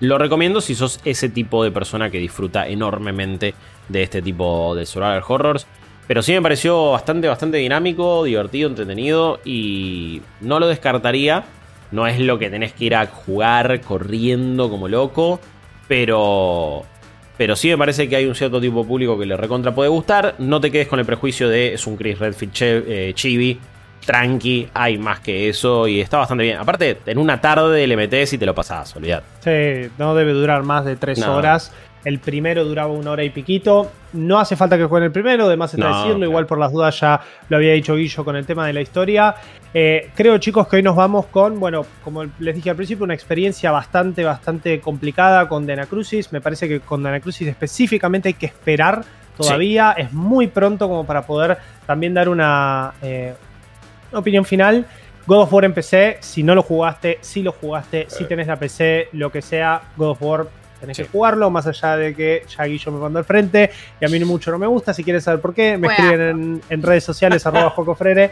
lo 0.00 0.18
recomiendo 0.18 0.60
si 0.60 0.74
sos 0.74 1.00
ese 1.04 1.28
tipo 1.28 1.64
de 1.64 1.70
persona 1.70 2.10
que 2.10 2.18
disfruta 2.18 2.68
enormemente 2.68 3.54
de 3.88 4.02
este 4.02 4.22
tipo 4.22 4.74
de 4.74 4.86
survival 4.86 5.22
horrors. 5.26 5.66
Pero 6.06 6.22
sí 6.22 6.32
me 6.32 6.42
pareció 6.42 6.90
bastante, 6.92 7.28
bastante 7.28 7.56
dinámico, 7.58 8.24
divertido, 8.24 8.68
entretenido 8.68 9.40
y 9.44 10.20
no 10.40 10.60
lo 10.60 10.68
descartaría. 10.68 11.44
No 11.90 12.06
es 12.06 12.18
lo 12.18 12.38
que 12.38 12.50
tenés 12.50 12.72
que 12.72 12.86
ir 12.86 12.94
a 12.96 13.06
jugar 13.06 13.80
corriendo 13.80 14.68
como 14.68 14.88
loco, 14.88 15.40
pero 15.88 16.84
pero 17.36 17.56
sí 17.56 17.68
me 17.68 17.78
parece 17.78 18.08
que 18.08 18.16
hay 18.16 18.26
un 18.26 18.34
cierto 18.34 18.60
tipo 18.60 18.82
de 18.82 18.88
público 18.88 19.18
que 19.18 19.26
le 19.26 19.36
recontra 19.36 19.74
puede 19.74 19.90
gustar. 19.90 20.34
No 20.38 20.60
te 20.60 20.70
quedes 20.70 20.88
con 20.88 20.98
el 20.98 21.06
prejuicio 21.06 21.48
de 21.48 21.74
es 21.74 21.86
un 21.86 21.96
Chris 21.96 22.18
Redfield 22.18 22.52
eh, 22.60 23.12
chibi. 23.14 23.60
Tranqui, 24.04 24.68
hay 24.74 24.98
más 24.98 25.20
que 25.20 25.48
eso 25.48 25.88
y 25.88 26.00
está 26.00 26.18
bastante 26.18 26.44
bien. 26.44 26.58
Aparte, 26.58 26.98
en 27.06 27.16
una 27.16 27.40
tarde 27.40 27.86
le 27.86 27.96
metes 27.96 28.34
y 28.34 28.38
te 28.38 28.44
lo 28.44 28.54
pasás, 28.54 28.94
olvidad. 28.96 29.22
Sí, 29.40 29.90
no 29.96 30.14
debe 30.14 30.32
durar 30.32 30.62
más 30.62 30.84
de 30.84 30.96
tres 30.96 31.22
horas. 31.22 31.72
El 32.04 32.18
primero 32.18 32.64
duraba 32.64 32.92
una 32.92 33.12
hora 33.12 33.24
y 33.24 33.30
piquito. 33.30 33.90
No 34.12 34.38
hace 34.38 34.56
falta 34.56 34.76
que 34.76 34.84
jueguen 34.84 35.06
el 35.06 35.12
primero, 35.12 35.46
además 35.46 35.72
está 35.72 35.88
diciendo. 35.88 36.26
Igual 36.26 36.46
por 36.46 36.58
las 36.58 36.70
dudas 36.70 37.00
ya 37.00 37.20
lo 37.48 37.56
había 37.56 37.72
dicho 37.72 37.96
Guillo 37.96 38.24
con 38.24 38.36
el 38.36 38.44
tema 38.44 38.66
de 38.66 38.74
la 38.74 38.82
historia. 38.82 39.34
Eh, 39.72 40.10
creo, 40.14 40.38
chicos, 40.38 40.68
que 40.68 40.76
hoy 40.76 40.82
nos 40.82 40.94
vamos 40.94 41.26
con, 41.26 41.58
bueno, 41.58 41.84
como 42.04 42.24
les 42.38 42.54
dije 42.54 42.70
al 42.70 42.76
principio, 42.76 43.04
una 43.04 43.14
experiencia 43.14 43.70
bastante, 43.70 44.22
bastante 44.22 44.80
complicada 44.80 45.48
con 45.48 45.66
Dana 45.66 45.86
Crucis. 45.86 46.30
Me 46.30 46.40
parece 46.40 46.68
que 46.68 46.80
con 46.80 47.02
Dana 47.02 47.20
Crucis 47.20 47.48
específicamente 47.48 48.28
hay 48.28 48.34
que 48.34 48.46
esperar 48.46 49.02
todavía. 49.36 49.92
Es 49.96 50.12
muy 50.12 50.46
pronto 50.48 50.88
como 50.88 51.06
para 51.06 51.22
poder 51.22 51.56
también 51.86 52.12
dar 52.12 52.28
una, 52.28 52.92
eh, 53.02 53.34
una 54.10 54.20
opinión 54.20 54.44
final. 54.44 54.86
God 55.26 55.38
of 55.38 55.52
War 55.54 55.64
en 55.64 55.72
PC, 55.72 56.18
si 56.20 56.42
no 56.42 56.54
lo 56.54 56.62
jugaste, 56.62 57.18
si 57.22 57.42
lo 57.42 57.52
jugaste, 57.52 58.06
si 58.08 58.24
tenés 58.26 58.46
la 58.46 58.56
PC, 58.56 59.08
lo 59.12 59.32
que 59.32 59.40
sea, 59.40 59.80
God 59.96 60.10
of 60.10 60.22
War 60.22 60.46
tenés 60.84 60.98
que 60.98 61.04
jugarlo, 61.04 61.50
más 61.50 61.66
allá 61.66 61.96
de 61.96 62.14
que 62.14 62.42
ya 62.56 62.64
Guillo 62.64 62.92
me 62.92 62.98
mandó 62.98 63.18
al 63.18 63.24
frente 63.24 63.70
y 64.00 64.04
a 64.04 64.08
mí 64.08 64.18
mucho 64.24 64.50
no 64.50 64.58
me 64.58 64.66
gusta. 64.66 64.94
Si 64.94 65.02
quieres 65.02 65.24
saber 65.24 65.40
por 65.40 65.54
qué, 65.54 65.76
me 65.78 65.88
escriben 65.88 66.60
en, 66.68 66.82
redes 66.82 67.04
sociales, 67.04 67.46
arroba 67.46 67.70
Jocofrere. 67.70 68.30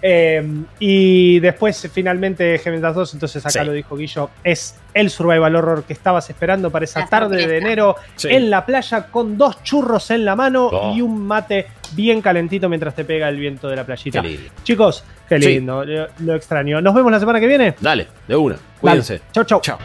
Eh, 0.00 0.46
y 0.78 1.40
después, 1.40 1.90
finalmente, 1.92 2.58
Gemendas 2.58 2.94
2, 2.94 3.14
entonces 3.14 3.44
acá 3.44 3.64
lo 3.64 3.72
dijo 3.72 3.96
Guillo, 3.96 4.30
es 4.44 4.76
el 4.94 5.10
survival 5.10 5.56
horror 5.56 5.84
que 5.84 5.92
estabas 5.92 6.30
esperando 6.30 6.70
para 6.70 6.84
esa 6.84 7.06
tarde 7.06 7.46
de 7.46 7.58
enero 7.58 7.96
en 8.22 8.48
la 8.48 8.64
playa 8.64 9.06
con 9.08 9.36
dos 9.36 9.62
churros 9.64 10.10
en 10.12 10.24
la 10.24 10.36
mano 10.36 10.66
oh. 10.66 10.94
y 10.94 11.02
un 11.02 11.26
mate 11.26 11.66
bien 11.94 12.20
calentito 12.20 12.68
mientras 12.68 12.94
te 12.94 13.04
pega 13.04 13.28
el 13.28 13.38
viento 13.38 13.68
de 13.68 13.76
la 13.76 13.84
playita. 13.84 14.22
Chicos, 14.62 15.04
qué 15.28 15.38
lindo, 15.38 15.84
lo, 15.84 16.34
extraño. 16.34 16.80
Nos 16.80 16.94
vemos 16.94 17.10
la 17.10 17.20
semana 17.20 17.40
que 17.40 17.46
viene. 17.46 17.74
Dale, 17.80 18.06
de 18.26 18.36
una. 18.36 18.56
Cuídense. 18.80 19.20
Chau, 19.32 19.44
chau. 19.44 19.60
Chau. 19.60 19.78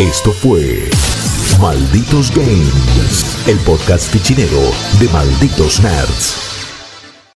Esto 0.00 0.32
fue 0.32 0.88
Malditos 1.60 2.30
Games, 2.30 3.46
el 3.46 3.58
podcast 3.58 4.10
fichinero 4.10 4.72
de 4.98 5.06
Malditos 5.10 5.78
Nerds. 5.82 6.49